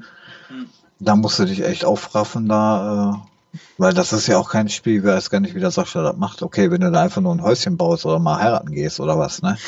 [0.49, 0.67] Hm
[1.05, 3.23] da musst du dich echt aufraffen, da,
[3.55, 6.03] äh, weil das ist ja auch kein Spiel, ich weiß gar nicht, wie der Sascha
[6.03, 6.43] das macht.
[6.43, 9.43] Okay, wenn du da einfach nur ein Häuschen baust oder mal heiraten gehst oder was,
[9.43, 9.59] ne?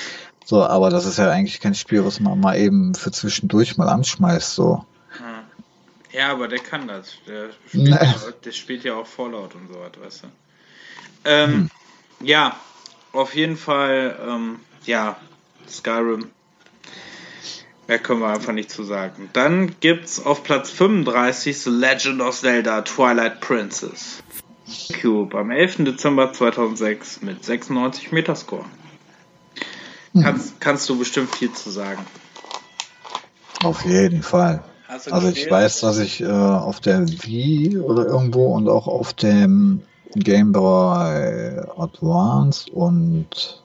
[0.46, 3.88] So, aber das ist ja eigentlich kein Spiel, was man mal eben für zwischendurch mal
[3.88, 4.84] anschmeißt, so.
[6.14, 7.16] Ja, aber der kann das.
[7.26, 7.90] Der spielt, nee.
[7.90, 10.26] ja, der spielt ja auch Fallout und so was, weißt du.
[11.24, 11.70] Ähm, hm.
[12.20, 12.56] Ja,
[13.12, 15.16] auf jeden Fall, ähm, ja,
[15.68, 16.30] Skyrim
[17.86, 19.28] Mehr können wir einfach nicht zu sagen.
[19.32, 24.22] Dann gibt's auf Platz 35 The Legend of Zelda Twilight Princess.
[25.00, 25.84] Cube am 11.
[25.84, 28.64] Dezember 2006 mit 96 Metascore.
[30.20, 32.04] Kannst, kannst du bestimmt viel zu sagen.
[33.62, 34.62] Auf jeden Fall.
[34.88, 39.82] Also ich weiß, dass ich äh, auf der Wii oder irgendwo und auch auf dem
[40.14, 43.63] Game Boy Advance und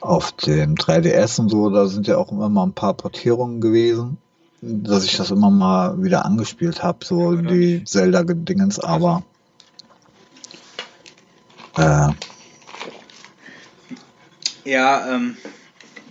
[0.00, 4.18] auf dem 3DS und so, da sind ja auch immer mal ein paar Portierungen gewesen,
[4.60, 9.22] dass ich das immer mal wieder angespielt habe, so die Zelda-Dingens, aber
[11.76, 12.08] äh,
[14.64, 15.36] ja, ähm,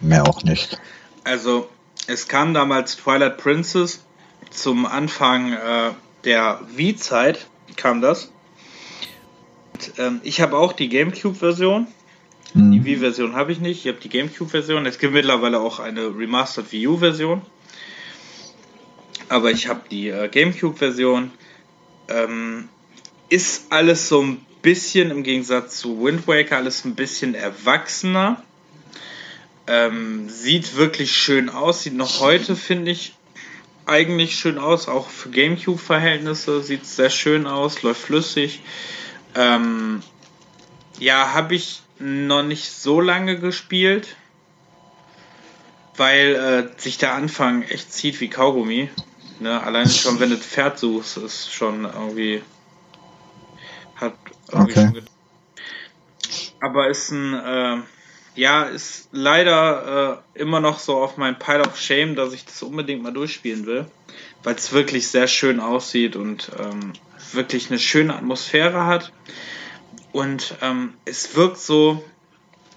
[0.01, 0.79] mehr auch nicht.
[1.23, 1.69] Also
[2.07, 4.03] es kam damals Twilight Princess
[4.49, 5.91] zum Anfang äh,
[6.23, 8.31] der Wii-Zeit, kam das.
[9.73, 11.87] Und, ähm, ich habe auch die GameCube-Version.
[12.53, 12.71] Mhm.
[12.71, 13.85] Die Wii-Version habe ich nicht.
[13.85, 14.85] Ich habe die GameCube-Version.
[14.85, 17.41] Es gibt mittlerweile auch eine Remastered Wii U-Version.
[19.29, 21.31] Aber ich habe die äh, GameCube-Version.
[22.09, 22.69] Ähm,
[23.29, 28.41] ist alles so ein bisschen im Gegensatz zu Wind Waker alles ein bisschen erwachsener.
[29.67, 33.15] Ähm, sieht wirklich schön aus, sieht noch heute, finde ich,
[33.85, 34.87] eigentlich schön aus.
[34.87, 38.61] Auch für GameCube-Verhältnisse sieht es sehr schön aus, läuft flüssig.
[39.35, 40.01] Ähm,
[40.99, 44.15] ja, habe ich noch nicht so lange gespielt,
[45.95, 48.89] weil äh, sich der Anfang echt zieht wie Kaugummi.
[49.39, 49.61] Ne?
[49.61, 52.41] Allein schon, wenn du Pferd suchst, ist schon irgendwie.
[53.95, 54.13] Hat
[54.51, 54.91] irgendwie okay.
[54.93, 55.09] schon.
[56.59, 57.33] Aber ist ein.
[57.33, 57.77] Äh,
[58.35, 62.61] ja, ist leider äh, immer noch so auf meinem Pile of Shame, dass ich das
[62.61, 63.87] unbedingt mal durchspielen will,
[64.43, 66.93] weil es wirklich sehr schön aussieht und ähm,
[67.33, 69.11] wirklich eine schöne Atmosphäre hat.
[70.11, 72.03] Und ähm, es wirkt so,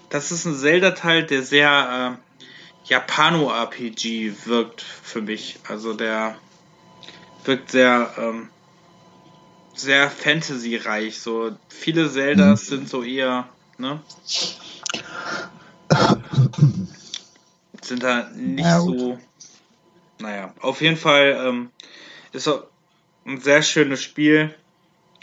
[0.09, 5.59] das ist ein Zelda-Teil, der sehr äh, Japano-RPG wirkt für mich.
[5.67, 6.35] Also der
[7.45, 8.49] wirkt sehr, ähm,
[9.73, 11.19] sehr Fantasy-reich.
[11.19, 13.47] So viele Zeldas sind so eher,
[13.77, 14.01] ne?
[17.81, 19.19] sind da nicht ja, so.
[20.19, 21.71] Naja, auf jeden Fall ähm,
[22.31, 22.47] ist
[23.25, 24.53] ein sehr schönes Spiel.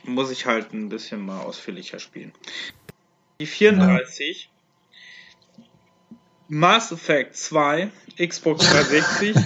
[0.05, 2.33] Muss ich halt ein bisschen mal ausführlicher spielen.
[3.41, 4.51] Die 34.
[5.57, 5.65] Ja.
[6.49, 9.37] Mass Effect 2, Xbox 360,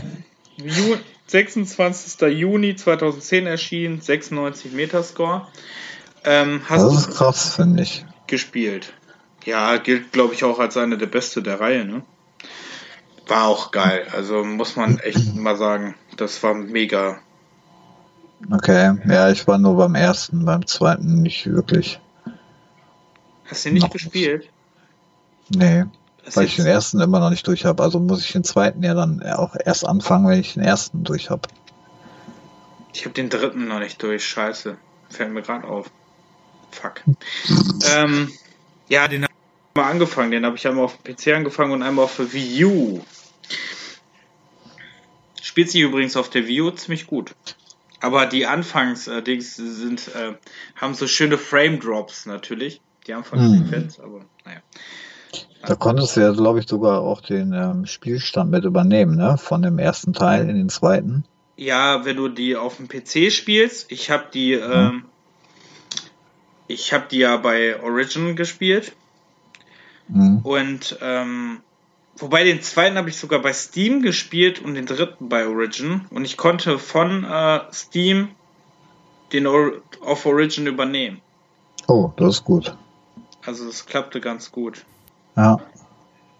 [1.26, 2.20] 26.
[2.38, 5.48] Juni 2010 erschienen, 96 Metascore.
[6.24, 8.04] Ähm, hast das ist krass, finde ich.
[8.28, 8.92] Gespielt.
[9.44, 12.02] Ja, gilt, glaube ich, auch als eine der beste der Reihe, ne?
[13.26, 14.06] War auch geil.
[14.12, 17.20] Also muss man echt mal sagen, das war mega.
[18.50, 22.00] Okay, ja, ich war nur beim ersten, beim zweiten nicht wirklich.
[23.46, 24.48] Hast du nicht noch gespielt?
[25.48, 25.84] Nee,
[26.24, 27.82] das weil ich den ersten immer noch nicht durch habe.
[27.82, 31.30] Also muss ich den zweiten ja dann auch erst anfangen, wenn ich den ersten durch
[31.30, 31.48] habe.
[32.94, 34.24] Ich habe den dritten noch nicht durch.
[34.24, 34.76] Scheiße.
[35.08, 35.90] Fällt mir gerade auf.
[36.70, 37.02] Fuck.
[37.94, 38.30] ähm,
[38.88, 40.30] ja, den habe ich mal angefangen.
[40.30, 43.00] Den habe ich einmal auf dem PC angefangen und einmal auf der Wii U.
[45.42, 47.34] Spielt sich übrigens auf der Wii U ziemlich gut.
[48.02, 50.34] Aber die Anfangs-Dings äh, sind, äh,
[50.74, 52.80] haben so schöne Frame-Drops natürlich.
[53.06, 54.04] Die Anfangssequenz, hm.
[54.04, 54.60] aber naja.
[55.64, 59.38] Da konntest du ja, glaube ich, sogar auch den ähm, Spielstand mit übernehmen, ne?
[59.38, 61.24] Von dem ersten Teil in den zweiten.
[61.56, 64.72] Ja, wenn du die auf dem PC spielst, ich habe die, hm.
[64.72, 65.04] ähm,
[66.66, 68.92] ich habe die ja bei Origin gespielt.
[70.08, 70.38] Mhm.
[70.38, 71.60] Und ähm,
[72.22, 76.06] wobei den zweiten habe ich sogar bei Steam gespielt und den dritten bei Origin.
[76.10, 78.30] Und ich konnte von äh, Steam
[79.32, 81.20] den Or auf Origin übernehmen.
[81.88, 82.76] Oh, das ist gut.
[83.44, 84.84] Also das klappte ganz gut.
[85.36, 85.58] Ja.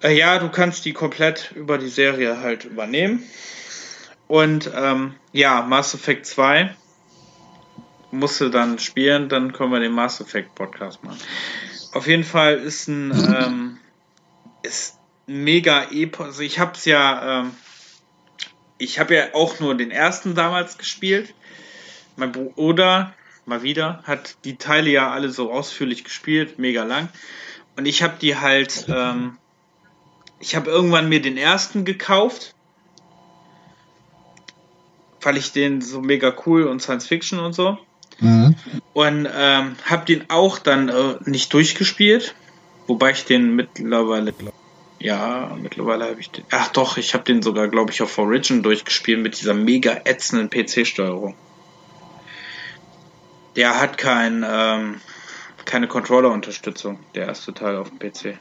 [0.03, 3.25] Äh, ja, du kannst die komplett über die Serie halt übernehmen.
[4.29, 6.75] Und ähm, ja, Mass Effect 2
[8.11, 11.19] musste dann spielen, dann können wir den Mass Effect Podcast machen.
[11.93, 13.79] Auf jeden Fall ist ein ähm,
[14.63, 14.99] ist
[15.33, 16.27] mega epos.
[16.27, 17.53] Also ich hab's ja, ähm,
[18.79, 21.35] ich habe ja auch nur den ersten damals gespielt.
[22.17, 23.15] Mein Bruder
[23.47, 27.09] mal wieder hat die Teile ja alle so ausführlich gespielt, mega lang.
[27.77, 29.39] Und ich habe die halt, ähm,
[30.39, 32.55] ich habe irgendwann mir den ersten gekauft,
[35.23, 37.79] weil ich den so mega cool und Science Fiction und so.
[38.21, 38.57] Mhm.
[38.93, 42.35] Und ähm, habe den auch dann äh, nicht durchgespielt,
[42.87, 44.62] wobei ich den mittlerweile glaube.
[45.03, 46.45] Ja, mittlerweile habe ich den.
[46.53, 50.49] Ach doch, ich habe den sogar, glaube ich, auf Origin durchgespielt mit dieser mega ätzenden
[50.49, 51.35] PC-Steuerung.
[53.57, 55.01] Der hat kein, ähm,
[55.65, 58.39] keine Controller-Unterstützung, der erste Teil auf dem PC.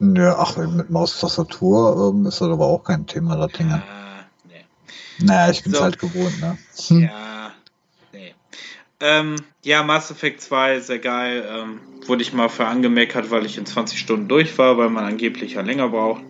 [0.00, 3.70] Ja, ach, mit Maustastatur ähm, ist das aber auch kein Thema, das Ding.
[3.70, 3.82] Ja,
[4.48, 4.64] nee.
[5.20, 5.84] Naja, ich bin's so.
[5.84, 6.58] halt gewohnt, ne?
[6.88, 7.10] Ja.
[9.00, 11.48] Ähm, ja, Mass Effect 2, sehr geil.
[11.48, 15.04] Ähm, wurde ich mal für angemeckert, weil ich in 20 Stunden durch war, weil man
[15.04, 16.22] angeblich ja länger braucht.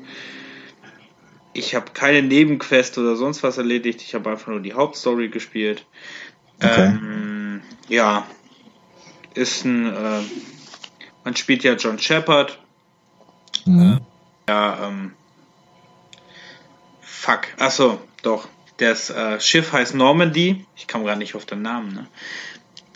[1.55, 4.03] Ich habe keine Nebenquest oder sonst was erledigt.
[4.03, 5.87] Ich habe einfach nur die Hauptstory gespielt.
[6.63, 6.87] Okay.
[6.87, 8.27] Ähm, ja,
[9.35, 9.87] ist ein.
[9.87, 10.21] Äh,
[11.25, 12.59] man spielt ja John Shepard.
[13.65, 14.01] Mhm.
[14.47, 15.13] Äh, ja, ähm.
[17.01, 17.49] Fuck.
[17.59, 18.49] Achso, doch.
[18.79, 20.65] Das äh, Schiff heißt Normandy.
[20.77, 22.07] Ich kam gar nicht auf den Namen, ne?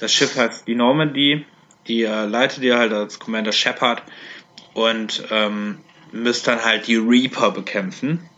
[0.03, 1.47] Das Schiff heißt die Normandy.
[1.87, 4.03] Die äh, leitet ihr halt als Commander Shepard
[4.75, 5.79] und ähm,
[6.11, 8.29] müsst dann halt die Reaper bekämpfen.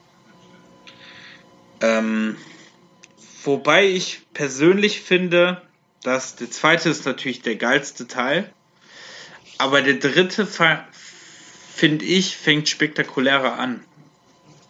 [1.81, 2.37] Ähm,
[3.45, 5.63] wobei ich persönlich finde,
[6.03, 8.53] dass der zweite ist natürlich der geilste Teil,
[9.57, 10.47] aber der dritte
[11.75, 13.83] finde ich fängt spektakulärer an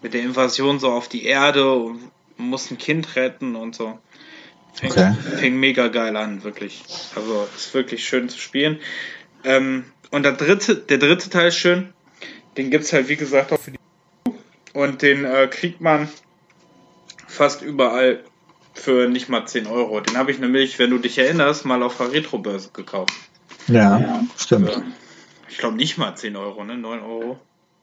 [0.01, 3.99] mit der Invasion so auf die Erde und muss ein Kind retten und so.
[4.75, 5.15] Fängt, okay.
[5.37, 6.83] fängt mega geil an, wirklich.
[7.15, 8.81] Also ist wirklich schön zu spielen.
[9.45, 11.93] Ähm, und der dritte, der dritte Teil ist schön.
[12.57, 13.79] Den gibt es halt, wie gesagt, auch für die.
[14.73, 16.09] Und den äh, kriegt man
[17.27, 18.25] fast überall
[18.75, 20.01] für nicht mal 10 Euro.
[20.01, 23.15] Den habe ich nämlich, wenn du dich erinnerst, mal auf der Retro-Börse gekauft.
[23.69, 24.73] Ja, ja stimmt.
[24.73, 24.83] Für,
[25.49, 26.77] ich glaube nicht mal 10 Euro, ne?
[26.77, 27.39] 9 Euro.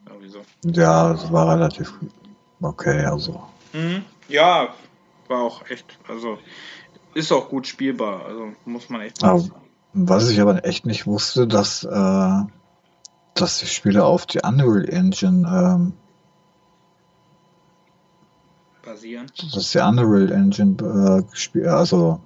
[0.07, 0.41] Irgendwie so.
[0.65, 1.93] Ja, das war relativ
[2.61, 3.43] okay, also.
[3.73, 4.03] Mhm.
[4.27, 4.73] Ja,
[5.27, 6.37] war auch echt, also
[7.13, 9.51] ist auch gut spielbar, also muss man echt sagen.
[9.93, 12.39] Was ich aber echt nicht wusste, dass, äh,
[13.33, 15.93] dass die Spiele auf die Unreal Engine ähm,
[18.83, 19.27] basieren.
[19.53, 22.21] Dass die Unreal Engine äh, gespielt, also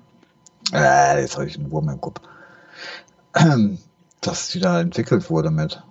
[0.71, 2.21] äh, jetzt habe ich einen Wurm im Kopf.
[4.21, 5.83] dass die da entwickelt wurde mit.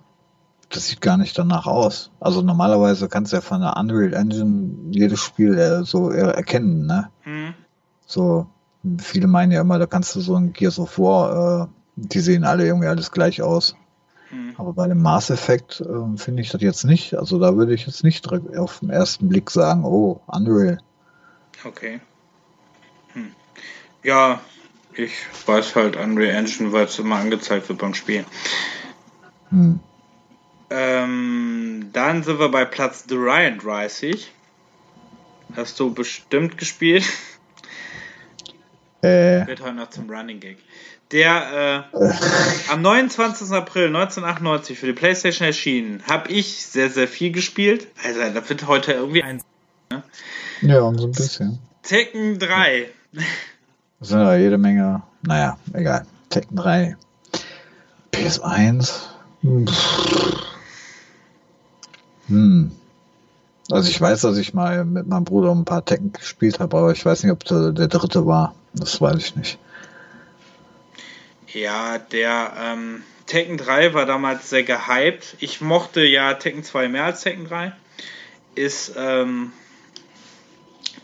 [0.69, 2.11] Das sieht gar nicht danach aus.
[2.19, 7.09] Also normalerweise kannst du ja von der Unreal Engine jedes Spiel äh, so erkennen, ne?
[7.23, 7.53] Mhm.
[8.07, 8.47] So,
[8.99, 12.43] viele meinen ja immer, da kannst du so ein Gears of War, äh, die sehen
[12.43, 13.75] alle irgendwie alles gleich aus.
[14.31, 14.53] Mhm.
[14.57, 17.15] Aber bei dem Mass Effect äh, finde ich das jetzt nicht.
[17.15, 20.79] Also da würde ich jetzt nicht direkt auf den ersten Blick sagen, oh, Unreal.
[21.63, 21.99] Okay.
[23.13, 23.31] Hm.
[24.03, 24.41] Ja,
[24.93, 25.13] ich
[25.45, 28.25] weiß halt Unreal Engine, weil es immer angezeigt wird beim Spiel.
[29.49, 29.79] Hm.
[30.69, 34.31] Ähm, dann sind wir bei Platz 33.
[35.55, 37.05] Hast du bestimmt gespielt?
[39.05, 39.47] Äh.
[39.47, 40.57] Wird heute noch zum Running Gag.
[41.11, 43.51] Der äh, am 29.
[43.51, 47.87] April 1998 für die PlayStation erschienen, habe ich sehr, sehr viel gespielt.
[48.03, 49.41] Also, da wird heute irgendwie ein.
[49.91, 50.03] Ne?
[50.61, 51.59] Ja, so ein bisschen.
[51.83, 52.89] Tekken 3.
[53.99, 55.03] Das sind ja jede Menge.
[55.21, 56.05] Naja, egal.
[56.29, 56.97] Tekken 3.
[58.11, 59.01] PS1.
[62.27, 62.71] Hm.
[63.71, 66.91] Also ich weiß, dass ich mal mit meinem Bruder ein paar Tekken gespielt habe, aber
[66.91, 68.53] ich weiß nicht, ob der, der dritte war.
[68.73, 69.57] Das weiß ich nicht.
[71.51, 75.37] Ja, der ähm, Tekken 3 war damals sehr gehypt.
[75.39, 77.71] Ich mochte ja Tekken 2 mehr als Tekken 3.
[78.53, 79.51] Ist ähm,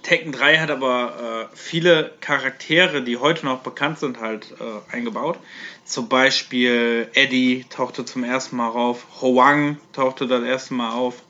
[0.03, 5.39] Tekken 3 hat aber äh, viele Charaktere, die heute noch bekannt sind, halt äh, eingebaut.
[5.85, 11.23] Zum Beispiel Eddie tauchte zum ersten Mal auf, Hoang tauchte das erste Mal auf.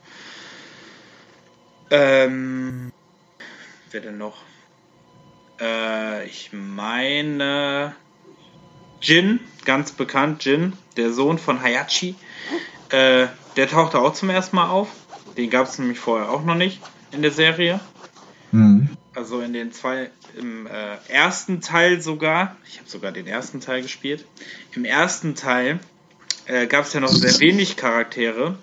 [1.92, 2.90] Ähm,
[3.90, 4.38] wer denn noch?
[5.60, 7.94] Äh, ich meine
[9.02, 12.14] Jin, ganz bekannt, Jin, der Sohn von Hayachi.
[12.88, 14.88] Äh, der tauchte auch zum ersten Mal auf.
[15.36, 17.78] Den gab es nämlich vorher auch noch nicht in der Serie.
[18.52, 18.88] Mhm.
[19.14, 23.82] Also in den zwei, im äh, ersten Teil sogar, ich habe sogar den ersten Teil
[23.82, 24.24] gespielt.
[24.74, 25.78] Im ersten Teil
[26.46, 28.56] äh, gab es ja noch sehr wenig Charaktere.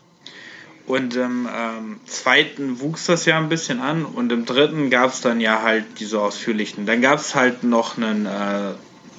[0.90, 4.06] Und im ähm, zweiten wuchs das ja ein bisschen an.
[4.06, 6.88] Und im dritten gab es dann ja halt diese ausführlichen.
[6.88, 8.74] Dann gab es halt noch einen, äh,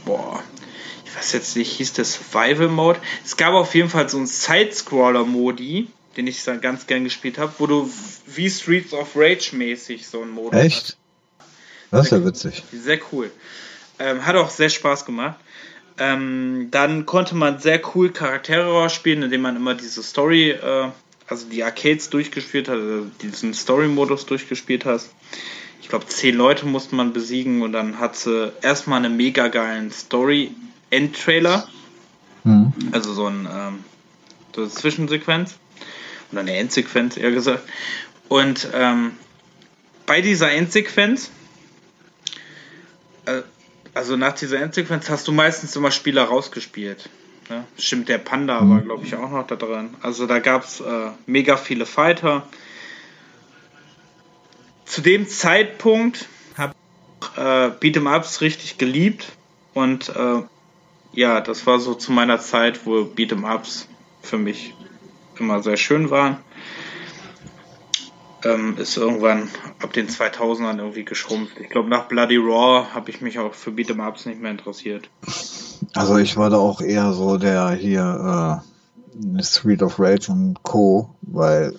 [0.04, 0.42] boah,
[1.04, 2.98] ich weiß jetzt nicht, hieß der Survival Mode.
[3.24, 5.86] Es gab auf jeden Fall so einen Side-Scroller-Modi,
[6.16, 7.88] den ich dann ganz gern gespielt habe, wo du
[8.26, 10.82] wie Streets of Rage mäßig so einen Modus Echt?
[10.82, 10.96] Hast.
[11.92, 12.64] Das ist ja witzig.
[12.72, 13.30] Sehr cool.
[14.00, 15.38] Ähm, hat auch sehr Spaß gemacht.
[15.98, 20.88] Ähm, dann konnte man sehr cool Charaktere rausspielen, indem man immer diese Story, äh,
[21.30, 25.02] also die Arcades durchgespielt hat, also diesen Story-Modus durchgespielt hat.
[25.80, 29.92] Ich glaube, zehn Leute musste man besiegen und dann hat sie erstmal einen mega geilen
[29.92, 31.68] Story-End-Trailer.
[32.42, 32.72] Mhm.
[32.90, 33.84] Also so, ein, ähm,
[34.54, 35.54] so eine Zwischensequenz.
[36.32, 37.62] Oder eine Endsequenz, eher gesagt.
[38.28, 39.12] Und ähm,
[40.06, 41.30] bei dieser Endsequenz,
[43.26, 43.42] äh,
[43.94, 47.08] also nach dieser Endsequenz, hast du meistens immer Spieler rausgespielt.
[47.50, 47.64] Ne?
[47.76, 49.90] Stimmt, der Panda war, glaube ich, auch noch da drin.
[50.02, 52.46] Also da gab es äh, mega viele Fighter.
[54.84, 56.74] Zu dem Zeitpunkt habe
[57.20, 59.32] ich äh, Beat'em Ups richtig geliebt.
[59.74, 60.42] Und äh,
[61.12, 63.88] ja, das war so zu meiner Zeit, wo Beat'em Ups
[64.22, 64.74] für mich
[65.36, 66.36] immer sehr schön waren.
[68.44, 69.50] Ähm, ist irgendwann
[69.82, 71.58] ab den 2000ern irgendwie geschrumpft.
[71.58, 75.10] Ich glaube, nach Bloody Raw habe ich mich auch für Beat'em Ups nicht mehr interessiert.
[75.94, 78.62] Also ich war da auch eher so der hier
[79.38, 81.74] äh, Street of Rage und Co., weil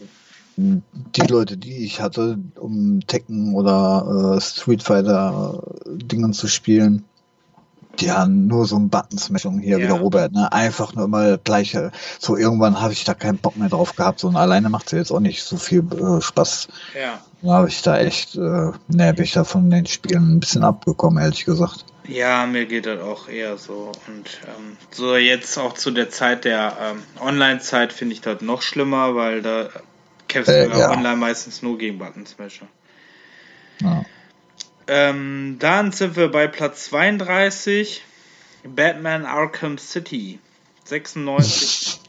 [0.57, 7.05] die Leute, die ich hatte, um Tekken oder äh, Street Fighter äh, Dingen zu spielen,
[7.99, 9.85] die haben nur so ein Buttonsmashing hier ja.
[9.85, 10.51] wieder Robert, ne?
[10.51, 11.91] Einfach nur immer gleiche.
[12.19, 14.19] So irgendwann habe ich da keinen Bock mehr drauf gehabt.
[14.19, 16.67] So und alleine macht es jetzt auch nicht so viel äh, Spaß.
[16.99, 17.19] Ja.
[17.41, 20.63] Da habe ich da echt, äh, ne, bin ich da von den Spielen ein bisschen
[20.63, 21.85] abgekommen, ehrlich gesagt.
[22.07, 23.91] Ja, mir geht das auch eher so.
[24.07, 28.61] Und ähm, so jetzt auch zu der Zeit der ähm, Online-Zeit finde ich das noch
[28.61, 29.69] schlimmer, weil da
[30.27, 30.89] kämpfst äh, du ja.
[30.89, 32.67] online meistens nur gegen Buttonsmasher.
[33.81, 34.05] Ja.
[34.87, 38.03] Ähm, dann sind wir bei Platz 32.
[38.63, 40.39] Batman Arkham City.
[40.85, 41.99] 96.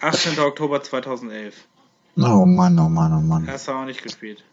[0.00, 0.38] 18.
[0.38, 1.54] Oktober 2011.
[2.18, 3.46] Oh Mann, oh Mann, oh Mann.
[3.46, 4.44] Hast du auch nicht gespielt?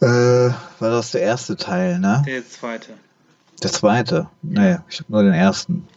[0.00, 2.22] Äh, war das der erste Teil, ne?
[2.26, 2.94] Der zweite.
[3.64, 4.28] Der zweite?
[4.42, 5.88] Nee, ich habe nur den ersten.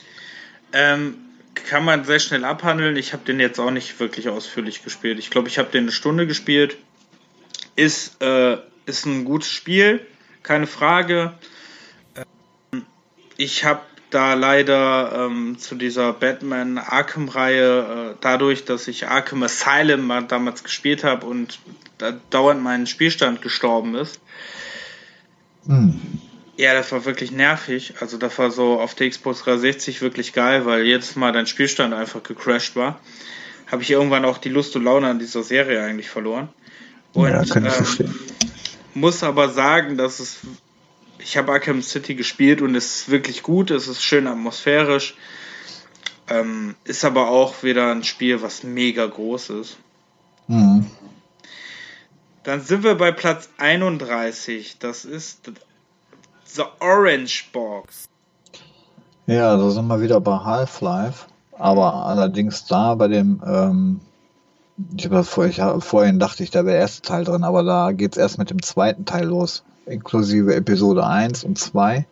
[0.73, 1.15] Ähm,
[1.53, 2.95] kann man sehr schnell abhandeln.
[2.95, 5.19] Ich habe den jetzt auch nicht wirklich ausführlich gespielt.
[5.19, 6.77] Ich glaube, ich habe den eine Stunde gespielt.
[7.75, 10.01] Ist, äh, ist ein gutes Spiel
[10.47, 11.33] keine Frage.
[12.15, 12.85] Ähm,
[13.35, 20.27] ich habe da leider ähm, zu dieser Batman Arkham-Reihe, äh, dadurch, dass ich Arkham Asylum
[20.29, 21.59] damals gespielt habe und
[21.97, 24.21] da dauernd mein Spielstand gestorben ist.
[25.65, 25.99] Hm.
[26.57, 27.93] Ja, das war wirklich nervig.
[27.99, 31.93] Also das war so auf der Xbox 360 wirklich geil, weil jedes Mal dein Spielstand
[31.93, 32.99] einfach gecrashed war.
[33.67, 36.49] Habe ich irgendwann auch die Lust und Laune an dieser Serie eigentlich verloren.
[37.13, 38.15] Und, ja, kann ich ähm, verstehen
[38.97, 40.39] muss aber sagen, dass es.
[41.19, 45.15] Ich habe Arkham City gespielt und es ist wirklich gut, es ist schön atmosphärisch.
[46.29, 49.77] Ähm, ist aber auch wieder ein Spiel, was mega groß ist.
[50.47, 50.85] Mhm.
[52.43, 54.77] Dann sind wir bei Platz 31.
[54.79, 55.51] Das ist
[56.47, 58.09] The Orange Box.
[59.25, 61.25] Ja, da sind wir wieder bei Half-Life.
[61.57, 64.01] Aber allerdings da bei dem ähm,
[64.95, 67.91] ich habe vor, ich, vorhin dachte ich, da wäre der erste Teil drin, aber da
[67.91, 72.05] geht es erst mit dem zweiten Teil los, inklusive Episode 1 und 2.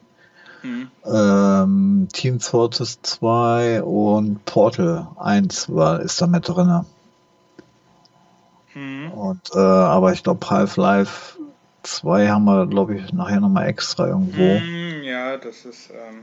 [0.64, 0.88] Mhm.
[1.06, 6.86] Ähm, Team Fortress 2 und Portal 1 war, ist da mit drin.
[8.74, 9.12] Mhm.
[9.12, 11.35] Und, äh, aber ich glaube, Half-Life
[11.86, 14.60] 2 haben wir, glaube ich, nachher nochmal extra irgendwo.
[14.60, 15.92] Mhm, ja, das ist.
[15.92, 16.22] Ähm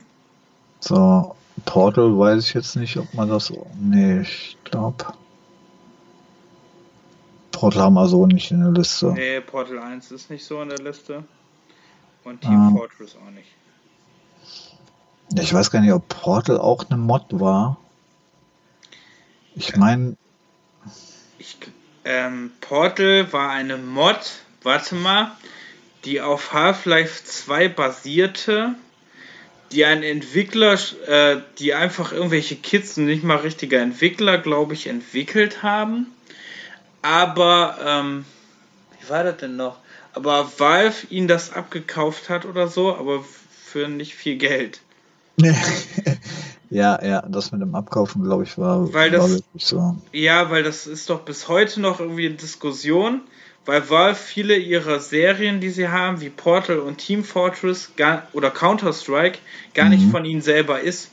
[0.80, 3.52] so, Portal weiß ich jetzt nicht, ob man das.
[3.78, 5.04] Nee, ich glaube.
[7.52, 9.12] Portal haben wir so nicht in der Liste.
[9.12, 11.22] Nee, Portal 1 ist nicht so in der Liste.
[12.24, 12.70] Und Team ah.
[12.70, 13.48] Fortress auch nicht.
[15.40, 17.78] Ich weiß gar nicht, ob Portal auch eine Mod war.
[19.54, 20.16] Ich meine.
[22.04, 24.18] Ähm, Portal war eine Mod,
[24.64, 25.32] warte mal,
[26.04, 28.74] die auf Half-Life 2 basierte,
[29.70, 35.62] die ein Entwickler, äh, die einfach irgendwelche Kids, nicht mal richtige Entwickler, glaube ich, entwickelt
[35.62, 36.06] haben
[37.02, 38.24] aber, ähm,
[39.00, 39.78] wie war das denn noch?
[40.14, 43.24] Aber Valve ihn das abgekauft hat oder so, aber
[43.64, 44.80] für nicht viel Geld.
[46.70, 49.96] ja, ja, das mit dem Abkaufen, glaube ich, war, weil das, war wirklich so.
[50.12, 53.22] Ja, weil das ist doch bis heute noch irgendwie eine Diskussion,
[53.64, 58.50] weil Valve viele ihrer Serien, die sie haben, wie Portal und Team Fortress gar, oder
[58.50, 59.38] Counter-Strike,
[59.74, 59.90] gar mhm.
[59.90, 61.10] nicht von ihnen selber ist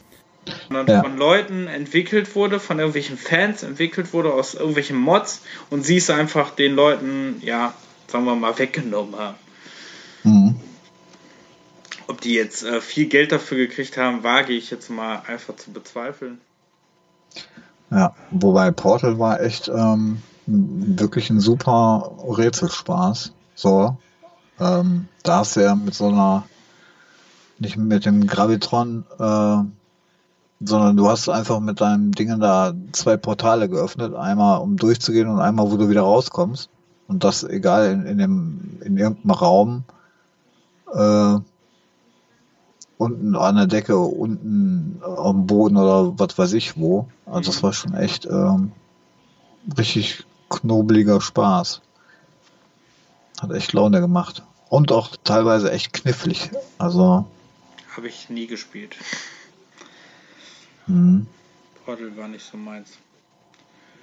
[0.67, 1.03] sondern ja.
[1.03, 6.09] von Leuten entwickelt wurde, von irgendwelchen Fans entwickelt wurde, aus irgendwelchen Mods und sie es
[6.09, 7.73] einfach den Leuten, ja,
[8.07, 9.37] sagen wir mal, weggenommen haben.
[10.23, 10.55] Mhm.
[12.07, 15.71] Ob die jetzt äh, viel Geld dafür gekriegt haben, wage ich jetzt mal einfach zu
[15.71, 16.39] bezweifeln.
[17.91, 23.33] Ja, wobei Portal war echt ähm, wirklich ein super Rätselspaß.
[23.55, 23.97] So,
[24.59, 26.43] ähm, da ist er mit so einer,
[27.59, 29.57] nicht mit dem Gravitron, äh,
[30.61, 35.39] sondern du hast einfach mit deinem Dingen da zwei Portale geöffnet, einmal um durchzugehen und
[35.39, 36.69] einmal, wo du wieder rauskommst.
[37.07, 39.83] Und das egal in, in dem in irgendeinem Raum
[40.93, 41.37] äh,
[42.97, 47.07] unten an der Decke, unten am Boden oder was weiß ich wo.
[47.25, 48.73] Also das war schon echt ähm,
[49.77, 51.81] richtig knobeliger Spaß.
[53.41, 54.43] Hat echt Laune gemacht.
[54.69, 56.51] Und auch teilweise echt knifflig.
[56.77, 57.25] Also.
[57.95, 58.95] Habe ich nie gespielt.
[60.87, 61.27] Mhm.
[61.85, 62.91] Portal war nicht so meins.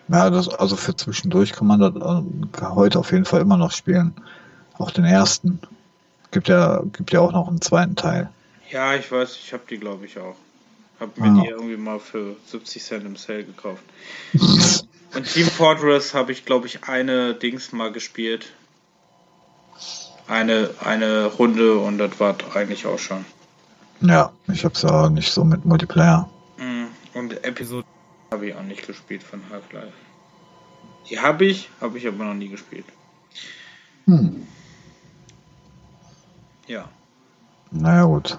[0.09, 3.73] Ja, das, also für zwischendurch kann man das äh, heute auf jeden Fall immer noch
[3.73, 4.15] spielen.
[4.79, 5.61] Auch den ersten.
[6.31, 8.31] Gibt ja, gibt ja auch noch einen zweiten Teil.
[8.71, 10.37] Ja, ich weiß, ich habe die, glaube ich, auch.
[10.99, 11.43] Hab mir ah.
[11.43, 13.83] die irgendwie mal für 70 Cent im Sale gekauft.
[15.15, 18.53] Und Team Fortress habe ich, glaube ich, eine Dings mal gespielt.
[20.29, 23.25] Eine, eine Runde und das war eigentlich auch schon.
[24.01, 26.29] Ja, ich habe es auch nicht so mit Multiplayer.
[26.59, 26.89] Mhm.
[27.15, 27.87] Und Episode
[28.31, 29.93] habe ich auch nicht gespielt von Half-Life.
[31.09, 32.85] Die habe ich, habe ich aber noch nie gespielt.
[34.07, 34.47] Hm.
[36.67, 36.89] Ja.
[37.71, 38.39] Naja, gut.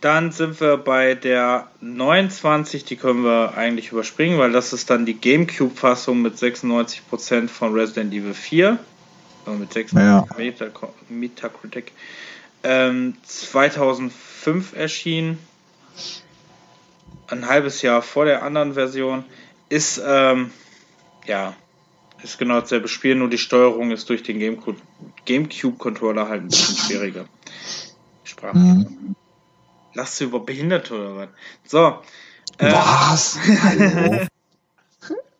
[0.00, 5.04] Dann sind wir bei der 29, die können wir eigentlich überspringen, weil das ist dann
[5.04, 8.78] die GameCube-Fassung mit 96% von Resident Evil 4.
[9.44, 10.88] Also mit 96 ja.
[11.08, 11.92] Metacritic.
[12.62, 15.38] Ähm, 2005 erschien.
[17.26, 19.24] Ein halbes Jahr vor der anderen Version.
[19.68, 20.50] Ist, ähm,
[21.26, 21.54] ja,
[22.22, 24.38] ist genau dasselbe Spiel, nur die Steuerung ist durch den
[25.26, 27.26] GameCube-Controller halt ein bisschen schwieriger.
[28.24, 28.56] Sprache.
[28.56, 29.14] Mhm.
[29.94, 31.28] Lachst du über Behinderte oder was?
[31.64, 31.98] So.
[32.58, 33.38] Äh, was?
[33.62, 34.26] Hallo?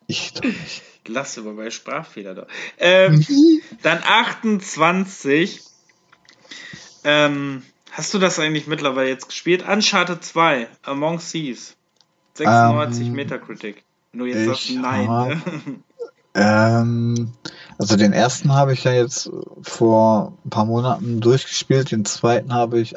[0.07, 0.83] ich doch nicht.
[1.07, 2.47] Lass über bei Sprachfehler da.
[2.79, 3.25] Ähm,
[3.83, 5.63] dann 28.
[7.05, 9.67] Ähm, hast du das eigentlich mittlerweile jetzt gespielt?
[9.67, 11.77] Uncharted 2, Among Thieves.
[12.35, 13.85] 96 ähm, Metacritic.
[14.13, 15.09] Nur jetzt sagst nein.
[15.09, 15.43] Hab, ne?
[16.35, 17.33] ähm,
[17.79, 19.31] also den ersten habe ich ja jetzt
[19.63, 22.97] vor ein paar Monaten durchgespielt, den zweiten habe ich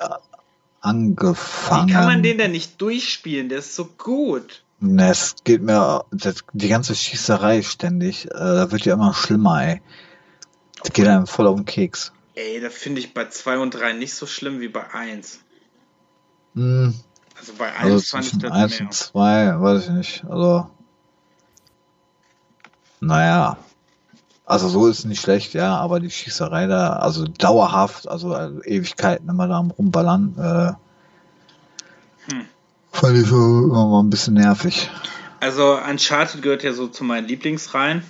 [0.83, 1.89] angefangen.
[1.89, 3.49] Wie kann man den denn nicht durchspielen?
[3.49, 4.63] Der ist so gut.
[4.79, 8.25] Ne, es geht mir das, die ganze Schießerei ständig.
[8.25, 9.81] Äh, da wird ja immer schlimmer, ey.
[10.81, 12.11] Das geht einem voll auf den Keks.
[12.35, 15.39] Ey, da finde ich bei 2 und 3 nicht so schlimm wie bei 1.
[16.55, 16.93] Hm.
[17.39, 18.87] Also bei 1 also fand ich das 1 mehr.
[18.87, 20.25] und 2, weiß ich nicht.
[20.25, 20.69] Also.
[22.99, 23.57] Naja.
[24.45, 28.61] Also so ist es nicht schlecht, ja, aber die Schießerei da, also dauerhaft, also, also
[28.63, 32.45] Ewigkeiten immer da am rumballern, äh, hm.
[32.91, 34.89] fand ich immer mal ein bisschen nervig.
[35.39, 38.03] Also Uncharted gehört ja so zu meinen Lieblingsreihen.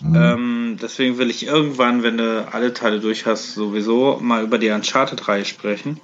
[0.00, 0.14] Mhm.
[0.14, 4.70] Ähm, deswegen will ich irgendwann, wenn du alle Teile durch hast, sowieso mal über die
[4.70, 6.00] Uncharted-Reihe sprechen.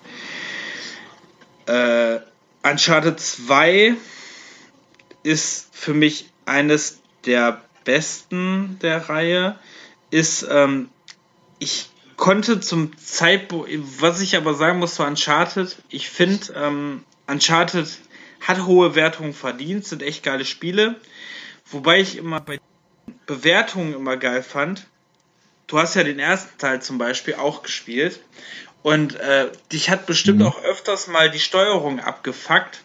[1.67, 2.19] Äh,
[2.63, 3.95] Uncharted 2
[5.23, 9.59] ist für mich eines der besten der Reihe
[10.11, 10.91] ist, ähm,
[11.59, 17.89] ich konnte zum Zeitpunkt, was ich aber sagen muss zu Uncharted, ich finde, ähm, Uncharted
[18.41, 20.97] hat hohe Wertungen verdient, sind echt geile Spiele.
[21.71, 22.61] Wobei ich immer bei
[23.27, 24.87] Bewertungen immer geil fand.
[25.67, 28.21] Du hast ja den ersten Teil zum Beispiel auch gespielt.
[28.83, 30.47] Und äh, dich hat bestimmt mhm.
[30.47, 32.83] auch öfters mal die Steuerung abgefuckt,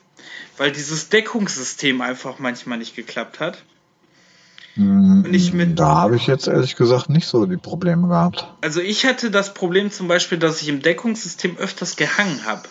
[0.57, 3.63] weil dieses Deckungssystem einfach manchmal nicht geklappt hat.
[4.77, 8.47] Und ich mit, da habe ich jetzt ehrlich gesagt nicht so die Probleme gehabt.
[8.61, 12.63] Also ich hatte das Problem zum Beispiel, dass ich im Deckungssystem öfters gehangen habe.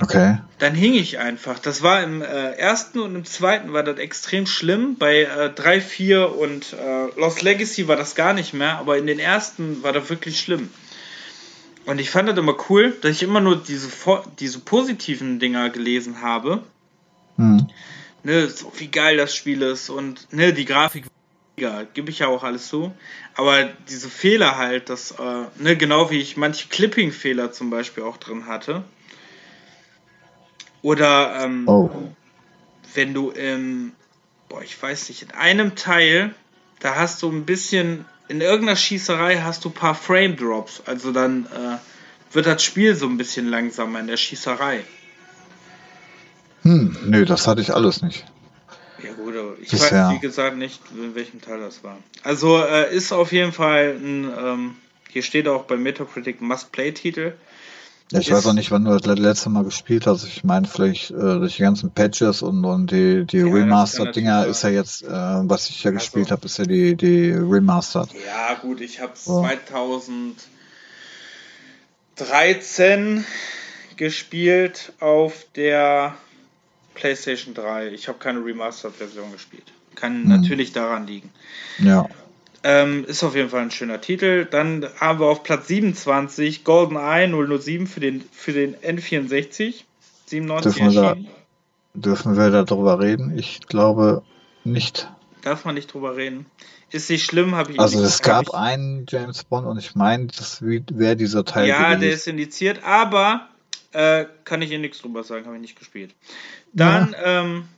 [0.00, 0.38] Okay.
[0.58, 1.58] Dann hing ich einfach.
[1.58, 4.96] Das war im äh, ersten und im zweiten war das extrem schlimm.
[4.96, 9.06] Bei äh, 3, 4 und äh, Lost Legacy war das gar nicht mehr, aber in
[9.06, 10.70] den ersten war das wirklich schlimm.
[11.86, 13.88] Und ich fand das immer cool, dass ich immer nur diese,
[14.40, 16.62] diese positiven Dinger gelesen habe.
[17.36, 17.68] Hm
[18.24, 21.04] ne, so wie geil das Spiel ist und ne, die Grafik
[21.56, 22.92] gebe ich ja auch alles zu.
[23.34, 28.16] Aber diese Fehler halt, das, äh, ne, genau wie ich manche Clipping-Fehler zum Beispiel auch
[28.16, 28.82] drin hatte.
[30.82, 31.90] Oder ähm, oh.
[32.94, 33.92] wenn du im,
[34.48, 36.34] boah, ich weiß nicht, in einem Teil,
[36.80, 40.82] da hast du ein bisschen, in irgendeiner Schießerei hast du ein paar Frame-Drops.
[40.86, 44.84] Also dann äh, wird das Spiel so ein bisschen langsamer in der Schießerei.
[46.64, 48.24] Hm, nö, das hatte ich alles nicht.
[49.02, 50.08] Ja gut, aber ich Bisher.
[50.08, 51.98] weiß wie gesagt nicht, in welchem Teil das war.
[52.22, 54.76] Also äh, ist auf jeden Fall ein, ähm,
[55.10, 57.34] hier steht auch bei Metacritic Must-Play-Titel.
[58.10, 60.24] Ja, ich ist, weiß auch nicht, wann du das letzte Mal gespielt hast.
[60.24, 64.62] Ich meine, vielleicht äh, durch die ganzen Patches und, und die, die ja, Remastered-Dinger ist
[64.62, 68.08] ja jetzt, äh, was ich ja also, gespielt habe, ist ja die, die Remastered.
[68.26, 69.42] Ja, gut, ich habe so.
[72.16, 73.24] 2013
[73.96, 76.14] gespielt auf der
[76.94, 77.88] PlayStation 3.
[77.88, 79.72] Ich habe keine Remastered-Version gespielt.
[79.94, 80.28] Kann mhm.
[80.28, 81.30] natürlich daran liegen.
[81.78, 82.08] Ja.
[82.62, 84.46] Ähm, ist auf jeden Fall ein schöner Titel.
[84.46, 87.28] Dann haben wir auf Platz 27 GoldenEye
[87.60, 89.84] 007 für den, für den N64.
[90.26, 91.16] 97 dürfen wir, da,
[91.92, 93.36] dürfen wir darüber reden?
[93.36, 94.22] Ich glaube
[94.64, 95.10] nicht.
[95.42, 96.46] Darf man nicht drüber reden.
[96.90, 100.28] Ist nicht schlimm, habe ich Also es gab ich, einen James Bond und ich meine,
[100.28, 101.66] das wäre dieser Teil.
[101.66, 102.00] Ja, gewesen.
[102.00, 103.48] der ist indiziert, aber
[103.94, 106.14] äh, kann ich hier nichts drüber sagen, habe ich nicht gespielt.
[106.72, 107.42] Dann ja.
[107.42, 107.68] ähm,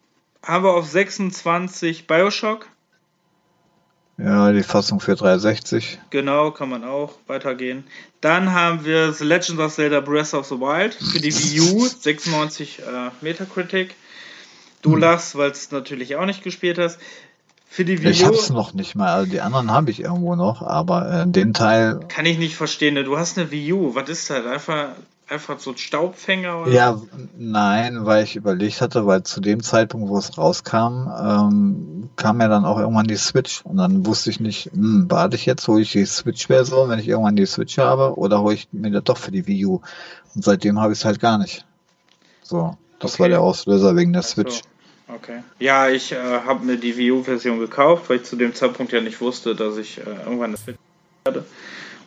[0.42, 2.66] haben wir auf 26 Bioshock.
[4.18, 5.98] Ja, die Fassung für 360.
[6.08, 7.84] Genau, kann man auch weitergehen.
[8.22, 11.86] Dann haben wir The Legend of Zelda Breath of the Wild für die Wii U,
[12.00, 13.94] 96 äh, Metacritic.
[14.80, 15.00] Du hm.
[15.00, 16.98] lachst, weil es natürlich auch nicht gespielt hast.
[17.68, 18.10] Für die Wii U.
[18.10, 21.52] Ich hab's noch nicht mal, also die anderen habe ich irgendwo noch, aber äh, den
[21.52, 22.00] Teil.
[22.08, 23.04] Kann ich nicht verstehen, ne?
[23.04, 24.46] du hast eine Wii U, was ist das?
[24.46, 24.92] Einfach
[25.28, 26.62] einfach so ein Staubfänger?
[26.62, 26.70] Oder?
[26.70, 27.02] Ja,
[27.36, 32.48] nein, weil ich überlegt hatte, weil zu dem Zeitpunkt, wo es rauskam, ähm, kam ja
[32.48, 35.82] dann auch irgendwann die Switch und dann wusste ich nicht, hm, warte ich jetzt, hole
[35.82, 39.18] ich die Switch-Version, wenn ich irgendwann die Switch habe, oder hole ich mir das doch
[39.18, 39.80] für die Wii U?
[40.34, 41.64] Und seitdem habe ich es halt gar nicht.
[42.42, 43.22] So, das okay.
[43.22, 44.54] war der Auslöser wegen der Switch.
[44.56, 45.14] So.
[45.14, 45.42] Okay.
[45.60, 49.00] Ja, ich äh, habe mir die Wii U-Version gekauft, weil ich zu dem Zeitpunkt ja
[49.00, 50.78] nicht wusste, dass ich äh, irgendwann eine Switch
[51.26, 51.44] hatte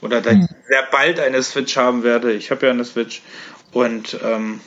[0.02, 0.48] oder da hm.
[0.68, 2.34] sehr bald eine Switch haben werde.
[2.34, 3.22] Ich habe ja eine Switch
[3.72, 4.62] und ähm,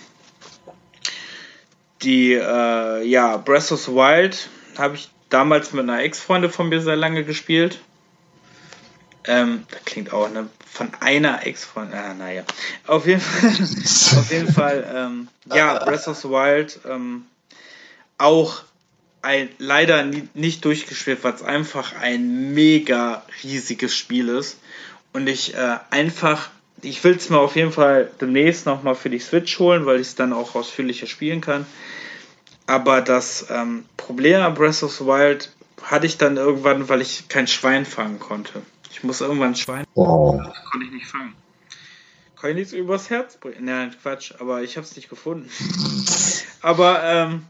[2.03, 6.81] die äh, ja Breath of the Wild habe ich damals mit einer Ex-Freundin von mir
[6.81, 7.81] sehr lange gespielt.
[9.25, 11.99] Ähm, das klingt auch ne, von einer Ex-Freundin.
[11.99, 12.45] Ah, naja.
[12.87, 13.51] Auf jeden Fall,
[14.19, 17.25] auf jeden Fall ähm, ja, Breath of the Wild ähm,
[18.19, 18.63] auch
[19.23, 24.59] ein, leider nie, nicht durchgespielt, weil es einfach ein mega riesiges Spiel ist
[25.13, 29.19] und ich äh, einfach, ich will es mir auf jeden Fall demnächst nochmal für die
[29.19, 31.67] Switch holen, weil ich es dann auch ausführlicher spielen kann.
[32.67, 35.53] Aber das ähm, Problem an Breath of the Wild
[35.83, 38.63] hatte ich dann irgendwann, weil ich kein Schwein fangen konnte.
[38.91, 39.85] Ich muss irgendwann ein Schwein.
[39.95, 40.41] Oh.
[40.43, 41.35] Das konnte ich nicht fangen.
[42.41, 43.65] Kann ich nichts übers Herz bringen?
[43.65, 45.49] Nein, Quatsch, aber ich habe es nicht gefunden.
[46.61, 47.45] aber ähm,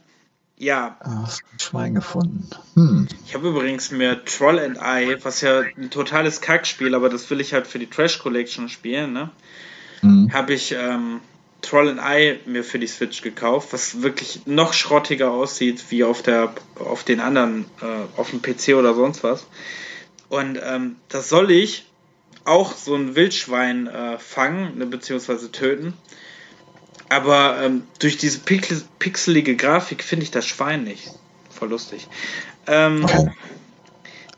[0.63, 0.97] ja.
[1.01, 2.49] Hast ein Schwein gefunden.
[2.75, 3.09] Hm.
[3.27, 7.41] Ich habe übrigens mir Troll and I, was ja ein totales Kackspiel, aber das will
[7.41, 9.31] ich halt für die Trash Collection spielen, ne?
[10.01, 10.33] Hm.
[10.33, 11.21] Habe ich ähm,
[11.63, 16.23] Troll and I mir für die Switch gekauft, was wirklich noch schrottiger aussieht wie auf
[16.23, 19.47] der auf den anderen, äh, auf dem PC oder sonst was.
[20.29, 21.87] Und ähm, das soll ich
[22.45, 25.95] auch so ein Wildschwein äh, fangen, ne, beziehungsweise töten.
[27.13, 31.11] Aber ähm, durch diese pixel pixelige Grafik finde ich das Schwein nicht.
[31.51, 32.09] Voll lustig.
[32.67, 33.07] Ähm,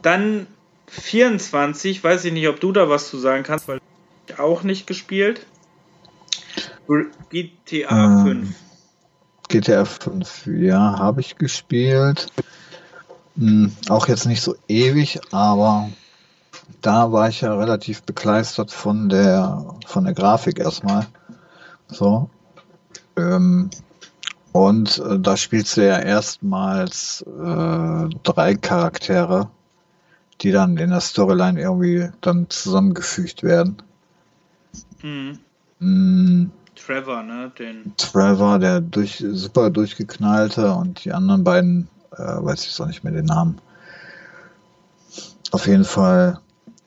[0.02, 0.48] dann
[0.88, 3.80] 24, weiß ich nicht, ob du da was zu sagen kannst, weil
[4.26, 5.46] ich auch nicht gespielt.
[7.30, 8.48] GTA 5.
[9.48, 12.26] GTA 5, ja, habe ich gespielt.
[13.36, 15.90] Hm, auch jetzt nicht so ewig, aber
[16.82, 21.06] da war ich ja relativ begeistert von der von der Grafik erstmal.
[21.88, 22.30] So,
[23.16, 23.70] ähm,
[24.52, 29.50] und äh, da spielst du ja erstmals äh, drei Charaktere,
[30.40, 33.82] die dann in der Storyline irgendwie dann zusammengefügt werden.
[35.02, 35.38] Mhm.
[35.80, 36.50] Mhm.
[36.76, 37.52] Trevor, ne?
[37.58, 43.04] Den Trevor, der durch, super durchgeknallte und die anderen beiden, äh, weiß ich auch nicht
[43.04, 43.60] mehr den Namen.
[45.50, 46.40] Auf jeden Fall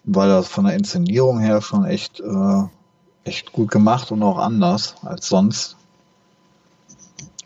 [0.04, 2.64] war das von der Inszenierung her schon echt, äh,
[3.24, 5.78] echt gut gemacht und auch anders als sonst.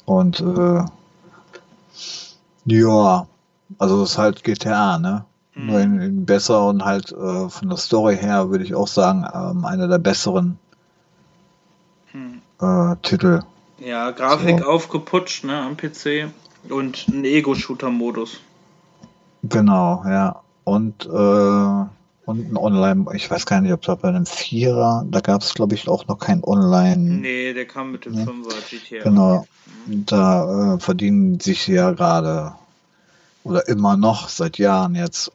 [0.06, 0.84] Und äh,
[2.66, 3.28] ja,
[3.78, 5.26] also das ist halt GTA, ne?
[5.54, 5.66] Mhm.
[5.66, 9.26] Nur in, in besser und halt äh, von der Story her würde ich auch sagen,
[9.34, 10.58] ähm, einer der besseren
[12.14, 12.42] mhm.
[12.62, 13.42] äh, Titel.
[13.80, 14.66] Ja, Grafik so.
[14.66, 16.32] aufgeputscht, ne, am PC
[16.70, 18.40] und ein Ego-Shooter-Modus.
[19.44, 20.42] Genau, ja.
[20.64, 21.86] Und äh,
[22.32, 25.54] und ein Online, ich weiß gar nicht, ob da bei einem Vierer, da gab es
[25.54, 26.98] glaube ich auch noch kein Online.
[26.98, 28.26] Nee, der kam mit dem ne?
[28.26, 29.04] Fünfer GTA.
[29.04, 29.46] Genau.
[29.86, 30.06] Mhm.
[30.06, 32.54] Da äh, verdienen sich ja gerade
[33.44, 35.32] oder immer noch seit Jahren jetzt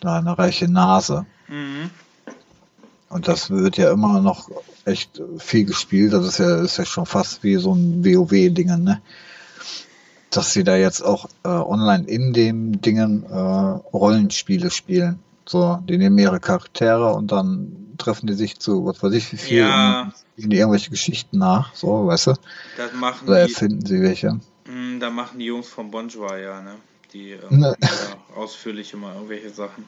[0.00, 1.26] da eine reiche Nase.
[1.48, 1.90] Mhm.
[3.08, 4.48] Und das wird ja immer noch
[4.84, 6.12] echt viel gespielt.
[6.12, 9.02] Das ist ja, ist ja schon fast wie so ein WoW-Ding, ne?
[10.30, 15.18] Dass sie da jetzt auch äh, online in dem Dingen äh, Rollenspiele spielen.
[15.46, 19.36] So, die nehmen ihre Charaktere und dann treffen die sich zu, was weiß ich, wie
[19.36, 20.12] viel, ja.
[20.36, 22.34] in, irgendwelche Geschichten nach, so, weißt du?
[22.76, 24.40] Das machen Oder erfinden sie welche.
[24.66, 26.76] Mh, da machen die Jungs von Bonjour ja, ne?
[27.12, 27.76] Die ähm, ne.
[28.36, 29.84] ausführlich immer irgendwelche Sachen.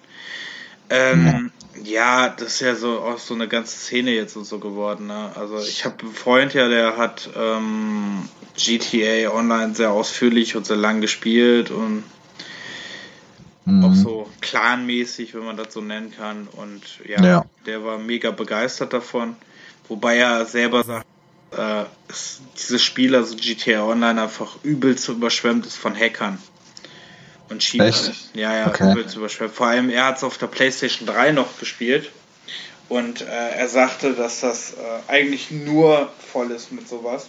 [0.91, 1.53] Ähm,
[1.85, 2.27] ja.
[2.27, 2.29] ja.
[2.29, 5.07] das ist ja so auch so eine ganze Szene jetzt und so geworden.
[5.07, 5.31] Ne?
[5.37, 10.77] Also ich habe einen Freund ja, der hat ähm, GTA Online sehr ausführlich und sehr
[10.77, 12.03] lang gespielt und
[13.64, 13.84] Mhm.
[13.84, 16.48] Auch so clanmäßig, wenn man das so nennen kann.
[16.52, 19.36] Und ja, ja, der war mega begeistert davon.
[19.89, 21.06] Wobei er selber sagt,
[21.52, 21.84] äh,
[22.56, 26.39] dieses Spiel, also GTA Online, einfach übelst überschwemmt ist von Hackern.
[27.48, 27.93] Und Schiebern.
[28.32, 28.93] Ja, ja, okay.
[28.93, 29.55] übelst überschwemmt.
[29.55, 32.10] Vor allem, er hat es auf der PlayStation 3 noch gespielt.
[32.89, 34.76] Und äh, er sagte, dass das äh,
[35.10, 37.28] eigentlich nur voll ist mit sowas.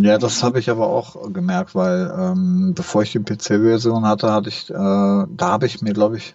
[0.00, 4.48] Ja, das habe ich aber auch gemerkt, weil ähm, bevor ich die PC-Version hatte, hatte
[4.48, 6.34] ich, äh, da habe ich mir, glaube ich,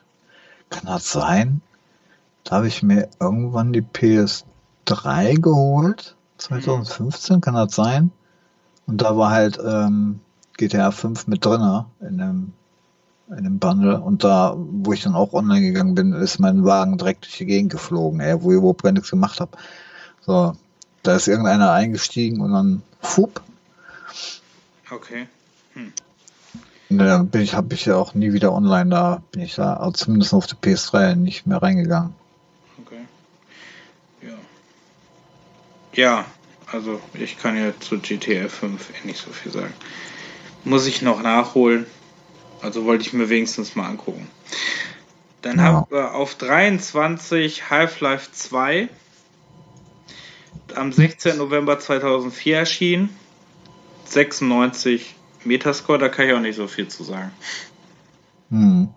[0.70, 1.62] Kann das sein?
[2.44, 6.16] Da habe ich mir irgendwann die PS3 geholt.
[6.38, 8.12] 2015, kann das sein?
[8.88, 10.20] Und da war halt ähm,
[10.58, 12.54] GTA 5 mit drin in dem,
[13.30, 14.00] in dem Bundle.
[14.02, 17.46] Und da, wo ich dann auch online gegangen bin, ist mein Wagen direkt durch die
[17.46, 19.58] Gegend geflogen, ey, wo ich überhaupt gar nichts gemacht habe.
[20.22, 20.54] So,
[21.04, 23.42] da ist irgendeiner eingestiegen und dann fup.
[24.90, 25.28] Okay.
[25.74, 25.94] Hm.
[26.90, 29.92] Da bin ich, habe ich ja auch nie wieder online da, bin ich da, also
[29.92, 32.14] zumindest auf der PS3 nicht mehr reingegangen.
[32.80, 33.02] Okay.
[34.22, 34.34] Ja.
[35.94, 36.26] Ja,
[36.72, 39.74] also ich kann ja zu GTA 5 eh nicht so viel sagen.
[40.64, 41.86] Muss ich noch nachholen.
[42.62, 44.28] Also wollte ich mir wenigstens mal angucken.
[45.42, 45.64] Dann ja.
[45.64, 48.90] haben wir auf 23 Half-Life 2
[50.76, 51.38] am 16.
[51.38, 53.10] November 2004 erschienen.
[54.06, 57.32] 96 Metascore, da kann ich auch nicht so viel zu sagen.
[58.50, 58.90] Hm.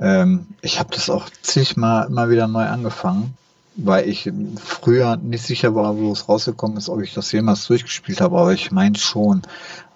[0.00, 3.34] Ähm, ich habe das auch zigmal immer wieder neu angefangen,
[3.76, 4.30] weil ich
[4.62, 8.52] früher nicht sicher war, wo es rausgekommen ist, ob ich das jemals durchgespielt habe, aber
[8.52, 9.42] ich meine schon.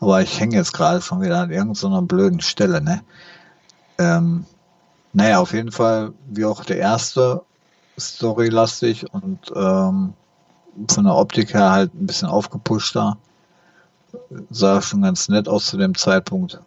[0.00, 3.02] Aber ich hänge jetzt gerade schon wieder an irgendeiner blöden Stelle, ne?
[3.98, 4.46] Ähm,
[5.12, 7.42] naja, auf jeden Fall, wie auch der erste,
[7.98, 10.14] storylastig und ähm,
[10.88, 13.16] von der Optik her halt ein bisschen aufgepushter
[14.50, 16.60] sah schon ganz nett aus zu dem Zeitpunkt.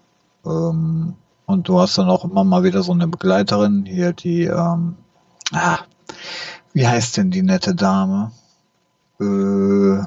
[0.45, 1.15] Ähm,
[1.45, 4.95] und du hast dann auch immer mal wieder so eine Begleiterin hier, die, ähm,
[5.51, 5.79] ah,
[6.73, 8.31] wie heißt denn die nette Dame?
[9.19, 10.03] Äh,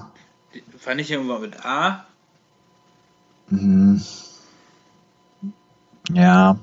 [0.78, 2.04] Fand ich irgendwann mit A?
[3.50, 4.00] Mh,
[6.12, 6.58] ja,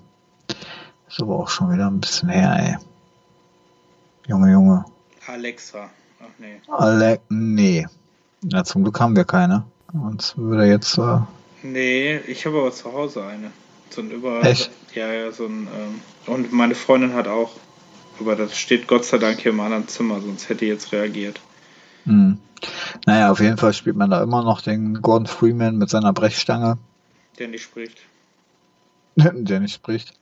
[1.07, 2.77] ist aber auch schon wieder ein bisschen her, ey.
[4.27, 4.85] Junge, Junge.
[5.27, 5.89] Alexa.
[6.69, 7.87] Ach nee.
[8.43, 9.65] Ja, zum Glück haben wir keine.
[9.93, 10.97] Und würde jetzt.
[10.97, 11.19] Äh
[11.63, 13.51] nee, ich habe aber zu Hause eine.
[13.89, 14.43] So ein über.
[14.43, 14.71] Echt?
[14.93, 15.67] Ja, ja, so ein.
[15.67, 16.01] Ähm,
[16.33, 17.51] und meine Freundin hat auch.
[18.19, 21.39] Aber das steht Gott sei Dank hier im anderen Zimmer, sonst hätte ich jetzt reagiert.
[22.05, 22.37] Hm.
[23.05, 26.77] Naja, auf jeden Fall spielt man da immer noch den Gordon Freeman mit seiner Brechstange.
[27.37, 27.97] Der nicht spricht.
[29.15, 30.13] Der nicht spricht.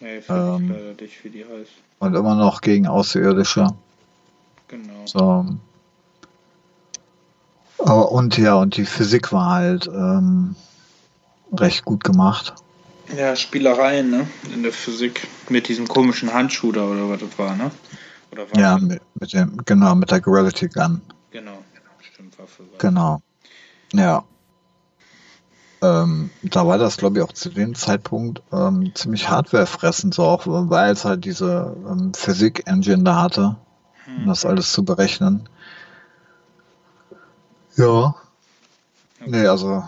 [0.00, 1.70] Nee, ähm, ich leider nicht, wie die heißt.
[2.00, 3.68] Und immer noch gegen Außerirdische.
[4.72, 5.04] Genau.
[5.04, 5.44] So,
[7.78, 10.54] aber und ja, und die Physik war halt ähm,
[11.52, 12.54] recht gut gemacht.
[13.16, 14.26] Ja, Spielereien, ne?
[14.54, 15.28] In der Physik.
[15.50, 17.70] Mit diesem komischen Handschuh da oder was das war, ne?
[18.30, 21.02] Oder war ja, mit, mit, dem, genau, mit der Gravity Gun.
[21.30, 21.58] Genau,
[22.00, 22.62] stimmt, Waffe.
[22.78, 23.20] Genau.
[23.92, 24.24] Ja.
[25.82, 30.46] Ähm, da war das, glaube ich, auch zu dem Zeitpunkt ähm, ziemlich hardwarefressend, so auch,
[30.46, 33.56] weil es halt diese ähm, Physik-Engine da hatte,
[34.06, 35.48] um das alles zu berechnen.
[37.76, 38.14] Ja.
[39.20, 39.30] Okay.
[39.30, 39.84] Nee, also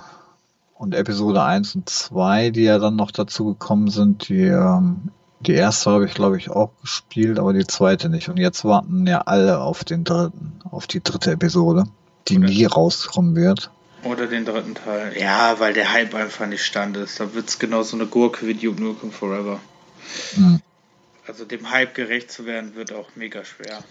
[0.74, 5.10] und Episode 1 und 2, die ja dann noch dazu gekommen sind, die, ähm,
[5.40, 8.28] die erste habe ich, glaube ich, auch gespielt, aber die zweite nicht.
[8.28, 11.84] Und jetzt warten ja alle auf den dritten, auf die dritte Episode,
[12.28, 13.70] die Oder nie rauskommen wird.
[14.02, 15.14] Oder den dritten Teil.
[15.18, 17.20] Ja, weil der Hype einfach nicht stand ist.
[17.20, 19.60] Da wird es genau so eine Gurke wie Duke Nukem Forever.
[20.34, 20.60] Hm.
[21.26, 23.82] Also dem Hype gerecht zu werden, wird auch mega schwer.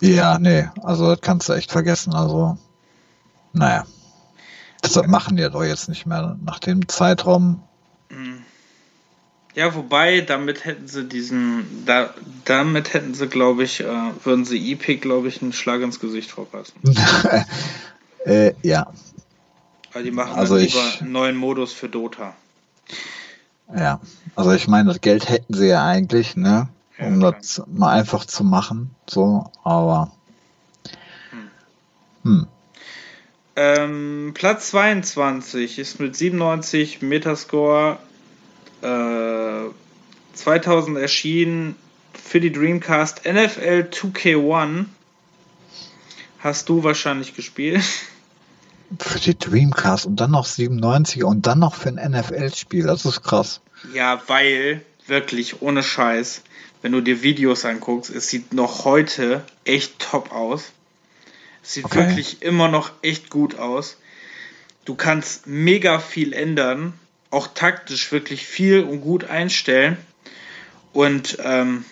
[0.00, 2.14] Ja, nee, also das kannst du echt vergessen.
[2.14, 2.58] Also
[3.52, 3.86] naja.
[4.82, 7.62] Deshalb machen die doch jetzt nicht mehr nach dem Zeitraum.
[8.10, 8.44] Mhm.
[9.54, 12.14] Ja, wobei, damit hätten sie diesen, da,
[12.44, 13.86] damit hätten sie, glaube ich, äh,
[14.22, 16.74] würden sie EP, glaube ich, einen Schlag ins Gesicht verpassen.
[18.24, 18.92] äh, ja.
[19.92, 22.36] Weil die machen also lieber ich, einen neuen Modus für Dota.
[23.76, 24.00] Ja,
[24.36, 26.68] also ich meine, das Geld hätten sie ja eigentlich, ne?
[26.98, 30.12] Um ja, das mal einfach zu machen, so, aber.
[31.30, 31.50] Hm.
[32.22, 32.46] hm.
[33.56, 37.98] Ähm, Platz 22 ist mit 97 Metascore
[38.82, 39.70] äh,
[40.34, 41.74] 2000 erschienen
[42.12, 44.84] für die Dreamcast NFL 2K1.
[46.38, 47.82] Hast du wahrscheinlich gespielt?
[49.00, 52.86] Für die Dreamcast und dann noch 97 und dann noch für ein NFL-Spiel.
[52.86, 53.60] Das ist krass.
[53.92, 56.42] Ja, weil, wirklich, ohne Scheiß,
[56.82, 60.72] wenn du dir Videos anguckst, es sieht noch heute echt top aus.
[61.62, 61.98] Sieht okay.
[61.98, 63.98] wirklich immer noch echt gut aus.
[64.84, 66.94] Du kannst mega viel ändern,
[67.30, 69.98] auch taktisch wirklich viel und gut einstellen.
[70.92, 71.84] Und ähm,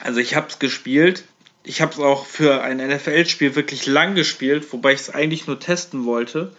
[0.00, 1.24] also ich habe es gespielt.
[1.64, 5.60] Ich habe es auch für ein NFL-Spiel wirklich lang gespielt, wobei ich es eigentlich nur
[5.60, 6.54] testen wollte.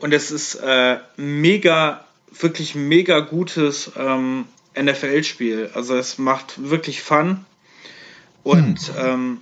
[0.00, 4.46] Und es ist äh, mega, wirklich mega gutes ähm,
[4.80, 5.70] NFL-Spiel.
[5.74, 7.44] Also es macht wirklich Fun.
[8.42, 8.94] Und hm.
[8.98, 9.38] ähm,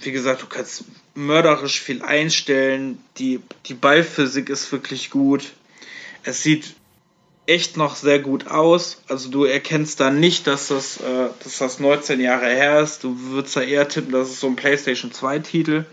[0.00, 0.84] wie gesagt, du kannst
[1.14, 2.98] mörderisch viel einstellen.
[3.18, 5.52] Die, die Ballphysik ist wirklich gut.
[6.24, 6.74] Es sieht
[7.46, 9.02] echt noch sehr gut aus.
[9.08, 13.04] Also du erkennst da nicht, dass das, äh, dass das 19 Jahre her ist.
[13.04, 15.84] Du würdest da eher tippen, dass es so ein PlayStation 2 Titel.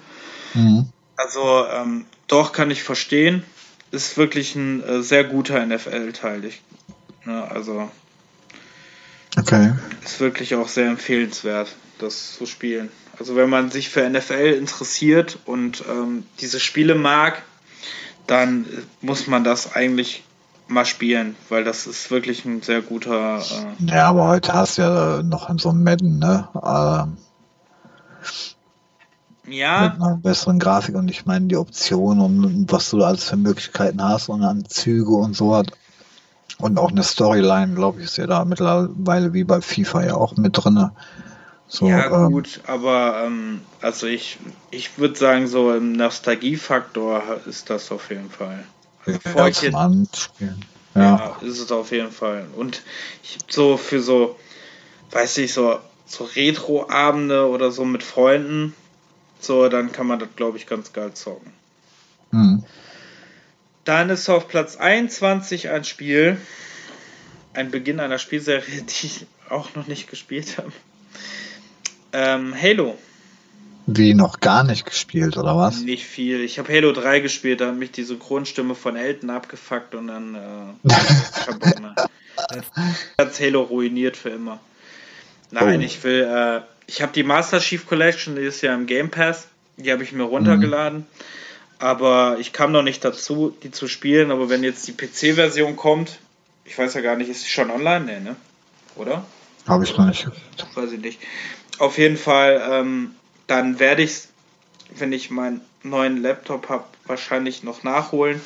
[0.54, 0.90] Mhm.
[1.16, 3.44] Also ähm, doch kann ich verstehen.
[3.92, 6.52] Ist wirklich ein äh, sehr guter NFL-Teil.
[7.26, 7.92] Ne, also
[9.38, 9.74] okay.
[10.04, 12.90] ist wirklich auch sehr empfehlenswert, das zu spielen.
[13.20, 17.44] Also wenn man sich für NFL interessiert und ähm, diese Spiele mag,
[18.28, 18.66] dann
[19.02, 20.24] muss man das eigentlich
[20.68, 23.40] mal spielen, weil das ist wirklich ein sehr guter.
[23.40, 26.48] Äh ja, aber heute hast du ja noch so ein Madden, ne?
[26.56, 27.18] Ähm,
[29.48, 29.90] ja.
[29.90, 34.02] Mit einer besseren Grafik und ich meine die Optionen und was du alles für Möglichkeiten
[34.02, 35.72] hast und an Züge und so hat.
[36.62, 40.38] Und auch eine Storyline, glaube ich, ist ja da mittlerweile wie bei FIFA ja auch
[40.38, 40.92] mit drin.
[41.68, 44.38] So, ja, ähm, gut, aber ähm, also ich,
[44.72, 48.66] ich würde sagen, so im Nostalgiefaktor ist das auf jeden Fall.
[49.06, 50.54] Bevor ich jetzt, ja.
[50.96, 52.46] ja, ist es auf jeden Fall.
[52.58, 52.82] Und
[53.24, 54.38] ich, so für so,
[55.12, 58.74] weiß ich, so, so Retro-Abende oder so mit Freunden,
[59.40, 61.54] so, dann kann man das, glaube ich, ganz geil zocken.
[62.32, 62.64] Mhm.
[63.86, 66.38] Dann ist auf Platz 21 ein Spiel,
[67.54, 70.72] ein Beginn einer Spielserie, die ich auch noch nicht gespielt habe.
[72.14, 72.98] Ähm, Halo.
[73.88, 75.82] Wie noch gar nicht gespielt, oder was?
[75.82, 76.42] Nicht viel.
[76.42, 80.36] Ich habe Halo 3 gespielt, da hat mich die Synchronstimme von Elton abgefuckt und dann
[80.36, 80.90] äh,
[83.18, 84.60] hat Halo ruiniert für immer.
[85.50, 85.84] Nein, oh.
[85.84, 89.48] ich will, äh, ich habe die Master Chief Collection, die ist ja im Game Pass,
[89.78, 91.00] die habe ich mir runtergeladen.
[91.00, 91.06] Mhm.
[91.82, 94.32] Aber ich kam noch nicht dazu, die zu spielen.
[94.32, 96.20] Aber wenn jetzt die PC-Version kommt,
[96.64, 98.06] ich weiß ja gar nicht, ist sie schon online?
[98.06, 98.36] Nee, ne?
[98.96, 99.26] Oder?
[99.68, 100.28] Habe ich noch nicht.
[100.76, 101.20] Weiß ich nicht
[101.82, 103.16] auf jeden Fall, ähm,
[103.48, 104.28] dann werde ich,
[104.98, 108.40] wenn ich meinen neuen Laptop habe, wahrscheinlich noch nachholen.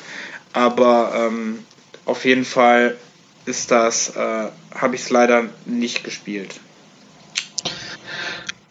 [0.54, 1.58] Aber ähm,
[2.06, 2.96] auf jeden Fall
[3.44, 6.60] ist das, äh, habe ich es leider nicht gespielt.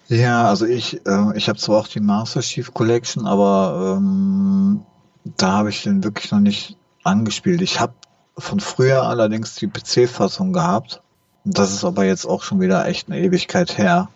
[0.08, 4.82] Ja, also ich, äh, ich habe zwar auch die Master Chief Collection, aber ähm,
[5.24, 7.62] da habe ich den wirklich noch nicht angespielt.
[7.62, 7.94] Ich habe
[8.38, 11.02] von früher allerdings die PC-Fassung gehabt.
[11.44, 14.10] Das ist aber jetzt auch schon wieder echt eine Ewigkeit her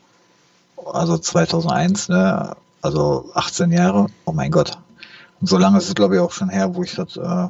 [0.86, 2.56] also 2001, ne?
[2.82, 4.78] also 18 Jahre, oh mein Gott.
[5.40, 7.48] Und so lange ist es, glaube ich, auch schon her, wo ich das äh,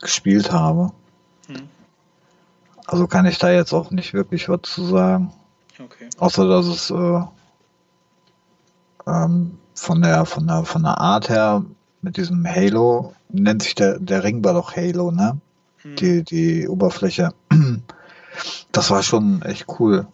[0.00, 0.92] gespielt habe.
[1.46, 1.68] Hm.
[2.86, 5.32] Also kann ich da jetzt auch nicht wirklich was zu sagen.
[5.78, 6.08] Okay.
[6.18, 7.20] Außer dass es äh,
[9.06, 11.64] ähm, von der von der von der Art her
[12.02, 15.38] mit diesem Halo nennt sich der der Ringball doch Halo, ne?
[15.82, 15.96] Hm.
[15.96, 17.32] Die die Oberfläche.
[18.70, 20.06] Das war schon echt cool.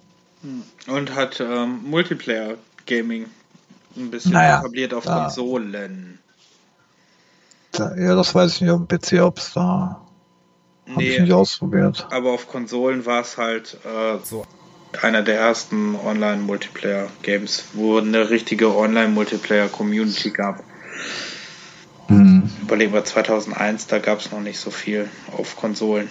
[0.42, 0.62] Hm.
[0.94, 3.26] Und hat ähm, Multiplayer-Gaming
[3.96, 6.20] ein bisschen naja, etabliert auf da, Konsolen.
[7.72, 10.00] Da, ja, das weiß ich nicht auf dem PC, ob es da.
[10.86, 12.06] Nee, Hab ich nicht ausprobiert.
[12.10, 14.46] Aber auf Konsolen war es halt äh, so
[15.00, 20.62] einer der ersten Online-Multiplayer-Games, wo eine richtige Online-Multiplayer-Community gab.
[22.08, 22.50] Mhm.
[22.62, 26.10] Überlegen wir 2001, da gab es noch nicht so viel auf Konsolen.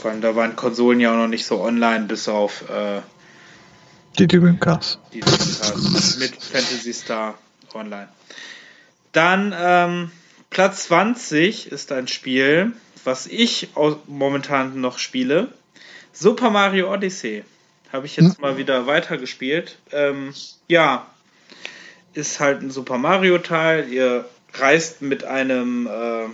[0.00, 3.00] Vor allem da waren Konsolen ja auch noch nicht so online, bis auf äh,
[4.18, 4.98] die Dreamcast.
[5.12, 7.34] Die Dreamcast mit Fantasy Star
[7.74, 8.08] Online.
[9.12, 10.10] Dann ähm,
[10.48, 12.72] Platz 20 ist ein Spiel,
[13.04, 13.68] was ich
[14.06, 15.52] momentan noch spiele.
[16.18, 17.44] Super Mario Odyssey.
[17.92, 18.40] Habe ich jetzt hm.
[18.40, 19.78] mal wieder weitergespielt.
[19.92, 20.32] Ähm,
[20.66, 21.06] ja,
[22.14, 23.88] ist halt ein Super Mario Teil.
[23.90, 24.24] Ihr
[24.54, 26.28] reist mit einem, äh,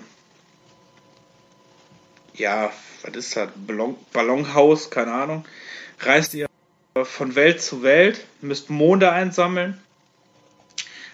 [2.35, 2.71] ja,
[3.03, 3.49] was ist das?
[3.57, 5.45] Ballon, Ballonhaus, keine Ahnung.
[5.99, 6.47] Reist ihr
[7.03, 9.81] von Welt zu Welt, müsst Monde einsammeln,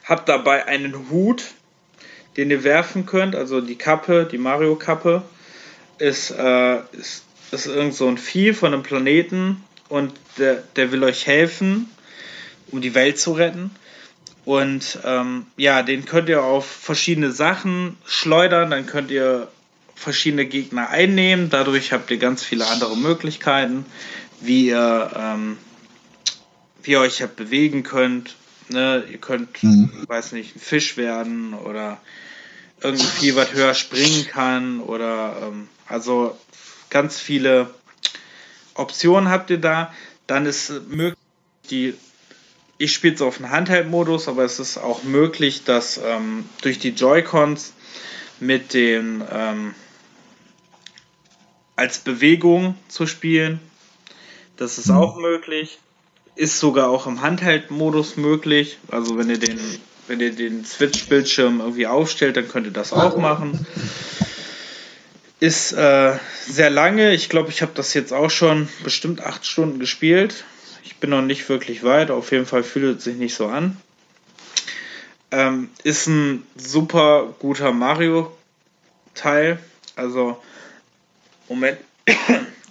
[0.05, 1.45] habt dabei einen Hut,
[2.37, 5.23] den ihr werfen könnt, also die Kappe, die Mario-Kappe,
[5.99, 11.03] ist, äh, ist, ist irgend so ein Vieh von einem Planeten und der, der will
[11.05, 11.91] euch helfen,
[12.71, 13.71] um die Welt zu retten.
[14.45, 19.49] Und ähm, ja, den könnt ihr auf verschiedene Sachen schleudern, dann könnt ihr
[19.95, 23.85] verschiedene Gegner einnehmen, dadurch habt ihr ganz viele andere Möglichkeiten,
[24.41, 25.59] wie ihr ähm,
[26.83, 28.37] wie ihr euch halt bewegen könnt.
[28.71, 29.05] Ne?
[29.11, 29.91] Ihr könnt, mhm.
[30.07, 32.01] weiß nicht, ein Fisch werden oder
[32.81, 36.39] irgendwie was höher springen kann oder ähm, also
[36.91, 37.71] ganz viele
[38.75, 39.93] Optionen habt ihr da.
[40.27, 41.19] Dann ist möglich,
[41.71, 41.95] die
[42.79, 46.91] ich spiele es auf den Handheld-Modus, aber es ist auch möglich, dass ähm, durch die
[46.91, 47.73] Joy-Cons
[48.39, 49.75] mit den ähm,
[51.75, 53.61] als Bewegung zu spielen.
[54.57, 55.79] Das ist auch möglich.
[56.37, 58.79] Ist sogar auch im Handheld-Modus möglich.
[58.91, 59.59] Also wenn ihr den,
[60.07, 63.67] wenn ihr den Switch-Bildschirm irgendwie aufstellt, dann könnt ihr das auch machen.
[65.41, 67.15] Ist äh, sehr lange.
[67.15, 70.45] Ich glaube, ich habe das jetzt auch schon bestimmt acht Stunden gespielt.
[70.83, 72.11] Ich bin noch nicht wirklich weit.
[72.11, 73.77] Auf jeden Fall fühlt es sich nicht so an.
[75.31, 79.59] Ähm, ist ein super guter Mario-Teil.
[79.95, 80.43] Also,
[81.49, 81.79] Moment.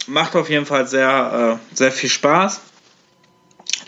[0.07, 2.61] Macht auf jeden Fall sehr, äh, sehr viel Spaß.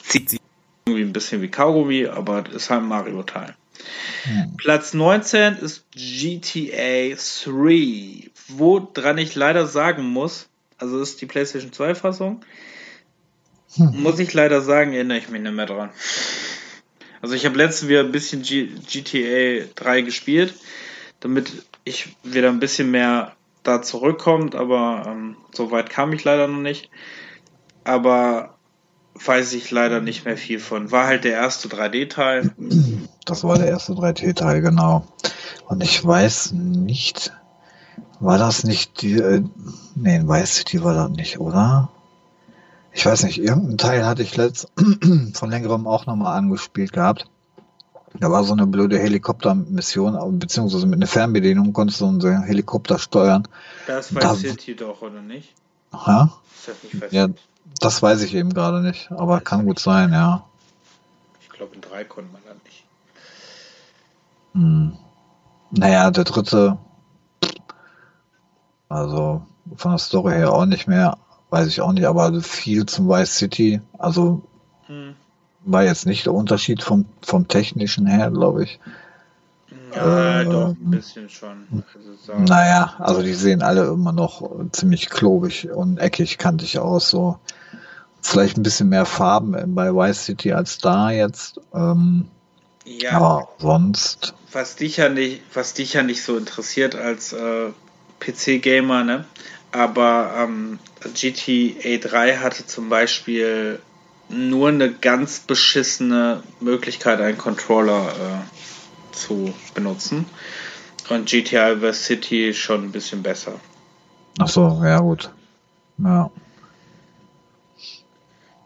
[0.03, 0.39] Zieht sich
[0.85, 3.55] irgendwie ein bisschen wie Kaugummi, aber ist halt ein Mario-Teil.
[4.23, 4.57] Hm.
[4.57, 10.47] Platz 19 ist GTA 3, woran ich leider sagen muss,
[10.77, 12.41] also ist die PlayStation 2 Fassung,
[13.75, 14.01] hm.
[14.01, 15.89] muss ich leider sagen, erinnere ich mich nicht mehr dran.
[17.21, 20.53] Also ich habe letztens wieder ein bisschen G GTA 3 gespielt,
[21.19, 21.51] damit
[21.83, 26.59] ich wieder ein bisschen mehr da zurückkommt, aber ähm, so weit kam ich leider noch
[26.59, 26.89] nicht.
[27.83, 28.57] Aber
[29.15, 30.91] weiß ich leider nicht mehr viel von.
[30.91, 32.51] War halt der erste 3D-Teil.
[33.29, 35.05] Das war der erste 3D-Teil, genau.
[35.67, 37.31] Und ich weiß nicht,
[38.19, 39.43] war das nicht die, äh,
[39.93, 41.89] nee, Vice City war das nicht, oder?
[42.91, 44.71] Ich weiß nicht, irgendein Teil hatte ich letzt
[45.33, 47.27] von längerem auch nochmal angespielt gehabt.
[48.19, 53.47] Da war so eine blöde Helikoptermission, beziehungsweise mit einer Fernbedienung konntest du einen Helikopter steuern.
[53.85, 55.53] Das Vice da, City doch, oder nicht?
[55.93, 56.33] Ha?
[56.57, 57.27] Ist das nicht Vice ja,
[57.79, 60.45] das weiß ich eben gerade nicht, aber kann gut sein, ja.
[61.41, 62.59] Ich glaube, in drei konnte man dann.
[64.53, 64.93] Hm.
[65.71, 66.77] Naja, der dritte,
[68.87, 69.43] also
[69.75, 71.17] von der Story her auch nicht mehr,
[71.51, 74.41] weiß ich auch nicht, aber viel zum Vice City, also
[74.87, 75.15] hm.
[75.65, 78.79] war jetzt nicht der Unterschied vom, vom technischen her, glaube ich.
[79.95, 81.83] Ja, äh, doch, ein bisschen schon.
[81.95, 87.39] Also naja, also die sehen alle immer noch ziemlich klobig und eckig, kantig aus, so.
[88.21, 91.61] Vielleicht ein bisschen mehr Farben bei Vice City als da jetzt.
[91.73, 92.27] Ähm,
[92.89, 93.11] ja.
[93.11, 94.33] Aber sonst.
[94.51, 97.69] Was dich ja nicht, was dich ja nicht so interessiert als äh,
[98.19, 99.25] PC-Gamer, ne?
[99.71, 100.79] Aber ähm,
[101.13, 103.79] GTA 3 hatte zum Beispiel
[104.29, 110.25] nur eine ganz beschissene Möglichkeit, einen Controller äh, zu benutzen.
[111.09, 113.53] Und GTA Vice City schon ein bisschen besser.
[114.39, 115.31] Ach so, ja gut.
[115.97, 116.31] Ja.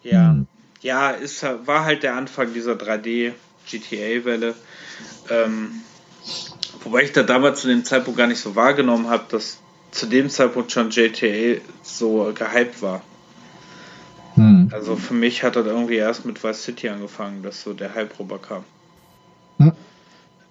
[0.01, 0.47] Ja, hm.
[0.81, 3.33] ja, ist, war halt der Anfang dieser 3D
[3.69, 4.55] GTA-Welle.
[5.29, 5.81] Ähm,
[6.83, 9.59] wobei ich da damals zu dem Zeitpunkt gar nicht so wahrgenommen habe, dass
[9.91, 13.01] zu dem Zeitpunkt schon GTA so gehypt war.
[14.35, 14.69] Hm.
[14.73, 18.19] Also für mich hat das irgendwie erst mit Vice City angefangen, dass so der Hype
[18.19, 18.63] rüberkam.
[19.57, 19.73] Hm.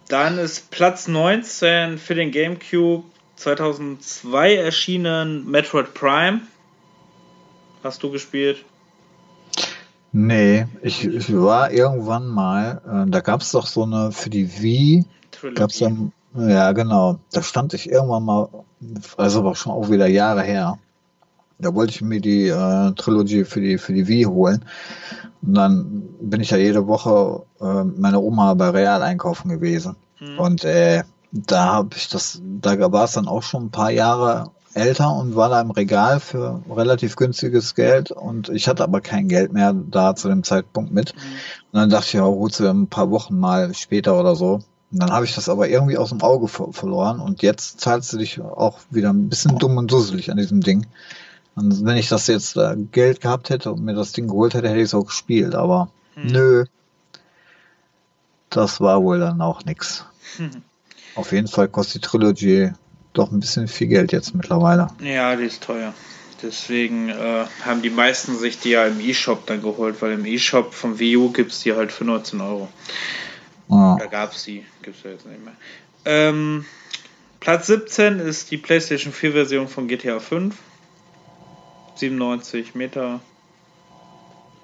[0.08, 3.04] Dann ist Platz 19 für den GameCube
[3.36, 6.42] 2002 erschienen Metroid Prime.
[7.82, 8.64] Hast du gespielt?
[10.12, 14.60] Nee, ich, ich war irgendwann mal, äh, da gab es doch so eine für die
[14.60, 15.06] Wii,
[15.54, 18.48] gab's dann, ja genau, da stand ich irgendwann mal,
[19.16, 20.78] also aber schon auch wieder Jahre her.
[21.58, 24.64] Da wollte ich mir die äh, Trilogy für die für die Wii holen.
[25.42, 29.96] Und dann bin ich ja jede Woche äh, meine Oma bei Real einkaufen gewesen.
[30.20, 30.38] Mhm.
[30.38, 34.50] Und äh, da habe ich das, da war es dann auch schon ein paar Jahre
[34.74, 39.28] älter und war da im Regal für relativ günstiges Geld und ich hatte aber kein
[39.28, 41.14] Geld mehr da zu dem Zeitpunkt mit.
[41.14, 41.20] Mhm.
[41.72, 44.60] Und dann dachte ich, ja, holst du ein paar Wochen mal später oder so.
[44.92, 48.18] Und dann habe ich das aber irgendwie aus dem Auge verloren und jetzt zahlst du
[48.18, 50.86] dich auch wieder ein bisschen dumm und dusselig an diesem Ding.
[51.54, 54.68] Und wenn ich das jetzt äh, Geld gehabt hätte und mir das Ding geholt hätte,
[54.68, 56.26] hätte ich es auch gespielt, aber mhm.
[56.26, 56.64] nö.
[58.50, 60.04] Das war wohl dann auch nix.
[60.38, 60.62] Mhm.
[61.14, 62.72] Auf jeden Fall kostet die Trilogy
[63.12, 64.88] doch ein bisschen viel Geld jetzt mittlerweile.
[65.00, 65.94] Ja, die ist teuer.
[66.42, 70.74] Deswegen äh, haben die meisten sich die ja im E-Shop dann geholt, weil im E-Shop
[70.74, 72.68] vom Wii U gibt es die halt für 19 Euro.
[73.68, 73.96] Ah.
[73.98, 75.54] Da gab es die, gibt es ja jetzt nicht mehr.
[76.04, 76.64] Ähm,
[77.38, 80.56] Platz 17 ist die PlayStation 4 Version von GTA 5.
[81.94, 83.20] 97 Meter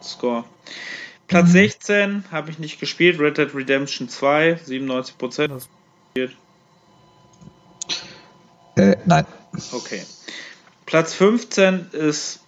[0.03, 0.45] Score.
[1.29, 1.53] Platz mhm.
[1.53, 5.69] 16 habe ich nicht gespielt, Red Dead Redemption 2, 97 Prozent.
[8.79, 9.27] Äh, nein.
[9.73, 10.03] Okay.
[10.87, 12.41] Platz 15 ist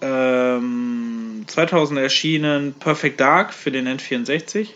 [0.00, 4.68] ähm, 2000 erschienen Perfect Dark für den N64.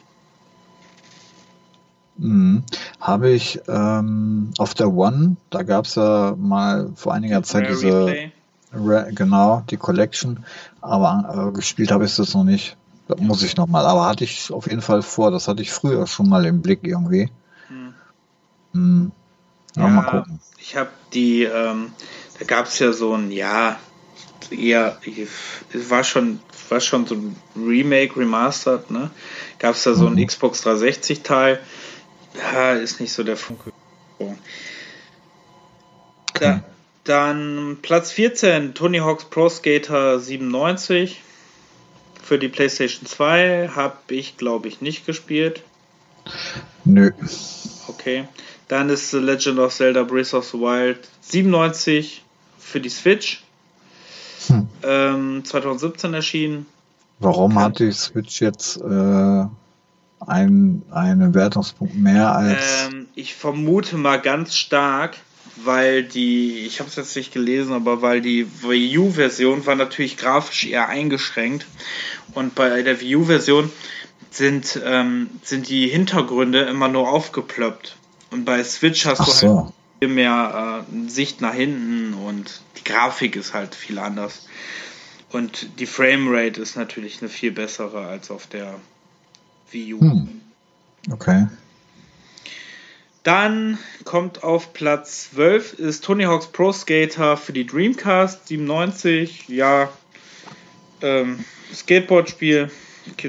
[2.19, 2.65] Mhm.
[3.01, 7.75] Habe ich ähm, auf der One, da gab es ja mal vor einiger Zeit Rare
[7.75, 8.31] diese,
[8.73, 10.45] Re genau, die Collection,
[10.83, 12.77] aber äh, gespielt habe ich das noch nicht.
[13.09, 15.73] Das muss ich noch mal, aber hatte ich auf jeden Fall vor, das hatte ich
[15.73, 17.31] früher schon mal im Blick irgendwie.
[17.69, 17.95] Hm.
[18.75, 19.13] Hm.
[19.77, 20.41] Ja, mal gucken.
[20.59, 21.93] Ich habe die, ähm,
[22.39, 23.79] da gab es ja so ein, ja,
[24.51, 24.99] eher,
[25.73, 29.11] es war schon, war schon so ein Remake, Remastered, ne?
[29.59, 30.27] Gab es da so ein mhm.
[30.27, 31.61] Xbox 360 Teil.
[32.37, 33.73] Ja, ist nicht so der Funke.
[36.35, 36.63] Da,
[37.05, 41.21] Dann Platz 14, Tony Hawk's Pro Skater 97
[42.23, 43.71] für die PlayStation 2.
[43.75, 45.63] Habe ich, glaube ich, nicht gespielt.
[46.85, 47.11] Nö.
[47.89, 48.29] Okay.
[48.71, 52.23] Dann ist The Legend of Zelda Breath of the Wild 97
[52.57, 53.43] für die Switch.
[54.47, 54.69] Hm.
[54.85, 56.67] Ähm, 2017 erschienen.
[57.19, 59.45] Warum hat die Switch jetzt äh,
[60.21, 62.89] ein, einen Wertungspunkt mehr als.
[62.93, 65.17] Ähm, ich vermute mal ganz stark,
[65.65, 70.17] weil die, ich habe es jetzt nicht gelesen, aber weil die Wii U-Version war natürlich
[70.17, 71.67] grafisch eher eingeschränkt.
[72.35, 73.69] Und bei der Wii U-Version
[74.31, 77.97] sind, ähm, sind die Hintergründe immer nur aufgeploppt.
[78.31, 79.73] Und bei Switch hast Ach du halt so.
[79.99, 84.47] viel mehr äh, Sicht nach hinten und die Grafik ist halt viel anders.
[85.31, 88.75] Und die Framerate ist natürlich eine viel bessere als auf der
[89.71, 90.01] Wii U.
[90.01, 90.41] Hm.
[91.11, 91.47] Okay.
[93.23, 99.49] Dann kommt auf Platz 12 ist Tony Hawk's Pro Skater für die Dreamcast 97.
[99.49, 99.91] Ja,
[101.03, 102.71] ähm, Skateboard-Spiel.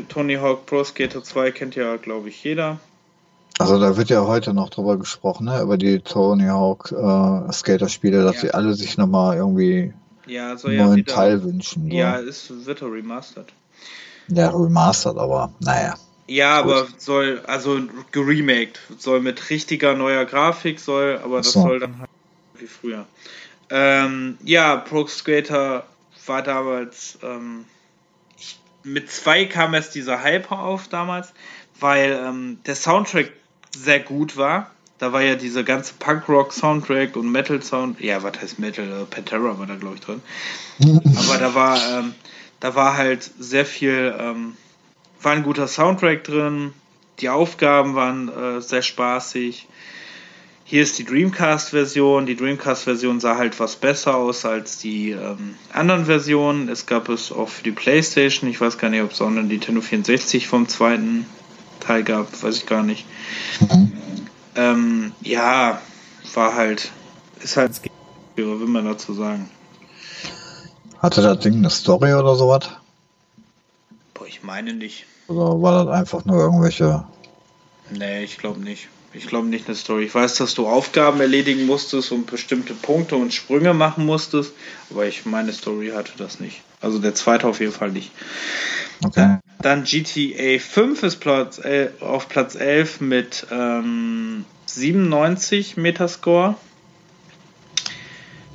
[0.09, 2.79] Tony Hawk Pro Skater 2 kennt ja, glaube ich, jeder.
[3.61, 5.61] Also da wird ja heute noch drüber gesprochen, ne?
[5.61, 8.41] über die Tony Hawk äh, Skater-Spiele, dass ja.
[8.41, 9.93] sie alle sich nochmal irgendwie
[10.25, 11.89] ja, einen neuen wieder, Teil wünschen.
[11.89, 11.95] So.
[11.95, 13.53] Ja, es wird remastered.
[14.29, 15.95] Ja, remastered, aber naja.
[16.27, 16.71] Ja, Gut.
[16.71, 17.81] aber soll, also
[18.11, 21.61] geremaked, soll mit richtiger neuer Grafik, soll, aber das so.
[21.61, 22.09] soll dann halt
[22.55, 23.05] wie früher.
[23.69, 25.85] Ähm, ja, Pro Skater
[26.25, 27.65] war damals, ähm,
[28.37, 31.33] ich, mit zwei kam erst dieser Hype auf damals,
[31.79, 33.31] weil ähm, der Soundtrack
[33.75, 34.71] sehr gut war.
[34.97, 37.99] Da war ja dieser ganze Punk-Rock-Soundtrack und Metal-Sound.
[38.01, 38.85] Ja, was heißt Metal?
[38.85, 40.21] Äh, Pantera war da, glaube ich, drin.
[41.17, 42.13] Aber da war, ähm,
[42.59, 44.55] da war halt sehr viel, ähm,
[45.21, 46.73] war ein guter Soundtrack drin.
[47.19, 49.67] Die Aufgaben waren äh, sehr spaßig.
[50.63, 52.27] Hier ist die Dreamcast-Version.
[52.27, 56.69] Die Dreamcast-Version sah halt was besser aus als die ähm, anderen Versionen.
[56.69, 58.49] Es gab es auch für die PlayStation.
[58.49, 61.25] Ich weiß gar nicht, ob es auch eine Nintendo 64 vom zweiten
[61.81, 62.41] Teil gab.
[62.41, 63.05] Weiß ich gar nicht.
[63.59, 63.91] Mhm.
[64.55, 65.81] Ähm, ja,
[66.33, 66.91] war halt.
[67.41, 67.81] Ist halt.
[68.37, 69.49] Was will man dazu sagen?
[70.99, 72.69] Hatte das Ding eine Story oder sowas?
[74.13, 75.05] Boah, ich meine nicht.
[75.27, 77.03] Oder war das einfach nur irgendwelche.
[77.89, 78.87] Nee, ich glaube nicht.
[79.13, 80.05] Ich glaube nicht eine Story.
[80.05, 84.53] Ich weiß, dass du Aufgaben erledigen musstest und bestimmte Punkte und Sprünge machen musstest,
[84.89, 86.61] aber ich meine Story hatte das nicht.
[86.79, 88.11] Also der zweite auf jeden Fall nicht.
[89.03, 89.37] Okay.
[89.59, 96.55] Dann GTA 5 ist Platz, äh, auf Platz 11 mit ähm, 97 Metascore.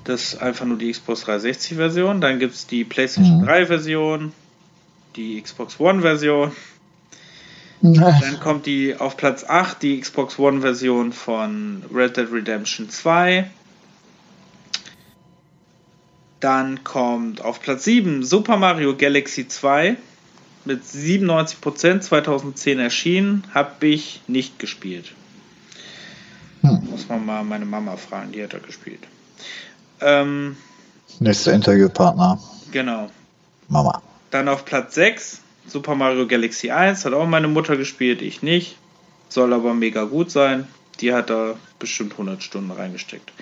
[0.05, 2.21] Das ist einfach nur die Xbox 360 Version.
[2.21, 3.45] Dann gibt es die PlayStation mhm.
[3.45, 4.33] 3 Version,
[5.17, 6.53] die Xbox One Version.
[7.83, 13.51] Dann kommt die auf Platz 8 die Xbox One Version von Red Dead Redemption 2.
[16.41, 19.97] Dann kommt auf Platz 7 Super Mario Galaxy 2
[20.65, 25.13] mit 97% 2010 erschienen, habe ich nicht gespielt.
[26.63, 26.89] Hm.
[26.91, 29.07] Muss man mal meine Mama fragen, die hat da gespielt.
[30.01, 30.57] Ähm,
[31.21, 32.39] Nächster Interviewpartner.
[32.73, 33.11] Genau.
[33.69, 34.03] Mama.
[34.31, 38.77] Dann auf Platz 6 Super Mario Galaxy 1 hat auch meine Mutter gespielt, ich nicht.
[39.29, 40.69] Soll aber mega gut sein.
[41.01, 43.33] Die hat da bestimmt 100 Stunden reingesteckt.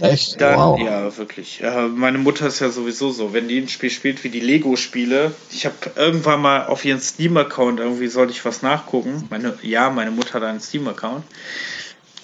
[0.00, 0.40] Echt?
[0.40, 0.80] Dann, wow.
[0.80, 1.62] Ja, wirklich.
[1.62, 5.32] Äh, meine Mutter ist ja sowieso so, wenn die ein Spiel spielt wie die Lego-Spiele.
[5.50, 9.26] Ich habe irgendwann mal auf ihren Steam-Account irgendwie sollte ich was nachgucken.
[9.30, 11.24] Meine, ja, meine Mutter hat einen Steam-Account.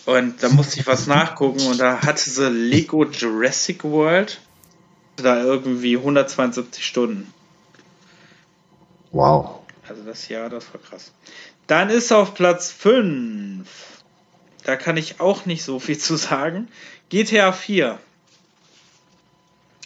[0.06, 4.40] Und da musste ich was nachgucken und da hatte sie Lego Jurassic World.
[5.16, 7.32] Da irgendwie 172 Stunden.
[9.19, 9.62] Wow.
[9.89, 11.11] Also das Jahr, das war krass.
[11.66, 13.69] Dann ist auf Platz 5.
[14.62, 16.69] Da kann ich auch nicht so viel zu sagen.
[17.09, 17.99] GTA 4.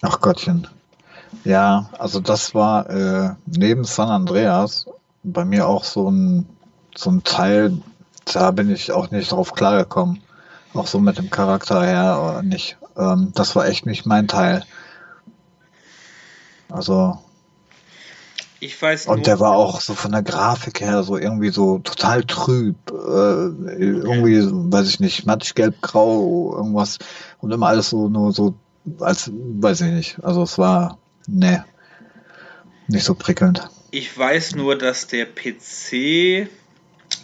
[0.03, 0.69] Ach Gottchen.
[1.45, 4.85] Ja, also das war äh, neben San Andreas
[5.23, 6.47] bei mir auch so ein,
[6.95, 7.79] so ein Teil,
[8.27, 10.23] da bin ich auch nicht drauf klargekommen.
[10.75, 12.77] Auch so mit dem Charakter her oder nicht.
[12.99, 14.63] Ähm, das war echt nicht mein Teil.
[16.69, 17.19] Also
[18.63, 22.23] ich weiß Und der war auch so von der Grafik her so irgendwie so total
[22.23, 22.77] trüb.
[22.91, 24.41] Äh, irgendwie,
[24.73, 26.99] weiß ich nicht, matsch, gelb, grau, irgendwas.
[27.41, 28.55] Und immer alles so nur so,
[29.01, 30.25] als, weiß ich nicht.
[30.25, 31.65] Also es war, ne,
[32.87, 33.69] nicht so prickelnd.
[33.91, 35.93] Ich weiß nur, dass der PC,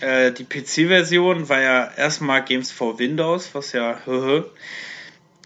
[0.00, 3.96] äh, die PC-Version war ja erstmal Games for Windows, was ja,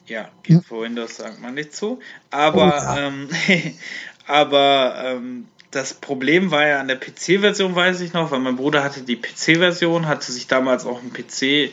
[0.06, 0.62] ja, Games hm.
[0.62, 1.98] for Windows sagt man nicht so.
[2.30, 3.08] Aber, oh, ja.
[3.08, 3.28] ähm,
[4.26, 8.84] aber ähm, das Problem war ja an der PC-Version, weiß ich noch, weil mein Bruder
[8.84, 11.72] hatte die PC-Version, hatte sich damals auch einen PC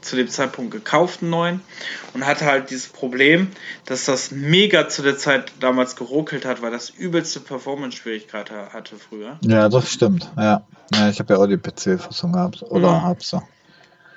[0.00, 1.60] zu dem Zeitpunkt gekauft, einen neuen,
[2.14, 3.48] und hatte halt dieses Problem,
[3.84, 9.38] dass das mega zu der Zeit damals geruckelt hat, weil das übelste Performance-Schwierigkeit hatte früher.
[9.42, 10.64] Ja, das stimmt, ja.
[10.94, 13.02] ja ich habe ja auch die PC-Fassung gehabt, oder mhm.
[13.02, 13.42] hab's so.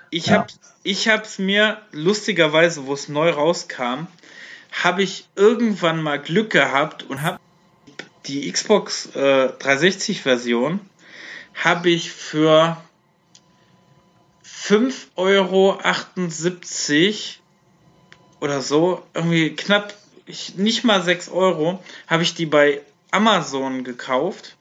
[0.09, 0.39] Ich ja.
[0.39, 0.47] habe
[0.83, 4.07] ich hab's mir lustigerweise, wo es neu rauskam,
[4.83, 7.39] habe ich irgendwann mal Glück gehabt und habe
[8.25, 10.79] die Xbox äh, 360 Version
[11.53, 12.77] habe ich für
[14.45, 15.79] 5,78 Euro
[18.39, 19.93] oder so, irgendwie knapp,
[20.25, 22.81] ich, nicht mal 6 Euro, habe ich die bei
[23.11, 24.57] Amazon gekauft.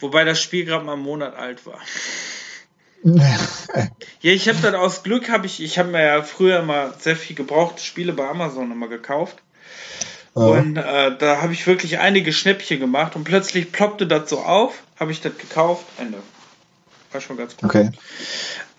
[0.00, 1.80] Wobei das Spiel gerade mal einen Monat alt war.
[3.04, 7.16] ja, ich habe dann aus Glück habe ich, ich habe mir ja früher immer sehr
[7.16, 9.36] viel gebrauchte Spiele bei Amazon immer gekauft.
[10.34, 10.52] Oh.
[10.52, 14.82] Und äh, da habe ich wirklich einige Schnäppchen gemacht und plötzlich ploppte das so auf,
[14.98, 16.18] habe ich das gekauft, Ende.
[17.12, 17.64] War schon ganz gut.
[17.64, 17.90] Okay.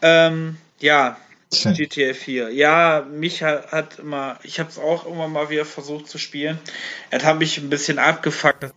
[0.02, 1.18] Ähm, ja,
[1.50, 2.50] GTA 4.
[2.50, 6.60] Ja, mich hat, hat immer, ich habe es auch immer mal wieder versucht zu spielen.
[7.10, 8.74] Er hat mich ein bisschen abgefuckt,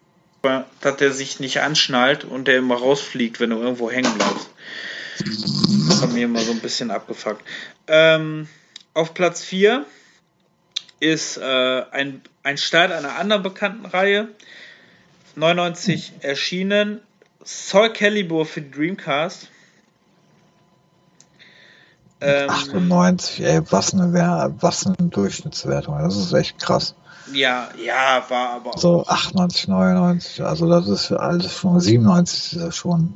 [0.81, 4.51] dass der sich nicht anschnallt und der immer rausfliegt, wenn du irgendwo hängen bleibst.
[5.89, 7.43] Das hat mir immer so ein bisschen abgefuckt.
[7.89, 8.47] Ähm,
[8.95, 9.85] auf Platz 4
[11.01, 14.29] ist äh, ein, ein Start einer anderen bekannten Reihe.
[15.37, 17.01] 99 erschienen.
[17.45, 19.49] Soul Calibur für Dreamcast.
[22.21, 24.13] Ähm, 98, ey, was eine,
[24.61, 25.99] was eine Durchschnittswertung.
[25.99, 26.95] Das ist echt krass.
[27.33, 28.77] Ja, ja, war aber.
[28.77, 33.15] So 98, 99, also das ist alles schon, 97 ist ja schon.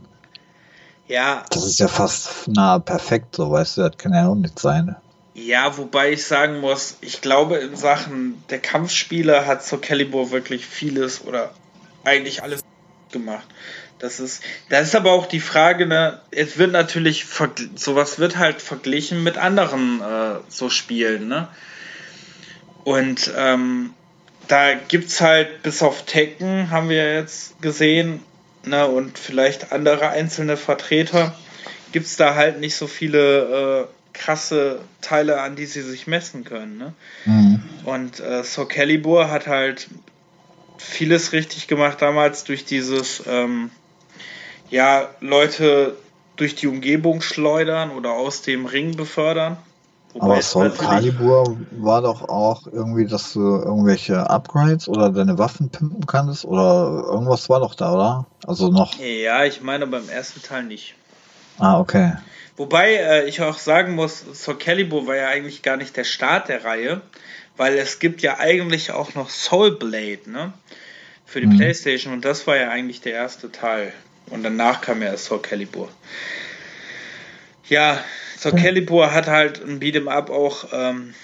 [1.09, 1.45] Ja.
[1.51, 4.97] Das ist ja fast nah perfekt, so weißt du, das kann ja auch nicht sein.
[5.35, 10.67] Ja, wobei ich sagen muss, ich glaube, in Sachen der Kampfspiele hat Soul Calibur wirklich
[10.67, 11.55] vieles oder
[12.05, 12.63] eigentlich alles
[13.13, 13.47] gemacht.
[13.99, 17.25] Das ist, das ist aber auch die Frage, ne, es wird natürlich,
[17.77, 21.49] sowas wird halt verglichen mit anderen äh, so Spielen, ne?
[22.85, 23.95] Und ähm,
[24.49, 28.21] da gibt's halt, bis auf Tekken, haben wir jetzt gesehen,
[28.65, 31.39] ne, und vielleicht andere einzelne Vertreter,
[31.93, 36.78] gibt's da halt nicht so viele äh, krasse Teile, an die sie sich messen können,
[36.78, 36.94] ne?
[37.24, 37.62] Mhm.
[37.84, 39.89] Und äh, Soul Calibur hat halt
[40.78, 43.70] vieles richtig gemacht damals durch dieses, ähm,
[44.70, 45.97] ja, Leute
[46.36, 49.59] durch die Umgebung schleudern oder aus dem Ring befördern.
[50.14, 55.70] Wobei Aber Soul Calibur war doch auch irgendwie, dass du irgendwelche Upgrades oder deine Waffen
[55.70, 58.26] pimpen kannst oder irgendwas war doch da, oder?
[58.47, 58.94] Also noch.
[58.98, 60.94] Ja, ich meine beim ersten Teil nicht.
[61.62, 62.14] Ah, okay.
[62.56, 66.48] Wobei äh, ich auch sagen muss, Soul Calibur war ja eigentlich gar nicht der Start
[66.48, 67.02] der Reihe,
[67.56, 70.52] weil es gibt ja eigentlich auch noch Soul Blade, ne?
[71.24, 71.59] Für die mhm.
[71.59, 73.93] Playstation und das war ja eigentlich der erste Teil.
[74.26, 75.89] Und danach kam ja Soul Calibur.
[77.68, 78.02] Ja,
[78.36, 81.14] Soul Calibur hat halt ein Beat'em Up auch, ähm,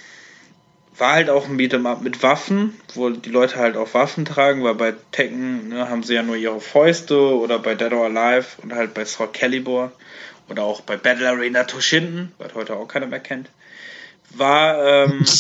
[0.97, 4.63] war halt auch ein Beat'em Up mit Waffen, wo die Leute halt auch Waffen tragen,
[4.63, 8.47] weil bei Tekken ne, haben sie ja nur ihre Fäuste oder bei Dead or Alive
[8.63, 9.91] und halt bei Soul Calibur
[10.49, 13.49] oder auch bei Battle Arena Toshinden, was heute auch keiner mehr kennt,
[14.31, 15.25] war ähm,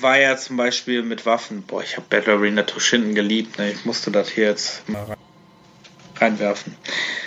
[0.00, 1.62] war ja zum Beispiel mit Waffen.
[1.62, 3.58] Boah, ich habe Battle Arena Toshinden geliebt.
[3.58, 3.72] Ne?
[3.72, 5.16] Ich musste das hier jetzt mal
[6.22, 6.76] reinwerfen.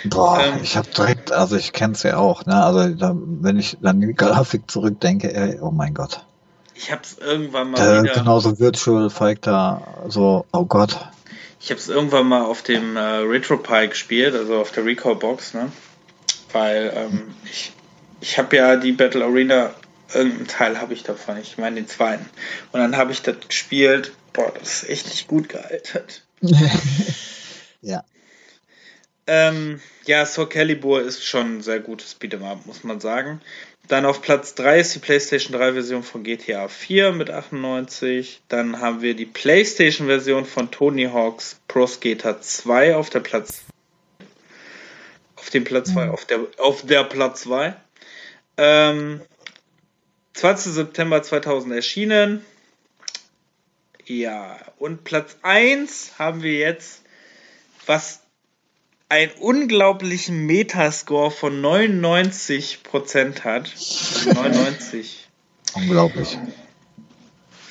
[0.04, 2.62] Boah, ähm, ich habe direkt, also ich kenne es ja auch, ne?
[2.62, 6.24] Also da, wenn ich an die Grafik zurückdenke, ey, oh mein Gott.
[6.74, 8.14] Ich habe es irgendwann mal äh, wieder.
[8.14, 11.08] Genauso Virtual Fighter, so, oh Gott.
[11.66, 15.52] Ich habe es irgendwann mal auf dem äh, RetroPie gespielt, also auf der Recall Box,
[15.52, 15.72] ne?
[16.52, 17.72] Weil ähm, ich,
[18.20, 19.74] ich habe ja die Battle Arena
[20.14, 22.24] irgendeinen Teil habe ich davon, ich meine den zweiten.
[22.70, 24.12] Und dann habe ich das gespielt.
[24.32, 26.22] Boah, das ist echt nicht gut gealtert.
[27.80, 28.04] ja.
[29.26, 33.40] Ähm, ja, Soul Calibur ist schon ein sehr gutes Beat'em muss man sagen.
[33.88, 38.42] Dann auf Platz 3 ist die PlayStation 3 Version von GTA 4 mit 98.
[38.48, 43.62] Dann haben wir die PlayStation Version von Tony Hawk's Pro Skater 2 auf der Platz
[45.36, 46.10] auf dem Platz 2, mhm.
[46.10, 47.76] auf der auf der Platz 2.
[48.56, 49.20] Ähm,
[50.34, 50.72] 20.
[50.72, 52.44] September 2000 erschienen.
[54.04, 57.02] Ja, und Platz 1 haben wir jetzt,
[57.86, 58.22] was
[59.08, 63.72] einen unglaublichen Metascore von 99% hat.
[64.34, 65.28] 99.
[65.74, 66.38] Unglaublich.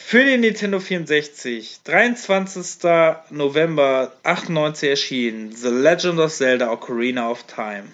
[0.08, 2.84] Für den Nintendo 64, 23.
[3.32, 7.86] November 98 erschienen, The Legend of Zelda Ocarina of Time.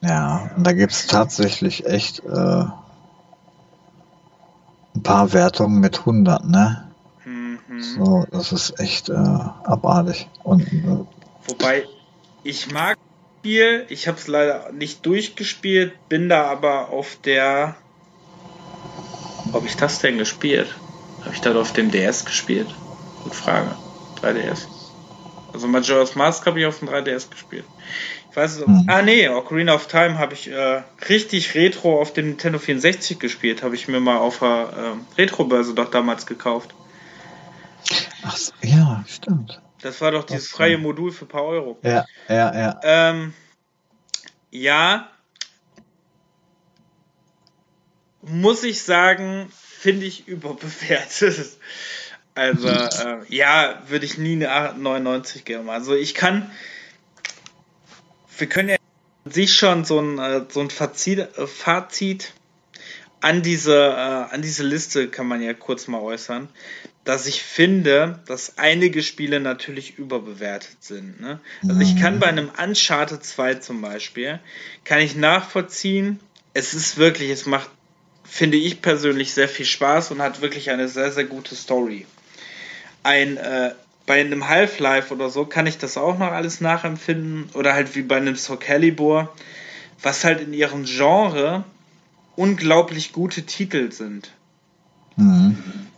[0.00, 2.64] Ja, und da gibt es tatsächlich echt äh,
[4.94, 6.88] ein paar Wertungen mit 100, ne?
[7.24, 7.58] Mhm.
[7.82, 10.28] So, das ist echt äh, abartig.
[10.44, 11.04] Und, äh,
[11.48, 11.84] Wobei,
[12.44, 12.96] ich mag
[13.38, 13.86] Spiel.
[13.88, 17.76] Ich habe es leider nicht durchgespielt, bin da aber auf der.
[19.52, 20.74] Ob ich das denn gespielt?
[21.20, 22.68] Habe ich da auf dem DS gespielt?
[23.22, 23.70] Gute Frage.
[24.20, 24.66] 3DS.
[25.52, 27.64] Also Majora's Mask habe ich auf dem 3DS gespielt.
[28.30, 28.66] Ich weiß es.
[28.66, 28.84] Mhm.
[28.88, 33.62] Ah nee, Ocarina of Time habe ich äh, richtig Retro auf dem Nintendo 64 gespielt.
[33.62, 36.74] Habe ich mir mal auf der äh, Retro-Börse doch damals gekauft.
[38.22, 39.62] Ach so, ja, stimmt.
[39.80, 41.78] Das war doch dieses freie Modul für ein paar Euro.
[41.82, 42.80] Ja, ja, ja.
[42.82, 43.34] Ähm,
[44.50, 45.10] ja.
[48.22, 51.48] Muss ich sagen, finde ich überbewertet.
[52.34, 55.68] Also, äh, ja, würde ich nie eine 99 geben.
[55.68, 56.48] Also, ich kann.
[58.36, 58.76] Wir können ja
[59.24, 62.32] sich schon so ein, äh, so ein Fazit, äh, Fazit
[63.20, 66.48] an diese, äh, an diese Liste kann man ja kurz mal äußern
[67.08, 71.22] dass ich finde, dass einige Spiele natürlich überbewertet sind.
[71.22, 71.40] Ne?
[71.66, 72.18] Also ich kann mhm.
[72.18, 74.40] bei einem Uncharted 2 zum Beispiel,
[74.84, 76.20] kann ich nachvollziehen,
[76.52, 77.70] es ist wirklich, es macht,
[78.24, 82.04] finde ich persönlich, sehr viel Spaß und hat wirklich eine sehr, sehr gute Story.
[83.04, 83.72] Ein, äh,
[84.04, 88.02] bei einem Half-Life oder so kann ich das auch noch alles nachempfinden oder halt wie
[88.02, 89.34] bei einem Soul Calibur,
[90.02, 91.64] was halt in ihrem Genre
[92.36, 94.30] unglaublich gute Titel sind.
[95.16, 95.88] Mhm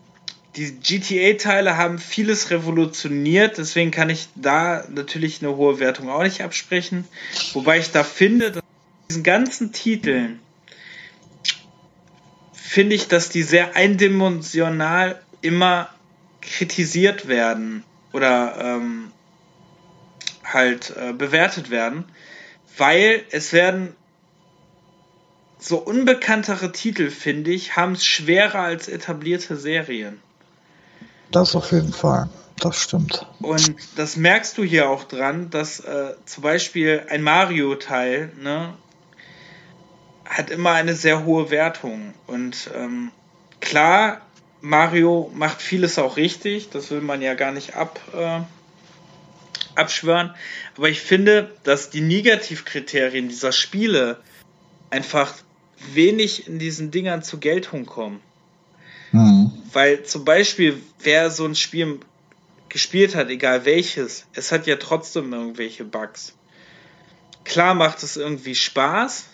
[0.56, 6.42] die GTA-Teile haben vieles revolutioniert, deswegen kann ich da natürlich eine hohe Wertung auch nicht
[6.42, 7.06] absprechen.
[7.52, 8.62] Wobei ich da finde, dass
[9.08, 10.40] diesen ganzen Titeln
[12.70, 15.88] finde ich, dass die sehr eindimensional immer
[16.40, 17.82] kritisiert werden
[18.12, 19.10] oder ähm,
[20.44, 22.04] halt äh, bewertet werden,
[22.76, 23.94] weil es werden
[25.58, 30.20] so unbekanntere Titel, finde ich, haben es schwerer als etablierte Serien.
[31.30, 32.28] Das auf jeden Fall.
[32.58, 33.26] Das stimmt.
[33.40, 38.74] Und das merkst du hier auch dran, dass äh, zum Beispiel ein Mario-Teil ne,
[40.26, 42.12] hat immer eine sehr hohe Wertung.
[42.26, 43.12] Und ähm,
[43.60, 44.20] klar,
[44.60, 48.40] Mario macht vieles auch richtig, das will man ja gar nicht ab, äh,
[49.74, 50.34] abschwören.
[50.76, 54.18] Aber ich finde, dass die Negativkriterien dieser Spiele
[54.90, 55.34] einfach
[55.94, 58.20] wenig in diesen Dingern zur Geltung kommen.
[59.12, 59.52] Mhm.
[59.72, 62.00] Weil zum Beispiel, wer so ein Spiel
[62.68, 66.34] gespielt hat, egal welches, es hat ja trotzdem irgendwelche Bugs.
[67.44, 69.26] Klar macht es irgendwie Spaß,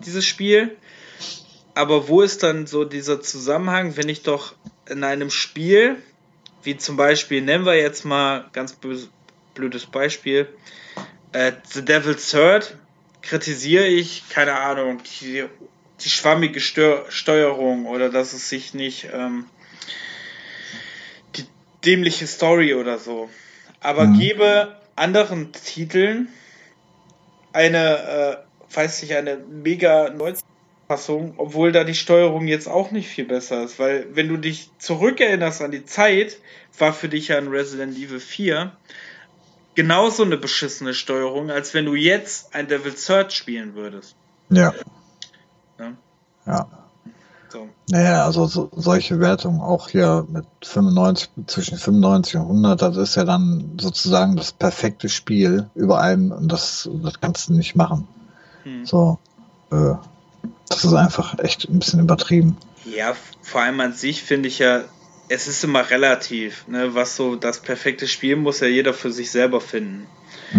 [0.00, 0.76] dieses Spiel,
[1.74, 4.54] aber wo ist dann so dieser Zusammenhang, wenn ich doch
[4.88, 5.96] in einem Spiel,
[6.62, 8.76] wie zum Beispiel, nennen wir jetzt mal ganz
[9.54, 10.48] blödes Beispiel,
[11.32, 12.76] äh, The Devil's Third,
[13.22, 15.44] kritisiere ich, keine Ahnung, die
[16.00, 19.46] die schwammige Stör Steuerung oder dass es sich nicht ähm,
[21.36, 21.44] die
[21.84, 23.30] dämliche Story oder so.
[23.80, 24.18] Aber mhm.
[24.18, 26.28] gebe anderen Titeln
[27.52, 30.44] eine, äh, weiß ich, eine mega 90
[30.88, 34.70] Fassung, obwohl da die Steuerung jetzt auch nicht viel besser ist, weil wenn du dich
[34.78, 36.38] zurückerinnerst an die Zeit,
[36.78, 38.72] war für dich ja ein Resident Evil 4
[39.74, 44.16] genauso eine beschissene Steuerung, als wenn du jetzt ein Devil Search spielen würdest.
[44.48, 44.74] Ja.
[46.46, 46.66] Ja.
[47.48, 47.68] So.
[47.90, 53.14] Naja, also so, solche Wertungen auch hier mit 95, zwischen 95 und 100, das ist
[53.14, 58.08] ja dann sozusagen das perfekte Spiel über allem und das, das kannst du nicht machen.
[58.64, 58.84] Hm.
[58.84, 59.18] So,
[59.70, 59.94] äh,
[60.68, 62.56] das ist einfach echt ein bisschen übertrieben.
[62.84, 64.82] Ja, vor allem an sich finde ich ja,
[65.28, 69.30] es ist immer relativ, ne, was so das perfekte Spiel muss ja jeder für sich
[69.30, 70.06] selber finden.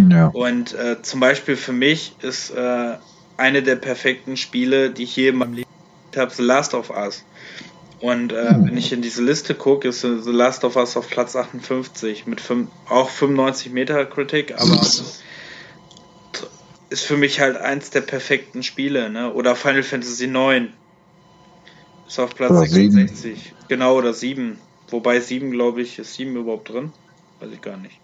[0.10, 0.28] Ja.
[0.28, 2.98] Und äh, zum Beispiel für mich ist äh,
[3.38, 5.70] eine der perfekten Spiele, die ich je in meinem Leben
[6.16, 7.24] habe The Last of Us.
[8.00, 8.68] Und äh, hm.
[8.68, 12.42] wenn ich in diese Liste gucke, ist The Last of Us auf Platz 58 mit
[12.42, 14.82] fünf, auch 95 Meter Kritik, aber
[16.90, 19.34] ist für mich halt eins der perfekten Spiele, ne?
[19.34, 20.72] Oder Final Fantasy 9
[22.08, 23.22] ist auf Platz oder 66.
[23.22, 23.56] 7.
[23.68, 24.58] Genau, oder 7.
[24.90, 26.94] Wobei 7, glaube ich, ist 7 überhaupt drin?
[27.40, 28.00] Weiß ich gar nicht.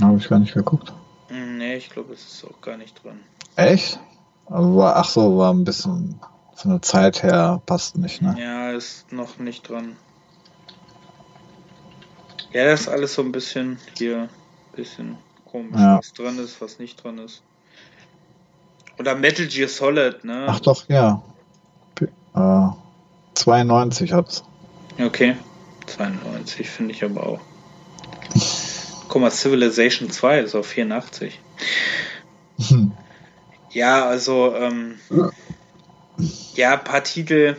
[0.00, 0.92] Habe ich gar nicht geguckt.
[1.28, 3.20] Hm, nee, ich glaube, es ist auch gar nicht drin.
[3.54, 4.00] Echt?
[4.50, 6.20] Aber ach so, war ein bisschen
[6.54, 8.36] von der Zeit her passt nicht, ne?
[8.38, 9.96] Ja, ist noch nicht dran.
[12.52, 14.28] Ja, das ist alles so ein bisschen hier,
[14.74, 15.98] bisschen komisch, ja.
[15.98, 17.42] was dran ist, was nicht dran ist.
[18.98, 20.46] Oder Metal Gear Solid, ne?
[20.48, 21.22] Ach doch, ja.
[22.34, 22.68] Äh,
[23.34, 24.44] 92 hat's.
[24.98, 25.36] Okay,
[25.86, 27.40] 92 finde ich aber auch.
[29.08, 31.40] Guck mal, Civilization 2 ist auf 84.
[32.68, 32.92] Hm.
[33.72, 34.96] Ja, also, ähm,
[36.54, 37.56] ja, ein paar Titel,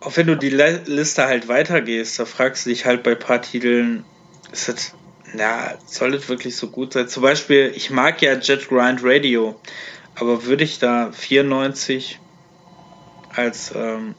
[0.00, 3.42] auch wenn du die Liste halt weitergehst, da fragst du dich halt bei ein paar
[3.42, 4.04] Titeln,
[4.52, 4.94] ist das
[5.34, 7.08] Na, soll es wirklich so gut sein?
[7.08, 9.56] Zum Beispiel, ich mag ja Jet Grind Radio,
[10.14, 12.20] aber würde ich da 94
[13.34, 14.14] als, ähm,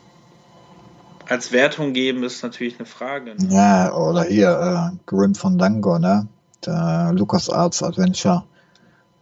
[1.30, 3.36] als Wertung geben, ist natürlich eine Frage.
[3.36, 3.48] Ne?
[3.50, 6.28] Ja, oder hier, äh, Grim von Dango, ne?
[6.66, 8.44] Der Lucas Arts Adventure.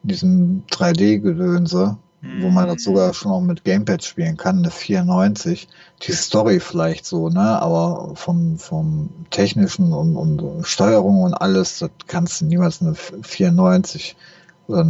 [0.03, 1.97] Diesem 3D-Gedönse
[2.39, 5.67] wo man das sogar schon auch mit Gamepad spielen kann, eine 94.
[6.03, 7.61] Die Story vielleicht so, ne?
[7.61, 14.15] Aber vom, vom technischen und, und Steuerung und alles, das kannst du niemals eine 94.
[14.67, 14.85] Oder,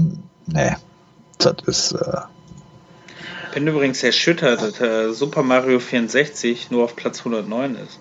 [0.46, 0.76] nee,
[1.40, 1.92] das ist.
[1.94, 2.22] Äh
[3.54, 8.00] bin übrigens erschüttert, dass äh, Super Mario 64 nur auf Platz 109 ist.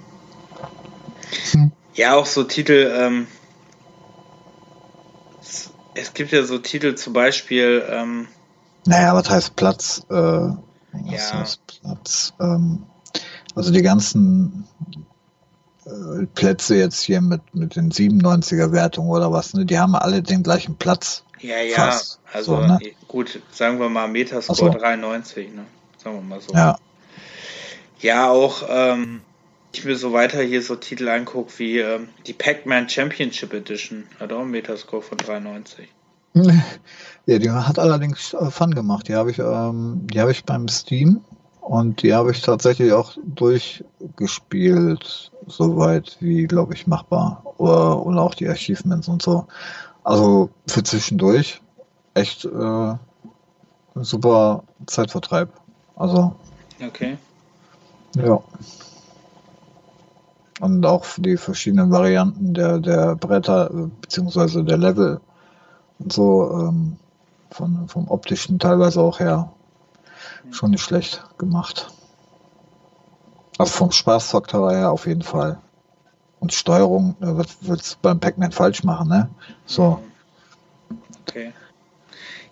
[1.52, 1.72] Hm.
[1.94, 3.26] Ja, auch so Titel, ähm,
[5.94, 8.28] es gibt ja so Titel, zum Beispiel, ähm,
[8.84, 10.02] naja, was heißt Platz?
[10.10, 10.56] Äh, was
[11.04, 11.40] ja.
[11.40, 12.34] heißt Platz?
[12.40, 12.84] Ähm,
[13.54, 14.66] also die ganzen
[15.84, 20.22] äh, Plätze jetzt hier mit, mit den 97er Wertungen oder was, ne, die haben alle
[20.22, 21.24] den gleichen Platz.
[21.40, 22.20] Ja, ja, fast.
[22.32, 22.78] also so, ne?
[23.08, 24.78] gut, sagen wir mal Metascore so.
[24.78, 25.64] 93, ne?
[25.98, 26.52] Sagen wir mal so.
[26.54, 26.78] Ja.
[27.98, 29.22] Ja, auch, ähm,
[29.72, 34.32] ich mir so weiter hier so Titel angucke wie ähm, die Pac-Man Championship Edition, hat
[34.32, 35.88] auch einen Metascore von 93.
[37.24, 39.06] Ja, die hat allerdings äh, Fun gemacht.
[39.06, 41.20] Die habe ich, ähm, die habe ich beim Steam
[41.60, 47.44] und die habe ich tatsächlich auch durchgespielt, soweit wie, glaube ich, machbar.
[47.58, 49.46] Oder, und auch die Achievements und so.
[50.02, 51.60] Also für zwischendurch
[52.14, 52.94] echt äh,
[53.94, 55.48] super Zeitvertreib.
[55.94, 56.34] Also.
[56.84, 57.18] Okay.
[58.16, 58.42] Ja.
[60.62, 65.20] Und auch die verschiedenen Varianten der, der Bretter äh, beziehungsweise der Level
[65.98, 66.98] und so ähm,
[67.50, 69.52] von, vom optischen teilweise auch her
[70.52, 71.88] schon nicht schlecht gemacht.
[73.58, 75.58] Also vom Spaßfaktor her auf jeden Fall.
[76.38, 79.30] Und Steuerung, äh, was willst du beim Pac-Man falsch machen, ne?
[79.66, 80.00] So.
[81.22, 81.52] Okay.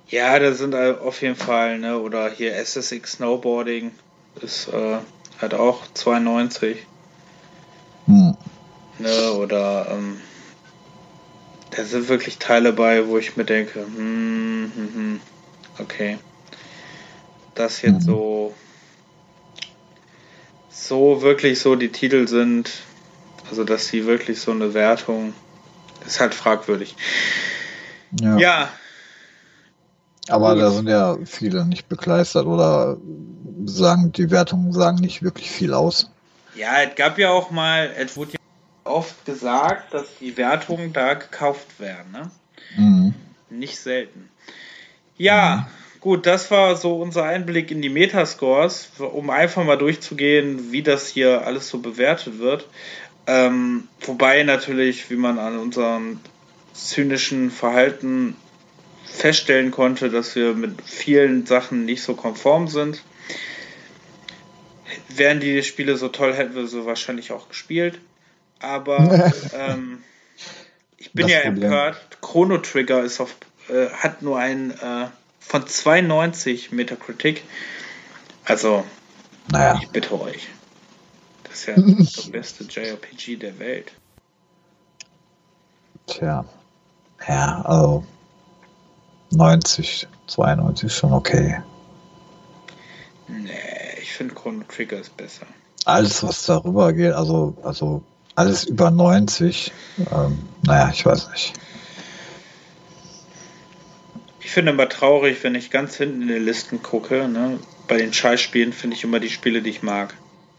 [0.09, 1.97] Ja, da sind auf jeden Fall, ne?
[1.97, 3.93] Oder hier SSX Snowboarding
[4.43, 4.99] ist äh,
[5.41, 6.89] halt auch 92.
[8.11, 8.37] Hm.
[8.99, 10.21] Ne, oder ähm,
[11.71, 15.21] da sind wirklich Teile bei, wo ich mir denke, hm, hm, hm,
[15.79, 16.19] okay.
[17.55, 18.13] Das jetzt mhm.
[18.13, 18.55] so,
[20.69, 22.71] so wirklich so die Titel sind,
[23.49, 25.33] also dass sie wirklich so eine Wertung,
[26.07, 26.97] ist halt fragwürdig.
[28.21, 28.39] Ja.
[28.39, 28.69] ja.
[30.29, 30.63] Aber Gut.
[30.63, 32.99] da sind ja viele nicht bekleistert oder
[33.65, 36.11] sagen, die Wertungen sagen nicht wirklich viel aus.
[36.55, 38.39] Ja, es gab ja auch mal, es wurde ja
[38.85, 42.13] oft gesagt, dass die Wertungen da gekauft werden.
[42.13, 42.31] Ne?
[42.77, 43.15] Mhm.
[43.51, 44.29] Nicht selten.
[45.17, 46.01] Ja, mhm.
[46.01, 51.09] gut, das war so unser Einblick in die Metascores, um einfach mal durchzugehen, wie das
[51.09, 52.67] hier alles so bewertet wird.
[53.27, 56.21] Ähm, wobei natürlich, wie man an unserem
[56.73, 58.37] zynischen Verhalten
[59.05, 63.03] feststellen konnte, dass wir mit vielen Sachen nicht so konform sind.
[65.09, 68.01] Wären die Spiele so toll, hätten wir so wahrscheinlich auch gespielt.
[68.61, 70.03] Aber ähm,
[70.97, 71.65] ich bin das ja Problem.
[71.65, 72.19] empört.
[72.21, 73.35] Chrono Trigger ist auf,
[73.69, 75.07] äh, hat nur ein äh,
[75.39, 77.43] von 92 Metacritic.
[78.45, 78.85] Also,
[79.51, 79.79] naja.
[79.83, 80.49] ich bitte euch.
[81.45, 83.93] Das ist ja das beste JRPG der Welt.
[86.07, 86.45] Tja.
[87.29, 88.05] Ja, also
[89.31, 91.63] 90, 92 schon okay.
[93.29, 95.47] Nee, ich finde Chrono Trigger ist besser.
[95.85, 98.03] Alles, was darüber geht, also, also
[98.35, 99.73] alles über 90.
[100.11, 101.53] Ähm, naja, ich weiß nicht.
[104.41, 107.29] Ich finde immer traurig, wenn ich ganz hinten in den Listen gucke.
[107.29, 107.61] Ne?
[107.87, 110.15] Bei den Scheißspielen finde ich immer die Spiele, die ich mag.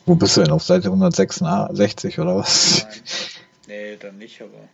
[0.06, 0.52] Wo bist du denn?
[0.52, 2.88] Auf Seite 166 oder was?
[2.88, 3.02] Nein.
[3.68, 4.69] Nee, dann nicht, aber.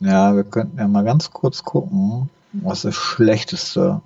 [0.00, 4.00] Ja, wir könnten ja mal ganz kurz gucken, was das Schlechteste.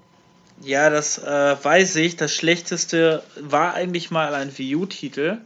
[0.62, 2.16] Ja, das äh, weiß ich.
[2.16, 5.38] Das Schlechteste war eigentlich mal ein Wii U-Titel.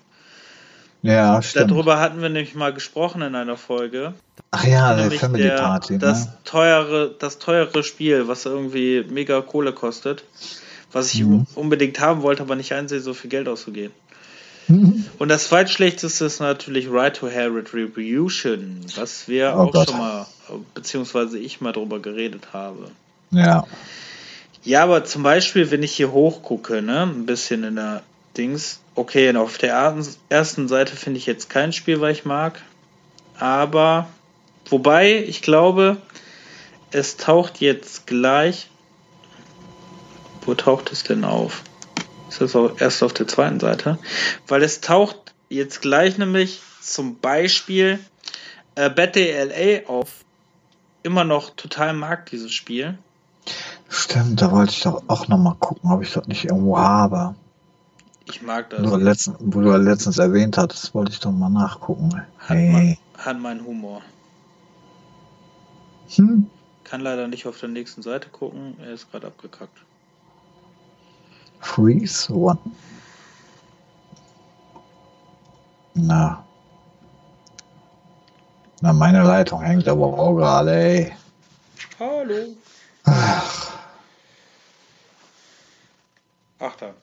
[1.02, 1.70] Ja, stimmt.
[1.70, 4.14] Darüber hatten wir nämlich mal gesprochen in einer Folge.
[4.50, 5.98] Ach ja, der Family der, Party.
[5.98, 6.32] Das ne?
[6.44, 10.24] teure, das teure Spiel, was irgendwie mega Kohle kostet,
[10.92, 11.46] was ich mhm.
[11.54, 13.94] unbedingt haben wollte, aber nicht einsehe, so viel Geld auszugeben.
[14.68, 15.06] Mhm.
[15.18, 19.88] Und das zweitschlechteste ist natürlich Right to Hell Retribution, was wir oh auch Gott.
[19.88, 20.26] schon mal,
[20.74, 22.90] beziehungsweise ich mal drüber geredet habe.
[23.30, 23.64] Ja.
[24.62, 28.02] Ja, aber zum Beispiel, wenn ich hier hochgucke, ne, ein bisschen in der
[28.36, 29.96] Dings, okay, auf der
[30.28, 32.60] ersten Seite finde ich jetzt kein Spiel, was ich mag.
[33.38, 34.08] Aber,
[34.68, 35.96] wobei, ich glaube,
[36.90, 38.68] es taucht jetzt gleich.
[40.42, 41.62] Wo taucht es denn auf?
[42.28, 43.98] Ist das auch erst auf der zweiten Seite?
[44.46, 45.16] Weil es taucht
[45.48, 47.98] jetzt gleich nämlich zum Beispiel
[48.74, 50.08] äh, Battle LA auf.
[51.02, 52.98] immer noch total mag, dieses Spiel.
[53.88, 57.34] Stimmt, da wollte ich doch auch nochmal gucken, ob ich das nicht irgendwo habe.
[58.26, 58.80] Ich mag das.
[58.82, 62.14] Wo du, letztens, wo du letztens erwähnt hattest, wollte ich doch mal nachgucken.
[62.14, 62.70] Hat, hey.
[62.72, 64.02] mein, hat meinen Humor.
[66.14, 66.48] Hm?
[66.84, 69.78] Kann leider nicht auf der nächsten Seite gucken, er ist gerade abgekackt.
[71.60, 72.58] Freeze One.
[75.94, 76.44] Na.
[78.80, 81.12] Na, meine Leitung hängt aber auch gerade, ey.
[81.98, 82.56] Hallo.
[83.04, 83.72] Ach.
[86.58, 86.94] Ach da.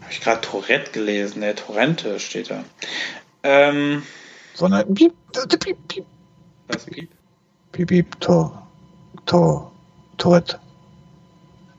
[0.00, 1.54] Habe ich gerade Tourette gelesen, ne?
[1.54, 2.64] Torrente steht da.
[3.42, 4.02] Ähm.
[4.54, 6.06] Sondern piep, piep, piep.
[6.68, 7.10] Was piep?
[7.72, 8.66] Piep, piep, Tor,
[9.26, 9.72] Tor,
[10.16, 10.58] Tourette.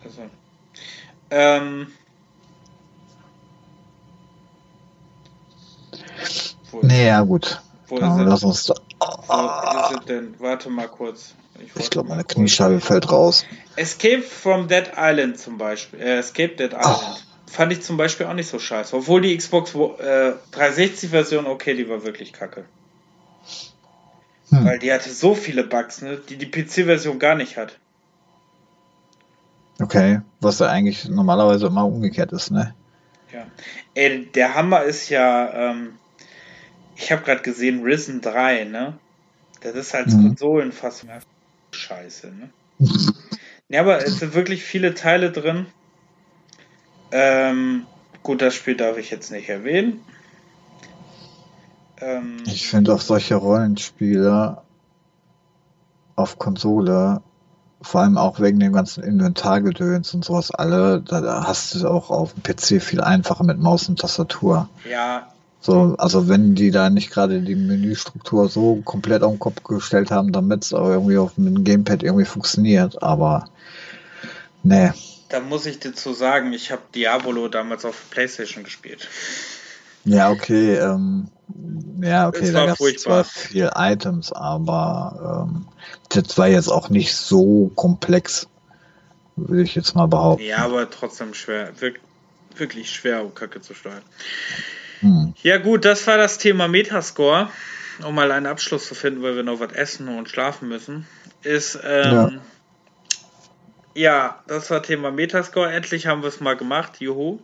[0.04, 0.30] Also.
[1.32, 1.88] Ähm.
[6.82, 7.62] Nee, ja, gut.
[7.88, 8.70] Wo ja, lass uns.
[8.70, 10.36] Wo ist es denn?
[10.40, 11.34] Warte mal kurz.
[11.76, 13.46] Ich, glaube, meine Kniescheibe fällt raus.
[13.76, 16.00] Escape from Dead Island zum Beispiel.
[16.00, 16.98] Äh, Escape Dead Island.
[17.02, 17.52] Oh.
[17.52, 18.96] Fand ich zum Beispiel auch nicht so scheiße.
[18.96, 22.66] Obwohl die Xbox äh, 360-Version, okay, die war wirklich kacke.
[24.50, 24.66] Hm.
[24.66, 27.78] Weil die hatte so viele Bugs, ne, die die PC-Version gar nicht hat.
[29.80, 32.74] Okay, was ja eigentlich normalerweise immer umgekehrt ist, ne?
[33.32, 33.46] Ja.
[33.94, 35.94] Ey, der Hammer ist ja, ähm,
[36.96, 38.98] ich habe gerade gesehen, Risen 3, ne?
[39.62, 40.30] Das ist als mhm.
[40.30, 41.10] Konsolenfassung
[41.78, 42.50] scheiße, ne?
[43.70, 45.66] ja, aber es sind wirklich viele Teile drin.
[47.12, 47.86] Ähm,
[48.24, 50.02] gut, das Spiel darf ich jetzt nicht erwähnen.
[52.00, 54.62] Ähm, ich finde auch solche Rollenspiele
[56.16, 57.22] auf Konsole,
[57.82, 62.10] vor allem auch wegen dem ganzen Inventargedöns und sowas alle, da hast du es auch
[62.10, 64.68] auf dem PC viel einfacher mit Maus und Tastatur.
[64.90, 65.28] Ja.
[65.60, 70.12] So, also wenn die da nicht gerade die Menüstruktur so komplett auf den Kopf gestellt
[70.12, 73.50] haben, damit es auch irgendwie auf dem Gamepad irgendwie funktioniert, aber
[74.64, 74.92] nee.
[75.30, 79.10] Da muss ich dir zu sagen, ich habe Diabolo damals auf PlayStation gespielt.
[80.06, 81.28] Ja, okay, ähm,
[82.02, 85.68] ja, okay, da gab es zwar viel Items, aber ähm,
[86.10, 88.48] das war jetzt auch nicht so komplex,
[89.36, 90.46] würde ich jetzt mal behaupten.
[90.46, 91.74] Ja, aber trotzdem schwer,
[92.56, 94.04] wirklich schwer, um Kacke zu steuern.
[95.00, 95.34] Hm.
[95.44, 97.50] Ja, gut, das war das Thema Metascore.
[98.06, 101.08] Um mal einen Abschluss zu finden, weil wir noch was essen und schlafen müssen,
[101.42, 102.32] ist, ähm, ja.
[103.96, 105.72] ja, das war Thema Metascore.
[105.72, 107.40] Endlich haben wir es mal gemacht, juhu.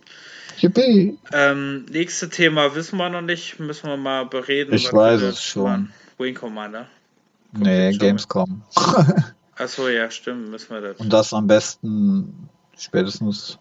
[0.60, 1.18] Yippie.
[1.32, 4.74] Ähm, nächste Thema wissen wir noch nicht, müssen wir mal bereden.
[4.74, 5.90] Ich weiß es schon.
[6.20, 6.88] Wing Commander.
[7.52, 8.62] Kommt nee, Gamescom.
[9.56, 10.98] Achso, ja, stimmt, müssen wir das.
[10.98, 13.58] Und das am besten spätestens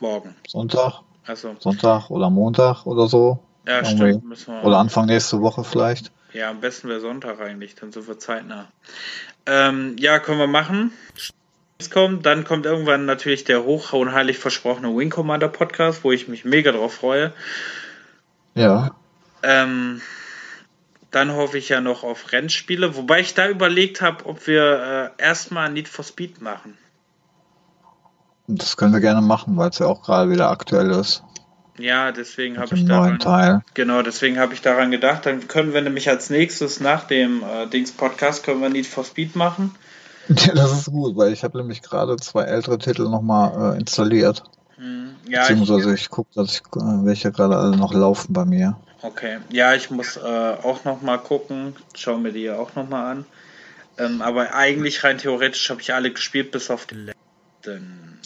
[0.00, 0.34] morgen.
[0.46, 1.02] Sonntag.
[1.30, 1.56] Also.
[1.58, 3.38] Sonntag oder Montag oder so.
[3.66, 4.22] Ja, stimmt.
[4.62, 6.10] Oder Anfang nächste Woche vielleicht.
[6.32, 8.66] Ja, am besten wäre Sonntag eigentlich, dann sind wir zeitnah.
[9.46, 10.92] Ähm, ja, können wir machen
[11.88, 12.26] kommt.
[12.26, 16.44] Dann kommt irgendwann natürlich der hoch und heilig versprochene Wing Commander Podcast, wo ich mich
[16.44, 17.32] mega drauf freue.
[18.54, 18.90] Ja.
[19.42, 20.02] Ähm,
[21.10, 25.22] dann hoffe ich ja noch auf Rennspiele, wobei ich da überlegt habe, ob wir äh,
[25.22, 26.76] erstmal Need for Speed machen.
[28.58, 31.22] Das können wir gerne machen, weil es ja auch gerade wieder aktuell ist.
[31.78, 33.62] Ja, deswegen habe ich daran, Teil.
[33.72, 37.66] genau, deswegen habe ich daran gedacht, dann können wir nämlich als nächstes nach dem äh,
[37.68, 39.74] Dings Podcast können wir Need for Speed machen.
[40.28, 44.44] Ja, das ist gut, weil ich habe nämlich gerade zwei ältere Titel nochmal äh, installiert.
[44.76, 48.44] Hm, ja, Beziehungsweise ich, ich gucke, dass ich, äh, welche gerade alle noch laufen bei
[48.44, 48.76] mir.
[49.02, 53.24] Okay, ja, ich muss äh, auch nochmal gucken, schau mir die auch nochmal an.
[53.98, 57.19] Ähm, aber eigentlich rein theoretisch habe ich alle gespielt, bis auf den letzten.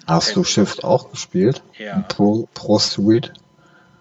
[0.07, 1.63] Hast du Shift auch gespielt?
[1.79, 2.01] Ja.
[2.09, 3.33] Pro, Pro Street?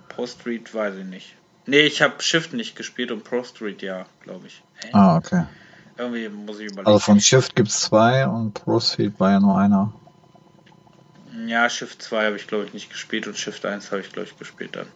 [0.09, 1.35] Pro Street weiß ich nicht.
[1.65, 4.63] Nee, ich habe Shift nicht gespielt und Pro Street ja, glaube ich.
[4.83, 4.89] Hä?
[4.91, 5.45] Ah, okay.
[5.97, 6.87] Irgendwie muss ich überlegen.
[6.87, 9.93] Also von Shift gibt es zwei und Proceed war ja nur einer.
[11.47, 14.27] Ja, Shift 2 habe ich glaube ich nicht gespielt und Shift 1 habe ich glaube
[14.27, 14.87] ich gespielt dann.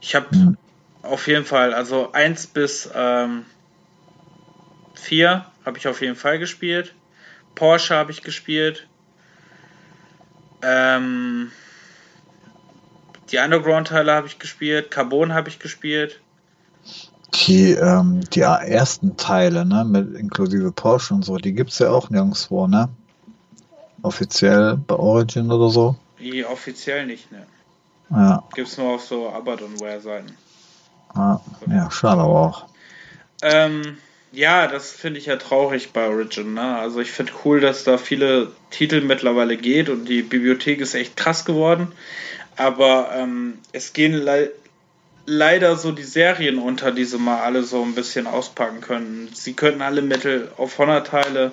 [0.00, 0.56] Ich habe hm.
[1.02, 3.44] auf jeden Fall, also 1 bis ähm,
[4.94, 6.94] 4 habe ich auf jeden Fall gespielt.
[7.54, 8.86] Porsche habe ich gespielt.
[10.62, 11.50] Ähm,
[13.30, 14.90] die Underground-Teile habe ich gespielt.
[14.90, 16.20] Carbon habe ich gespielt
[17.46, 22.10] die, ähm, die ersten Teile, ne, mit inklusive Porsche und so, die gibt's ja auch
[22.10, 22.88] nirgendwo, ne?
[24.02, 25.96] Offiziell bei Origin oder so?
[26.18, 27.46] Die offiziell nicht, ne?
[28.10, 28.42] Ja.
[28.54, 30.36] Gibt's nur auf so Abandonware-Seiten.
[31.14, 32.66] Ah, ja, schade aber auch.
[33.42, 33.98] Ähm,
[34.32, 36.76] ja, das finde ich ja traurig bei Origin, ne?
[36.76, 41.16] Also ich finde cool, dass da viele Titel mittlerweile geht und die Bibliothek ist echt
[41.16, 41.88] krass geworden.
[42.56, 44.50] Aber ähm, es gehen le
[45.26, 49.28] leider so die Serien unter, die sie mal alle so ein bisschen auspacken können.
[49.34, 51.52] Sie könnten alle Metal of Honor Teile,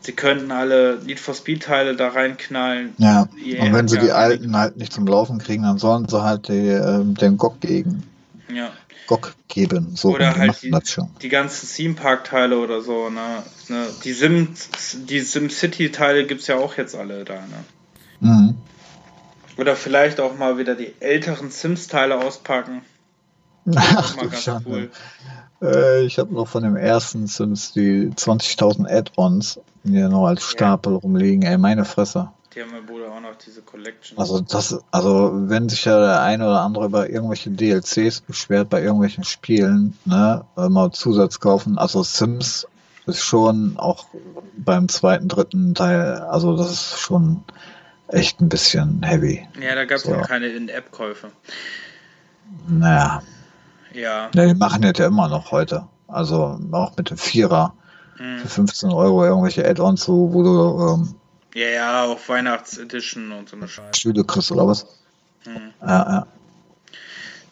[0.00, 2.94] sie könnten alle Need for Speed Teile da reinknallen.
[2.96, 6.22] Ja, yeah, und wenn sie die alten halt nicht zum Laufen kriegen, dann sollen sie
[6.22, 8.04] halt die, äh, den GOG gegen.
[8.52, 8.70] Ja.
[9.10, 9.96] GOG geben.
[9.96, 10.72] So oder halt die,
[11.20, 13.10] die, ganzen Theme Park Teile oder so.
[13.10, 13.42] Ne?
[13.68, 13.86] ne?
[14.04, 14.54] Die Sim
[15.08, 17.34] die Sim City Teile gibt es ja auch jetzt alle da.
[17.34, 17.64] Ne?
[18.20, 18.54] Mhm.
[19.58, 22.82] Oder vielleicht auch mal wieder die älteren Sims Teile auspacken.
[23.74, 24.90] Ach, mal ganz cool.
[25.60, 30.92] Äh, ich habe noch von dem ersten Sims die 20.000 Add-ons, die noch als Stapel
[30.92, 30.98] ja.
[31.00, 31.42] rumliegen.
[31.42, 32.30] Ey, meine Fresse.
[32.54, 34.18] Die haben mein Bruder auch noch diese Collection.
[34.18, 38.82] Also das, also wenn sich ja der eine oder andere über irgendwelche DLCs beschwert bei
[38.82, 41.78] irgendwelchen Spielen, ne, mal Zusatz kaufen.
[41.78, 42.66] Also Sims
[43.06, 44.06] ist schon auch
[44.56, 47.44] beim zweiten, dritten Teil, also das ist schon
[48.08, 49.46] echt ein bisschen heavy.
[49.60, 50.14] Ja, da gab es so.
[50.14, 51.30] noch keine In-App-Käufe.
[52.66, 53.22] Naja.
[53.92, 54.28] Ja.
[54.32, 54.46] ja.
[54.46, 55.86] Die machen das ja immer noch heute.
[56.08, 57.74] Also auch mit dem Vierer
[58.18, 58.38] mhm.
[58.38, 60.94] für 15 Euro irgendwelche Add-ons, so, wo du.
[60.94, 61.14] Ähm,
[61.54, 63.98] ja, ja, auch Weihnachtsedition und so eine Scheiße.
[63.98, 64.86] Stühle kriegst oder was?
[65.44, 65.72] Mhm.
[65.80, 66.26] Ja, ja.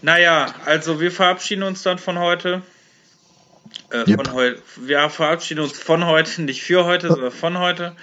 [0.01, 2.63] Naja, also wir verabschieden uns dann von heute.
[3.91, 4.25] Äh, yep.
[4.25, 4.63] von heute.
[4.77, 7.97] Wir verabschieden uns von heute, nicht für heute, sondern von heute.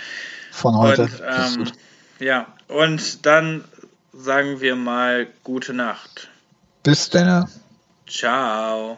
[0.51, 1.03] Von heute.
[1.03, 1.71] Und, ähm,
[2.19, 3.63] ja, und dann
[4.13, 6.29] sagen wir mal gute Nacht.
[6.83, 7.49] Bis dann.
[8.07, 8.97] Ciao.